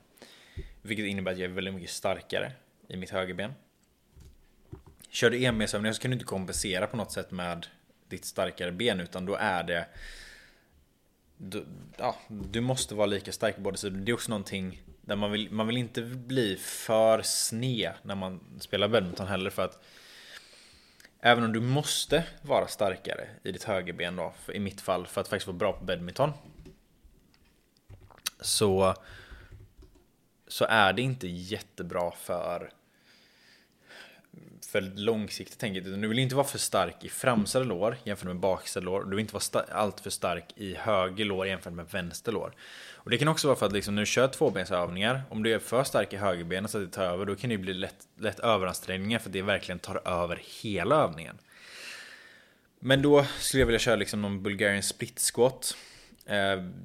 Vilket 0.82 1.06
innebär 1.06 1.32
att 1.32 1.38
jag 1.38 1.50
är 1.50 1.56
väldigt 1.56 1.74
mycket 1.74 1.90
starkare 1.90 2.52
i 2.88 2.98
mitt 2.98 3.10
högerben. 3.10 3.54
Kör 5.10 5.30
du 5.30 5.46
enbensövningar 5.46 5.94
så 5.94 6.02
kan 6.02 6.12
du 6.12 6.16
inte 6.16 6.26
kompensera 6.26 6.88
på 6.88 6.98
något 6.98 7.12
sätt 7.12 7.32
med 7.32 7.68
ditt 8.08 8.26
starkare 8.26 8.72
ben 8.72 9.00
utan 9.00 9.26
då 9.26 9.36
är 9.36 9.64
det 9.64 9.86
du, 11.50 11.66
ja, 11.98 12.16
du 12.30 12.62
måste 12.62 12.96
vara 12.96 13.06
lika 13.06 13.32
stark 13.32 13.56
på 13.56 13.62
båda 13.62 13.78
sidor. 13.78 13.98
Det 13.98 14.12
är 14.12 14.14
också 14.14 14.30
någonting 14.30 14.82
där 15.02 15.16
man 15.16 15.32
vill, 15.32 15.52
man 15.52 15.68
vill 15.68 15.78
inte 15.78 16.02
bli 16.02 16.56
för 16.56 17.22
sned 17.22 17.94
när 18.04 18.16
man 18.16 18.60
spelar 18.60 18.88
badminton 18.88 19.28
heller 19.28 19.50
för 19.50 19.66
att 19.66 19.84
Även 21.26 21.44
om 21.44 21.54
du 21.54 21.62
måste 21.62 22.26
vara 22.42 22.68
starkare 22.68 23.30
i 23.44 23.52
ditt 23.52 23.64
högerben 23.64 24.16
då, 24.16 24.34
i 24.54 24.60
mitt 24.60 24.82
fall, 24.82 25.08
för 25.08 25.22
att 25.22 25.28
faktiskt 25.28 25.48
vara 25.48 25.58
bra 25.58 25.74
på 25.74 25.86
badminton 25.86 26.32
Så 28.40 28.96
Så 30.48 30.66
är 30.66 30.94
det 30.94 31.02
inte 31.02 31.28
jättebra 31.28 32.12
för 32.12 32.72
för 34.74 34.82
långsiktigt 34.82 35.60
tänket. 35.60 35.84
Du 35.84 36.08
vill 36.08 36.20
inte 36.20 36.36
vara 36.36 36.48
för 36.48 36.58
stark 36.58 37.04
i 37.04 37.10
framsida 37.10 37.64
lår 37.64 37.98
jämfört 38.04 38.26
med 38.26 38.36
baksida 38.36 38.86
lår. 38.86 39.04
Du 39.04 39.10
vill 39.10 39.20
inte 39.20 39.34
vara 39.34 39.64
allt 39.72 40.00
för 40.00 40.10
stark 40.10 40.46
i 40.56 40.76
höger 40.76 41.26
lår 41.26 41.48
jämfört 41.48 41.74
med 41.74 41.86
vänster 41.92 42.32
lår. 42.32 42.54
Och 42.94 43.10
det 43.10 43.18
kan 43.18 43.28
också 43.28 43.48
vara 43.48 43.58
för 43.58 43.66
att 43.66 43.72
liksom, 43.72 43.96
när 43.96 44.02
du 44.02 44.06
kör 44.06 44.28
tvåbensövningar, 44.28 45.22
om 45.30 45.44
du 45.44 45.54
är 45.54 45.60
för 45.60 45.84
stark 45.84 46.14
i 46.14 46.18
högerbenet 46.18 46.72
så 46.72 46.78
att 46.78 46.84
det 46.84 46.96
tar 46.96 47.04
över, 47.04 47.26
då 47.26 47.36
kan 47.36 47.50
det 47.50 47.58
bli 47.58 47.74
lätt, 47.74 48.08
lätt 48.20 48.40
överansträngningar 48.40 49.20
för 49.20 49.30
att 49.30 49.34
det 49.34 49.42
verkligen 49.42 49.80
tar 49.80 50.08
över 50.08 50.42
hela 50.62 50.96
övningen. 50.96 51.38
Men 52.80 53.02
då 53.02 53.26
skulle 53.40 53.62
jag 53.62 53.68
vilja 53.68 53.80
köra 53.80 53.96
liksom 53.96 54.22
någon 54.22 54.44
Bulgarian 54.44 54.84
split 54.84 55.32
squat. 55.34 55.78
Eh, 56.26 56.34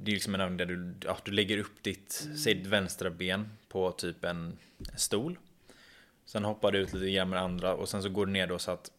det 0.01 0.11
är 0.11 0.13
liksom 0.13 0.35
en 0.35 0.41
övning 0.41 0.57
där 0.57 0.65
du, 0.65 0.93
ja, 1.05 1.17
du 1.23 1.31
lägger 1.31 1.57
upp 1.57 1.83
ditt, 1.83 2.27
säg 2.43 2.53
ditt 2.53 2.67
vänstra 2.67 3.09
ben 3.09 3.49
på 3.69 3.91
typ 3.91 4.23
en 4.23 4.57
stol. 4.97 5.37
Sen 6.29 6.45
hoppar 6.45 6.71
du 6.71 6.79
ut 6.79 6.93
lite 6.93 7.11
grann 7.11 7.29
med 7.29 7.39
andra 7.39 7.73
och 7.73 7.89
sen 7.89 8.03
så 8.03 8.09
går 8.09 8.25
du 8.25 8.31
ner 8.31 8.47
då 8.47 8.59
så 8.59 8.71
att 8.71 8.91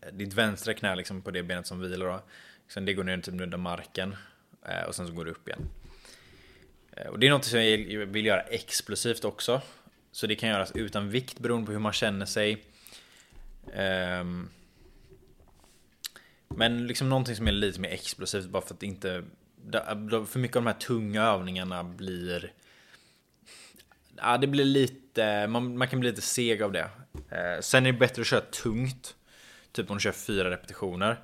eh, 0.00 0.12
ditt 0.12 0.34
vänstra 0.34 0.74
knä 0.74 0.96
liksom 0.96 1.22
på 1.22 1.30
det 1.30 1.42
benet 1.42 1.66
som 1.66 1.80
vilar 1.80 2.06
då. 2.06 2.20
Sen 2.68 2.84
det 2.84 2.94
går 2.94 3.04
ner 3.04 3.18
typ 3.18 3.40
under 3.40 3.58
marken 3.58 4.16
eh, 4.66 4.82
och 4.88 4.94
sen 4.94 5.06
så 5.06 5.12
går 5.12 5.24
du 5.24 5.30
upp 5.30 5.48
igen. 5.48 5.68
Eh, 6.92 7.06
och 7.06 7.18
det 7.18 7.26
är 7.26 7.30
något 7.30 7.44
som 7.44 7.64
jag 7.64 7.78
vill 8.06 8.26
göra 8.26 8.40
explosivt 8.40 9.24
också. 9.24 9.62
Så 10.12 10.26
det 10.26 10.34
kan 10.34 10.48
göras 10.48 10.72
utan 10.74 11.10
vikt 11.10 11.38
beroende 11.38 11.66
på 11.66 11.72
hur 11.72 11.78
man 11.78 11.92
känner 11.92 12.26
sig. 12.26 12.64
Ehm, 13.72 14.48
men 16.48 16.86
liksom 16.86 17.08
någonting 17.08 17.36
som 17.36 17.48
är 17.48 17.52
lite 17.52 17.80
mer 17.80 17.90
explosivt 17.90 18.46
bara 18.46 18.62
för 18.62 18.74
att 18.74 18.82
inte... 18.82 19.24
För 20.26 20.38
mycket 20.38 20.56
av 20.56 20.62
de 20.62 20.70
här 20.70 20.80
tunga 20.80 21.22
övningarna 21.22 21.84
blir 21.84 22.52
ja, 24.22 24.38
det 24.38 24.46
blir 24.46 24.64
lite, 24.64 25.46
man, 25.46 25.78
man, 25.78 25.88
kan 25.88 26.00
bli 26.00 26.10
lite 26.10 26.22
seg 26.22 26.62
av 26.62 26.72
det. 26.72 26.90
Eh, 27.30 27.60
sen 27.60 27.86
är 27.86 27.92
det 27.92 27.98
bättre 27.98 28.20
att 28.22 28.28
köra 28.28 28.40
tungt. 28.40 29.16
Typ 29.72 29.90
om 29.90 29.96
du 29.96 30.00
kör 30.00 30.12
fyra 30.12 30.50
repetitioner. 30.50 31.20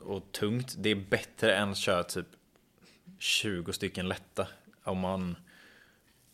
Och 0.00 0.32
tungt, 0.32 0.74
det 0.78 0.90
är 0.90 0.94
bättre 0.94 1.54
än 1.54 1.70
att 1.70 1.76
köra 1.76 2.02
typ 2.02 2.26
20 3.18 3.72
stycken 3.72 4.08
lätta. 4.08 4.48
Om 4.84 4.98
man, 4.98 5.36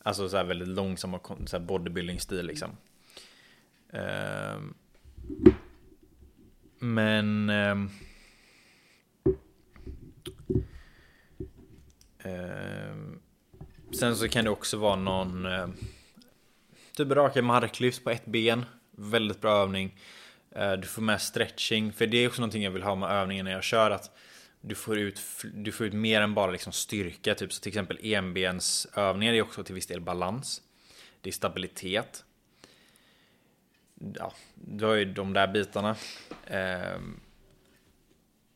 alltså 0.03 0.29
så 0.29 0.37
här 0.37 0.45
väldigt 0.45 0.69
långsamma 0.69 1.21
så 1.47 1.59
här 1.59 1.65
bodybuilding-stil 1.65 2.47
liksom. 2.47 2.77
Eh, 3.93 4.61
men... 6.79 7.51
Eh, 7.51 7.77
eh, 12.19 12.97
Sen 13.99 14.17
så 14.17 14.29
kan 14.29 14.45
det 14.45 14.51
också 14.51 14.77
vara 14.77 14.97
någon 14.97 15.47
eh, 15.47 15.69
Typ 16.97 17.11
raka 17.11 17.43
marklyft 17.43 18.05
på 18.05 18.11
ett 18.11 18.27
ben 18.27 18.65
Väldigt 18.91 19.41
bra 19.41 19.63
övning 19.63 19.99
eh, 20.51 20.73
Du 20.73 20.87
får 20.87 21.03
med 21.03 21.23
stretching 21.23 21.93
För 21.93 22.07
det 22.07 22.17
är 22.17 22.29
också 22.29 22.41
någonting 22.41 22.63
jag 22.63 22.71
vill 22.71 22.83
ha 22.83 22.95
med 22.95 23.11
övningen 23.11 23.45
när 23.45 23.53
jag 23.53 23.63
kör 23.63 23.91
att 23.91 24.11
du 24.65 24.75
får, 24.75 24.99
ut, 24.99 25.21
du 25.55 25.73
får 25.73 25.87
ut 25.87 25.93
mer 25.93 26.21
än 26.21 26.35
bara 26.35 26.51
liksom 26.51 26.73
styrka, 26.73 27.35
typ 27.35 27.53
så 27.53 27.61
till 27.61 27.71
exempel 27.71 27.99
enbensövningar 28.03 29.35
är 29.35 29.43
också 29.43 29.65
till 29.65 29.75
viss 29.75 29.87
del 29.87 30.01
balans. 30.01 30.63
Det 31.21 31.31
är 31.31 31.33
stabilitet. 31.33 32.25
Ja, 34.15 34.33
du 34.55 34.85
har 34.85 34.95
ju 34.95 35.05
de 35.05 35.33
där 35.33 35.49
bitarna. 35.49 35.97
Eh, 36.47 36.99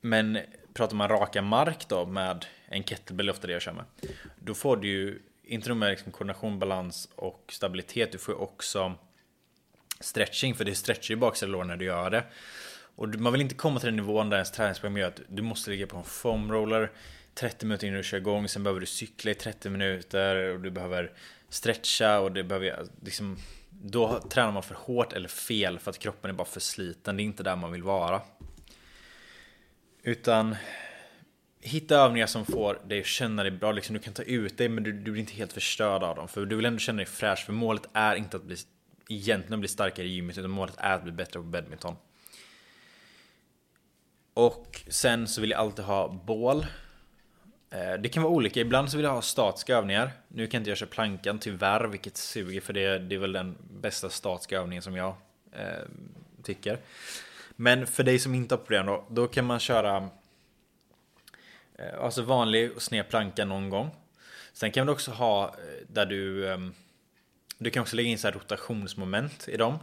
men 0.01 0.39
pratar 0.77 0.97
man 0.97 1.09
raka 1.09 1.43
mark 1.43 1.89
då 1.89 2.07
med 2.07 2.47
en 2.69 2.85
kettlebell, 2.85 3.31
ofta 3.31 3.47
det 3.47 3.53
jag 3.53 3.63
kör 3.63 3.73
med. 3.73 3.85
Då 4.41 4.55
får 4.55 4.77
du 4.77 4.89
ju 4.89 5.23
inte 5.45 5.69
nog 5.69 5.79
med 5.79 5.91
liksom 5.91 6.13
koordination, 6.13 6.59
balans 6.59 7.09
och 7.15 7.53
stabilitet, 7.53 8.13
du 8.13 8.19
får 8.19 8.41
också 8.41 8.95
stretching, 10.01 10.55
för 10.55 10.65
det 10.65 10.75
stretchar 10.75 11.15
ju 11.15 11.17
baksida 11.17 11.53
lår 11.53 11.65
när 11.65 11.77
du 11.77 11.85
gör 11.85 12.11
det. 12.11 12.25
Och 12.97 13.09
man 13.09 13.33
vill 13.33 13.43
inte 13.43 13.55
komma 13.55 13.81
till 13.81 13.87
den 13.87 13.97
nivån 13.97 14.31
där 14.31 14.37
ens 14.37 14.53
träningsprogram 14.53 14.97
gör 14.97 15.09
att 15.09 15.21
du 15.29 15.43
måste 15.43 15.71
ligga 15.71 15.87
på 15.87 15.97
en 15.97 16.05
foam 16.05 16.53
roller 16.53 16.91
30 17.35 17.67
minuter 17.67 17.87
innan 17.87 17.97
du 17.97 18.05
kör 18.05 18.19
igång, 18.19 18.49
sen 18.49 18.63
behöver 18.63 18.81
du 18.81 18.87
cykla 18.87 19.31
i 19.31 19.35
30 19.35 19.71
minuter 19.71 20.37
och 20.37 20.61
du 20.61 20.71
behöver 20.71 21.13
stretcha 21.49 22.21
och 22.21 22.33
det 22.33 22.45
behöver 22.45 22.87
liksom 23.05 23.39
då 23.71 24.21
tränar 24.21 24.53
man 24.53 24.63
för 24.63 24.75
hårt 24.75 25.13
eller 25.13 25.29
fel 25.29 25.79
för 25.79 25.91
att 25.91 25.99
kroppen 25.99 26.31
är 26.31 26.35
bara 26.35 26.47
för 26.47 26.61
sliten. 26.61 27.17
Det 27.17 27.23
är 27.23 27.25
inte 27.25 27.43
där 27.43 27.57
man 27.57 27.73
vill 27.73 27.83
vara. 27.83 28.21
Utan 30.07 30.57
hitta 31.61 31.97
övningar 31.97 32.27
som 32.27 32.47
får 32.47 32.79
dig 32.85 33.01
att 33.01 33.07
känna 33.07 33.43
dig 33.43 33.53
bra. 33.53 33.73
Liksom, 33.73 33.95
du 33.95 34.01
kan 34.01 34.15
ta 34.15 34.23
ut 34.23 34.59
dig 34.59 34.69
men 34.69 34.85
du, 34.85 34.93
du 34.93 35.11
blir 35.11 35.21
inte 35.21 35.33
helt 35.33 35.53
förstörd 35.53 36.03
av 36.03 36.17
dem. 36.17 36.29
För 36.29 36.47
du 36.47 36.57
vill 36.57 36.65
ändå 36.65 36.79
känna 36.79 36.97
dig 36.97 37.07
fräsch. 37.07 37.47
För 37.47 37.53
målet 37.53 37.89
är 37.93 38.15
inte 38.17 38.37
att 38.37 38.43
bli, 38.43 38.57
egentligen 39.09 39.61
bli 39.61 39.69
starkare 39.69 40.07
i 40.07 40.09
gymmet 40.09 40.39
utan 40.39 40.51
målet 40.51 40.75
är 40.79 40.95
att 40.95 41.03
bli 41.03 41.13
bättre 41.13 41.41
på 41.41 41.47
badminton. 41.47 41.97
Och 44.35 44.81
sen 44.89 45.29
så 45.29 45.41
vill 45.41 45.51
jag 45.51 45.61
alltid 45.61 45.85
ha 45.85 46.09
bål. 46.09 46.67
Eh, 47.71 47.95
det 48.01 48.09
kan 48.09 48.23
vara 48.23 48.33
olika, 48.33 48.61
ibland 48.61 48.91
så 48.91 48.97
vill 48.97 49.05
jag 49.05 49.13
ha 49.13 49.23
statiska 49.23 49.77
övningar. 49.77 50.11
Nu 50.29 50.47
kan 50.47 50.59
inte 50.61 50.71
jag 50.71 50.79
köra 50.79 50.89
plankan 50.89 51.39
tyvärr, 51.39 51.85
vilket 51.85 52.17
suger 52.17 52.61
för 52.61 52.73
det, 52.73 52.99
det 52.99 53.15
är 53.15 53.19
väl 53.19 53.33
den 53.33 53.57
bästa 53.81 54.11
statiska 54.11 54.59
övningen 54.59 54.83
som 54.83 54.97
jag 54.97 55.15
eh, 55.53 55.89
tycker. 56.43 56.79
Men 57.57 57.87
för 57.87 58.03
dig 58.03 58.19
som 58.19 58.35
inte 58.35 58.55
har 58.55 58.59
problem 58.59 58.87
då, 58.87 59.05
då 59.11 59.27
kan 59.27 59.45
man 59.45 59.61
köra 59.61 60.11
eh, 61.75 62.01
Alltså 62.01 62.23
vanlig 62.23 62.73
och 62.73 62.83
sned 62.83 63.09
planka 63.09 63.45
någon 63.45 63.71
gång. 63.71 63.91
Sen 64.53 64.73
kan 64.73 64.87
du 64.87 64.93
också 64.93 65.11
ha 65.11 65.45
eh, 65.49 65.87
där 65.89 66.07
du 66.07 66.53
ehm, 66.53 66.75
Du 67.59 67.71
kan 67.71 67.83
också 67.83 67.97
lägga 67.97 68.09
in 68.09 68.19
så 68.19 68.31
rotationsmoment 68.31 69.49
i 69.49 69.57
dem. 69.57 69.79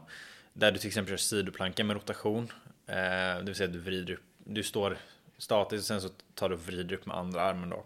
Där 0.54 0.72
du 0.72 0.80
till 0.80 0.88
exempel 0.88 1.10
kör 1.10 1.18
sidoplanka 1.18 1.84
med 1.84 1.96
rotation. 1.96 2.52
Eh, 2.88 2.96
det 2.96 3.44
vill 3.46 3.56
säga 3.56 3.68
att 3.68 3.74
du 3.74 3.80
vrider 3.80 4.14
upp 4.14 4.24
Du 4.38 4.64
står 4.64 4.98
statiskt 5.38 5.82
och 5.82 5.86
sen 5.86 6.02
så 6.02 6.10
tar 6.34 6.50
du 6.50 6.56
och 6.56 6.68
vrider 6.68 6.96
upp 6.96 7.06
med 7.06 7.18
andra 7.18 7.42
armen 7.42 7.70
då. 7.70 7.86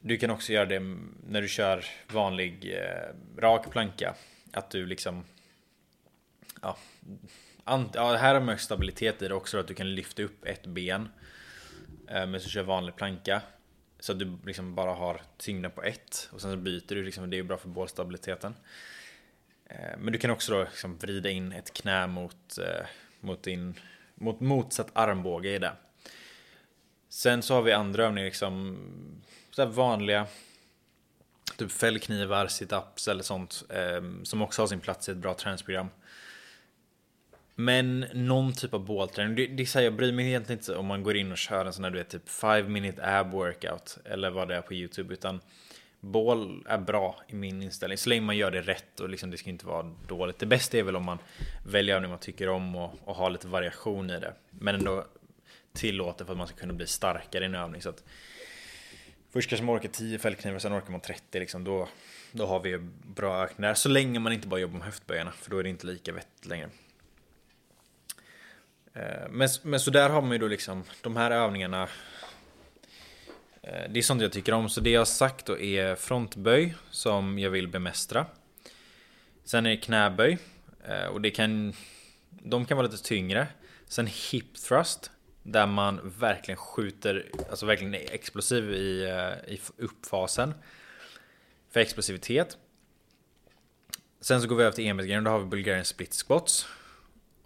Du 0.00 0.16
kan 0.16 0.30
också 0.30 0.52
göra 0.52 0.66
det 0.66 0.80
när 1.28 1.42
du 1.42 1.48
kör 1.48 1.84
vanlig 2.12 2.76
rak 3.38 3.70
planka. 3.70 4.14
Att 4.52 4.70
du 4.70 4.86
liksom 4.86 5.24
Ja 6.62 6.76
ja, 7.94 8.16
här 8.16 8.34
har 8.34 8.40
man 8.40 8.58
stabilitet 8.58 9.22
i 9.22 9.28
det 9.28 9.34
också, 9.34 9.58
att 9.58 9.68
du 9.68 9.74
kan 9.74 9.94
lyfta 9.94 10.22
upp 10.22 10.44
ett 10.44 10.66
ben. 10.66 11.08
Eh, 12.08 12.26
men 12.26 12.40
så 12.40 12.48
kör 12.48 12.62
vanlig 12.62 12.96
planka. 12.96 13.42
Så 14.00 14.12
att 14.12 14.18
du 14.18 14.38
liksom 14.46 14.74
bara 14.74 14.94
har 14.94 15.20
tyngden 15.36 15.70
på 15.70 15.82
ett. 15.82 16.28
Och 16.32 16.40
sen 16.40 16.50
så 16.50 16.56
byter 16.56 16.94
du, 16.94 17.04
liksom, 17.04 17.30
det 17.30 17.38
är 17.38 17.42
bra 17.42 17.56
för 17.56 17.68
bålstabiliteten. 17.68 18.54
Eh, 19.66 19.98
men 19.98 20.12
du 20.12 20.18
kan 20.18 20.30
också 20.30 20.52
då 20.52 20.64
liksom 20.64 20.98
vrida 20.98 21.30
in 21.30 21.52
ett 21.52 21.72
knä 21.72 22.06
mot, 22.06 22.58
eh, 22.58 22.86
mot, 23.20 23.42
din, 23.42 23.74
mot 24.14 24.40
motsatt 24.40 24.90
armbåge 24.92 25.54
i 25.54 25.58
det. 25.58 25.72
Sen 27.08 27.42
så 27.42 27.54
har 27.54 27.62
vi 27.62 27.72
andra 27.72 28.04
övningar, 28.04 28.26
liksom, 28.26 28.78
så 29.50 29.66
vanliga 29.66 30.26
Typ 31.56 31.72
fällknivar, 31.72 32.46
situps 32.46 33.08
eller 33.08 33.22
sånt. 33.22 33.64
som 34.22 34.42
också 34.42 34.62
har 34.62 34.66
sin 34.66 34.80
plats 34.80 35.08
i 35.08 35.12
ett 35.12 35.18
bra 35.18 35.34
träningsprogram. 35.34 35.88
Men 37.60 38.06
någon 38.12 38.52
typ 38.52 38.74
av 38.74 38.84
bålträning. 38.84 39.36
Det, 39.36 39.46
det 39.46 39.74
här 39.74 39.82
jag 39.82 39.94
bryr 39.94 40.12
mig 40.12 40.26
egentligen 40.26 40.58
inte 40.58 40.74
om 40.74 40.86
man 40.86 41.02
går 41.02 41.16
in 41.16 41.32
och 41.32 41.38
kör 41.38 41.66
en 41.66 41.72
sån 41.72 41.84
här 41.84 41.90
du 41.90 41.98
vet 41.98 42.08
typ 42.08 42.28
5 42.28 42.72
minute 42.72 43.06
ab 43.06 43.30
workout. 43.30 43.98
Eller 44.04 44.30
vad 44.30 44.48
det 44.48 44.56
är 44.56 44.60
på 44.60 44.74
YouTube. 44.74 45.14
Utan 45.14 45.40
bål 46.00 46.64
är 46.68 46.78
bra 46.78 47.20
i 47.28 47.34
min 47.34 47.62
inställning. 47.62 47.98
Så 47.98 48.08
länge 48.08 48.20
man 48.20 48.36
gör 48.36 48.50
det 48.50 48.60
rätt 48.60 49.00
och 49.00 49.08
liksom 49.08 49.30
det 49.30 49.36
ska 49.36 49.50
inte 49.50 49.66
vara 49.66 49.94
dåligt. 50.08 50.38
Det 50.38 50.46
bästa 50.46 50.78
är 50.78 50.82
väl 50.82 50.96
om 50.96 51.04
man 51.04 51.18
väljer 51.66 51.94
övning 51.94 52.10
man 52.10 52.18
tycker 52.18 52.48
om 52.48 52.76
och, 52.76 52.94
och 53.04 53.14
har 53.14 53.30
lite 53.30 53.48
variation 53.48 54.10
i 54.10 54.20
det. 54.20 54.32
Men 54.50 54.74
ändå 54.74 55.04
tillåter 55.72 56.24
för 56.24 56.32
att 56.32 56.38
man 56.38 56.46
ska 56.46 56.56
kunna 56.56 56.72
bli 56.72 56.86
starkare 56.86 57.44
i 57.44 57.46
en 57.46 57.54
övning. 57.54 57.82
Så 57.82 57.88
att 57.88 58.04
först 59.32 59.48
kanske 59.48 59.64
man 59.64 59.76
orkar 59.76 59.88
10 59.88 60.18
fällknivar, 60.18 60.58
sen 60.58 60.78
orkar 60.78 60.90
man 60.90 61.00
30 61.00 61.38
liksom. 61.38 61.64
Då, 61.64 61.88
då 62.32 62.46
har 62.46 62.60
vi 62.60 62.78
bra 63.14 63.44
ökningar. 63.44 63.74
Så 63.74 63.88
länge 63.88 64.18
man 64.18 64.32
inte 64.32 64.48
bara 64.48 64.60
jobbar 64.60 64.78
med 64.78 64.86
höftböjarna. 64.86 65.32
För 65.32 65.50
då 65.50 65.58
är 65.58 65.62
det 65.62 65.68
inte 65.68 65.86
lika 65.86 66.12
vettigt 66.12 66.46
längre. 66.46 66.68
Eh, 68.98 69.28
men, 69.30 69.48
men 69.62 69.80
så 69.80 69.90
där 69.90 70.10
har 70.10 70.22
man 70.22 70.32
ju 70.32 70.38
då 70.38 70.46
liksom 70.46 70.84
de 71.02 71.16
här 71.16 71.30
övningarna. 71.30 71.88
Eh, 73.62 73.90
det 73.90 73.98
är 73.98 74.02
sånt 74.02 74.22
jag 74.22 74.32
tycker 74.32 74.52
om. 74.52 74.68
Så 74.68 74.80
det 74.80 74.90
jag 74.90 75.00
har 75.00 75.04
sagt 75.04 75.46
då 75.46 75.58
är 75.58 75.94
frontböj 75.94 76.74
som 76.90 77.38
jag 77.38 77.50
vill 77.50 77.68
bemästra. 77.68 78.26
Sen 79.44 79.66
är 79.66 79.70
det 79.70 79.76
knäböj. 79.76 80.38
Eh, 80.84 81.06
och 81.06 81.20
det 81.20 81.30
kan, 81.30 81.72
de 82.30 82.64
kan 82.64 82.76
vara 82.76 82.86
lite 82.86 83.04
tyngre. 83.04 83.46
Sen 83.86 84.06
hip 84.06 84.56
thrust. 84.56 85.10
Där 85.42 85.66
man 85.66 86.12
verkligen 86.18 86.56
skjuter, 86.56 87.30
alltså 87.50 87.66
verkligen 87.66 87.94
är 87.94 88.14
explosiv 88.14 88.70
i, 88.70 89.04
i 89.46 89.60
uppfasen. 89.76 90.54
För 91.70 91.80
explosivitet. 91.80 92.56
Sen 94.20 94.40
så 94.42 94.48
går 94.48 94.56
vi 94.56 94.62
över 94.62 94.76
till 94.76 94.86
enbensgrejen, 94.86 95.24
då 95.24 95.30
har 95.30 95.38
vi 95.38 95.44
Bulgarian 95.44 95.84
split 95.84 96.14
squats. 96.14 96.66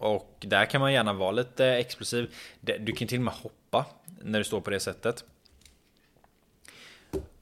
Och 0.03 0.37
där 0.41 0.65
kan 0.65 0.81
man 0.81 0.93
gärna 0.93 1.13
vara 1.13 1.31
lite 1.31 1.67
explosiv. 1.67 2.35
Du 2.61 2.93
kan 2.93 3.09
till 3.09 3.19
och 3.19 3.25
med 3.25 3.35
hoppa 3.35 3.87
när 4.21 4.39
du 4.39 4.45
står 4.45 4.61
på 4.61 4.71
det 4.71 4.81
sättet. 4.81 5.25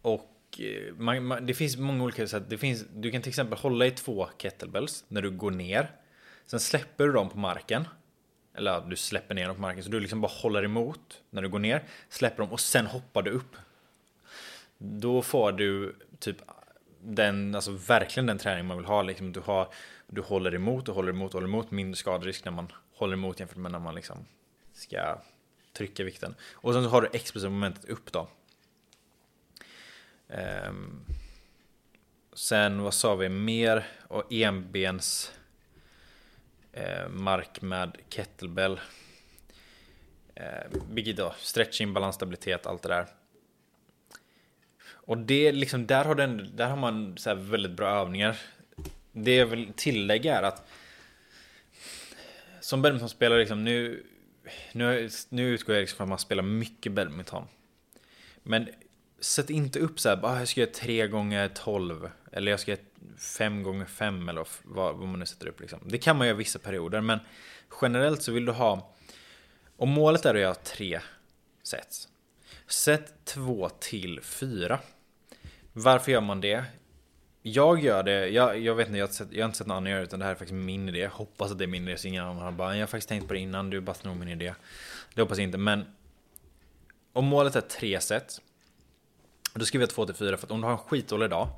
Och 0.03 0.61
eh, 0.61 0.95
man, 0.97 1.25
man, 1.25 1.47
det 1.47 1.55
finns 1.55 1.77
många 1.77 2.05
olika 2.05 2.27
sätt. 2.27 2.43
Det 2.49 2.59
finns, 2.59 2.85
du 2.95 3.11
kan 3.11 3.23
till 3.23 3.29
exempel 3.29 3.59
hålla 3.59 3.87
i 3.87 3.91
två 3.91 4.29
kettlebells 4.39 5.05
när 5.09 5.23
du 5.23 5.31
går 5.31 5.51
ner. 5.51 5.91
Sen 6.47 6.61
släpper 6.61 7.07
du 7.07 7.13
dem 7.13 7.29
på 7.31 7.39
marken. 7.39 7.89
Eller 8.55 8.81
du 8.81 8.97
släpper 8.97 9.35
ner 9.35 9.47
dem 9.47 9.57
på 9.57 9.63
marken. 9.63 9.85
Så 9.85 9.91
du 9.91 10.01
liksom 10.01 10.21
bara 10.21 10.33
håller 10.33 10.65
emot 10.65 11.23
när 11.31 11.43
du 11.43 11.49
går 11.49 11.59
ner. 11.59 11.85
Släpper 12.09 12.43
dem 12.43 12.53
och 12.53 12.61
sen 12.61 12.87
hoppar 12.87 13.23
du 13.23 13.31
upp. 13.31 13.57
Då 14.79 15.23
får 15.23 15.53
du 15.53 15.97
typ 16.19 16.37
den, 17.03 17.55
alltså 17.55 17.71
verkligen 17.71 18.27
den 18.27 18.39
träning 18.39 18.67
man 18.67 18.77
vill 18.77 18.87
ha. 18.87 19.03
Liksom 19.03 19.33
du, 19.33 19.41
har, 19.41 19.69
du 20.11 20.21
håller 20.21 20.55
emot 20.55 20.89
och 20.89 20.95
håller 20.95 21.13
emot 21.13 21.35
och 21.35 21.41
håller 21.41 21.49
emot. 21.49 21.71
Mindre 21.71 21.97
skaderisk 21.97 22.45
när 22.45 22.53
man 22.53 22.73
håller 22.95 23.15
emot 23.15 23.41
jämfört 23.41 23.57
med 23.57 23.73
när 23.73 23.79
man 23.79 23.95
liksom 23.95 24.27
ska 24.73 25.19
trycka 25.73 26.05
vikten. 26.05 26.35
Och 26.53 26.73
sen 26.75 26.85
så 26.85 26.89
har 26.89 27.03
du 27.03 27.09
explosiva 27.13 27.51
momentet 27.51 27.85
upp 27.85 28.13
då. 28.13 28.29
Um, 30.69 31.05
sen 32.33 32.83
vad 32.83 32.95
sa 32.95 33.15
vi 33.15 33.29
mer? 33.29 33.87
Och 34.09 34.33
enbens 34.33 35.33
eh, 36.73 37.09
mark 37.09 37.63
med 37.63 37.97
kettlebell. 38.09 38.81
Eh, 40.35 40.81
vilket 40.91 41.17
då? 41.17 41.35
Stretching, 41.39 41.93
balans, 41.93 42.17
stabilitet, 42.17 42.67
allt 42.67 42.83
det 42.83 42.89
där. 42.89 43.07
Och 44.89 45.19
det 45.19 45.53
liksom, 45.53 45.87
där 45.87 46.05
har, 46.05 46.15
den, 46.15 46.57
där 46.57 46.69
har 46.69 46.77
man 46.77 47.19
så 47.19 47.35
väldigt 47.35 47.73
bra 47.73 47.89
övningar. 47.89 48.37
Det 49.13 49.37
jag 49.37 49.47
vill 49.47 49.73
tillägga 49.77 50.39
är 50.39 50.43
att 50.43 50.69
som 52.61 52.83
badmintonspelare, 52.83 53.39
liksom, 53.39 53.65
nu, 53.65 54.07
nu, 54.73 55.11
nu 55.29 55.49
utgår 55.49 55.75
jag 55.75 55.81
liksom 55.81 55.97
från 55.97 56.05
att 56.05 56.09
man 56.09 56.19
spelar 56.19 56.43
mycket 56.43 56.93
badminton. 56.93 57.45
Men 58.43 58.69
sätt 59.21 59.51
inte 59.51 59.79
upp 59.79 60.01
så 60.01 60.09
här, 60.09 60.21
ah, 60.23 60.39
jag 60.39 60.49
ska 60.49 60.61
göra 60.61 60.71
3 60.71 61.07
gånger 61.07 61.49
12 61.49 62.11
eller 62.33 62.51
jag 62.51 62.61
ska 62.61 62.71
göra 62.71 62.81
5 63.19 63.63
gånger 63.63 63.85
5 63.85 64.29
eller 64.29 64.47
vad, 64.63 64.97
vad 64.97 65.09
man 65.09 65.19
nu 65.19 65.27
sätter 65.27 65.47
upp. 65.47 65.61
Liksom. 65.61 65.81
Det 65.85 65.99
kan 65.99 66.17
man 66.17 66.27
göra 66.27 66.37
vissa 66.37 66.59
perioder, 66.59 67.01
men 67.01 67.19
generellt 67.83 68.23
så 68.23 68.33
vill 68.33 68.45
du 68.45 68.53
ha, 68.53 68.95
om 69.77 69.89
målet 69.89 70.25
är 70.27 70.35
att 70.35 70.41
göra 70.41 70.55
3 70.55 71.01
sets, 71.63 72.09
sätt 72.67 73.15
2 73.25 73.69
till 73.69 74.21
4. 74.23 74.81
Varför 75.73 76.13
gör 76.13 76.21
man 76.21 76.41
det? 76.41 76.65
jag 77.43 77.83
gör 77.83 78.03
det, 78.03 78.29
jag, 78.29 78.59
jag 78.59 78.75
vet 78.75 78.87
inte, 78.87 78.99
jag 78.99 79.07
har, 79.07 79.13
sett, 79.13 79.33
jag 79.33 79.43
har 79.43 79.47
inte 79.47 79.59
sett 79.59 79.67
någon 79.67 79.77
annan 79.77 79.91
göra 79.91 80.01
det 80.01 80.07
utan 80.07 80.19
det 80.19 80.25
här 80.25 80.33
är 80.33 80.37
faktiskt 80.37 80.55
min 80.55 80.89
idé. 80.89 80.99
Jag 80.99 81.11
hoppas 81.11 81.51
att 81.51 81.59
det 81.59 81.65
är 81.65 81.69
min 81.69 81.89
idé 81.89 81.97
så 81.97 82.09
ingen 82.09 82.25
annan 82.25 82.57
bara 82.57 82.77
jag 82.77 82.83
har 82.83 82.87
faktiskt 82.87 83.09
tänkt 83.09 83.29
på 83.29 83.35
det 83.35 83.41
innan, 83.41 83.71
du 83.71 83.81
bara 83.81 83.95
snor 83.95 84.15
min 84.15 84.29
idé. 84.29 84.55
Det 85.15 85.23
hoppas 85.23 85.39
jag 85.39 85.45
inte, 85.45 85.59
men 85.59 85.85
om 87.13 87.25
målet 87.25 87.57
är 87.57 87.61
tre 87.61 88.01
set 88.01 88.41
då 89.55 89.65
skriver 89.65 89.83
jag 89.83 89.91
två 89.91 90.07
till 90.07 90.15
fyra 90.15 90.37
för 90.37 90.47
att 90.47 90.51
om 90.51 90.61
du 90.61 90.67
har 90.67 90.73
en 90.73 90.79
skitdålig 90.79 91.31
dag 91.31 91.49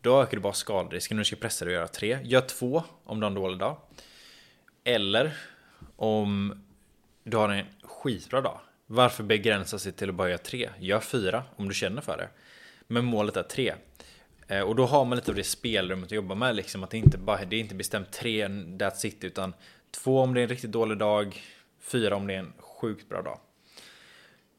då 0.00 0.22
ökar 0.22 0.36
du 0.36 0.40
bara 0.40 0.52
skaderisken 0.52 1.16
när 1.16 1.20
du 1.20 1.24
ska 1.24 1.36
pressa 1.36 1.64
dig 1.64 1.74
och 1.74 1.76
göra 1.76 1.88
tre 1.88 2.18
Gör 2.22 2.40
två 2.40 2.82
om 3.04 3.20
du 3.20 3.24
har 3.24 3.30
en 3.30 3.34
dålig 3.34 3.58
dag. 3.58 3.76
Eller 4.84 5.36
om 5.96 6.64
du 7.24 7.36
har 7.36 7.48
en 7.48 7.66
skitbra 7.82 8.40
dag. 8.40 8.60
Varför 8.86 9.24
begränsa 9.24 9.78
sig 9.78 9.92
till 9.92 10.08
att 10.08 10.14
bara 10.14 10.28
göra 10.28 10.38
tre? 10.38 10.70
Gör 10.78 11.00
fyra 11.00 11.44
om 11.56 11.68
du 11.68 11.74
känner 11.74 12.02
för 12.02 12.16
det. 12.16 12.28
Men 12.86 13.04
målet 13.04 13.36
är 13.36 13.42
tre 13.42 13.74
Eh, 14.48 14.60
och 14.60 14.76
då 14.76 14.86
har 14.86 15.04
man 15.04 15.16
lite 15.16 15.30
av 15.30 15.34
det 15.34 15.44
spelrummet 15.44 16.06
att 16.06 16.12
jobba 16.12 16.34
med. 16.34 16.56
Liksom, 16.56 16.84
att 16.84 16.90
det 16.90 16.98
inte 16.98 17.18
bara 17.18 17.44
det 17.44 17.56
är 17.56 17.60
inte 17.60 17.74
bestämt 17.74 18.12
tre 18.12 18.48
that's 18.48 19.06
it. 19.06 19.24
Utan 19.24 19.54
två 19.90 20.20
om 20.20 20.34
det 20.34 20.40
är 20.40 20.42
en 20.42 20.48
riktigt 20.48 20.72
dålig 20.72 20.98
dag. 20.98 21.42
Fyra 21.80 22.16
om 22.16 22.26
det 22.26 22.34
är 22.34 22.38
en 22.38 22.52
sjukt 22.58 23.08
bra 23.08 23.22
dag. 23.22 23.38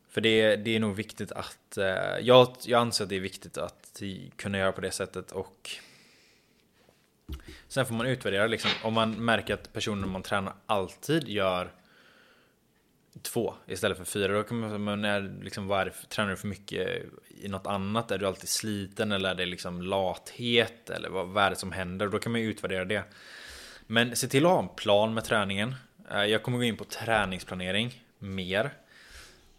För 0.09 0.21
det, 0.21 0.55
det 0.55 0.75
är 0.75 0.79
nog 0.79 0.95
viktigt 0.95 1.31
att... 1.31 1.77
Eh, 1.77 1.85
jag, 2.21 2.55
jag 2.65 2.81
anser 2.81 3.03
att 3.03 3.09
det 3.09 3.15
är 3.15 3.19
viktigt 3.19 3.57
att 3.57 4.01
kunna 4.35 4.57
göra 4.57 4.71
på 4.71 4.81
det 4.81 4.91
sättet. 4.91 5.31
Och 5.31 5.69
Sen 7.67 7.85
får 7.85 7.95
man 7.95 8.07
utvärdera 8.07 8.47
liksom. 8.47 8.71
Om 8.83 8.93
man 8.93 9.25
märker 9.25 9.53
att 9.53 9.73
personen 9.73 10.09
man 10.09 10.23
tränar 10.23 10.53
alltid 10.65 11.29
gör 11.29 11.71
två 13.22 13.53
istället 13.68 13.97
för 13.97 14.05
fyra. 14.05 14.34
Då 14.34 14.43
kan 14.43 14.59
man 14.59 14.84
men 14.84 15.05
är 15.05 15.43
liksom, 15.43 15.68
varför 15.68 16.07
tränar 16.07 16.30
du 16.30 16.38
för 16.38 16.47
mycket 16.47 17.03
i 17.28 17.47
något 17.47 17.68
annat? 17.68 18.11
Är 18.11 18.18
du 18.18 18.28
alltid 18.28 18.49
sliten 18.49 19.11
eller 19.11 19.30
är 19.30 19.36
det 19.36 19.45
liksom 19.45 19.82
lathet? 19.82 20.89
Eller 20.89 21.09
vad, 21.09 21.28
vad 21.28 21.43
är 21.43 21.49
det 21.49 21.55
som 21.55 21.72
händer? 21.72 22.07
Då 22.07 22.20
kan 22.20 22.32
man 22.32 22.41
ju 22.41 22.47
utvärdera 22.47 22.86
det. 22.86 23.03
Men 23.88 24.15
se 24.15 24.28
till 24.28 24.45
att 24.45 24.51
ha 24.51 24.59
en 24.59 24.70
plan 24.76 25.13
med 25.13 25.24
träningen. 25.24 25.76
Eh, 26.11 26.24
jag 26.24 26.43
kommer 26.43 26.57
gå 26.57 26.63
in 26.63 26.78
på 26.78 26.84
träningsplanering 26.84 28.03
mer 28.20 28.74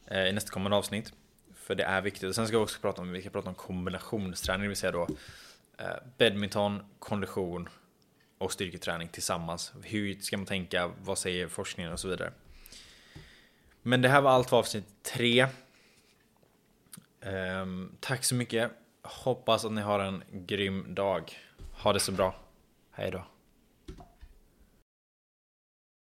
eh, 0.07 0.27
i 0.27 0.33
nästa 0.33 0.53
kommande 0.53 0.77
avsnitt. 0.77 1.13
För 1.55 1.75
det 1.75 1.85
är 1.85 2.01
viktigt. 2.01 2.35
Sen 2.35 2.47
ska 2.47 2.59
vi 2.59 2.65
också 2.65 2.81
prata 2.81 3.03
om, 3.03 3.13
vi 3.13 3.21
ska 3.21 3.31
prata 3.31 3.49
om 3.49 3.55
kombinationsträning, 3.55 4.63
det 4.63 4.69
vill 4.69 4.77
säga 4.77 4.93
då 4.93 5.09
eh, 5.79 5.87
badminton, 6.19 6.83
kondition 6.99 7.69
och 8.39 8.53
styrketräning 8.53 9.09
tillsammans. 9.09 9.73
Hur 9.83 10.21
ska 10.21 10.37
man 10.37 10.47
tänka? 10.47 10.91
Vad 11.03 11.19
säger 11.19 11.49
forskningen 11.49 11.93
och 11.93 12.01
så 12.01 12.09
vidare. 12.09 12.33
Men 13.89 14.03
det 14.03 14.09
här 14.09 14.21
var 14.21 14.31
allt 14.31 14.49
för 14.49 14.57
avsnitt 14.57 15.03
3. 15.03 15.43
Um, 15.43 15.51
ehm, 17.21 17.93
tack 18.01 18.25
så 18.25 18.35
mycket. 18.35 18.71
Hoppas 19.03 19.65
att 19.65 19.73
ni 19.73 19.81
har 19.81 20.01
en 20.01 20.23
grym 20.31 20.95
dag. 20.95 21.39
Ha 21.73 21.93
det 21.93 22.01
så 22.01 22.13
bra. 22.13 22.35
Hej 22.93 23.11
då. 23.11 23.25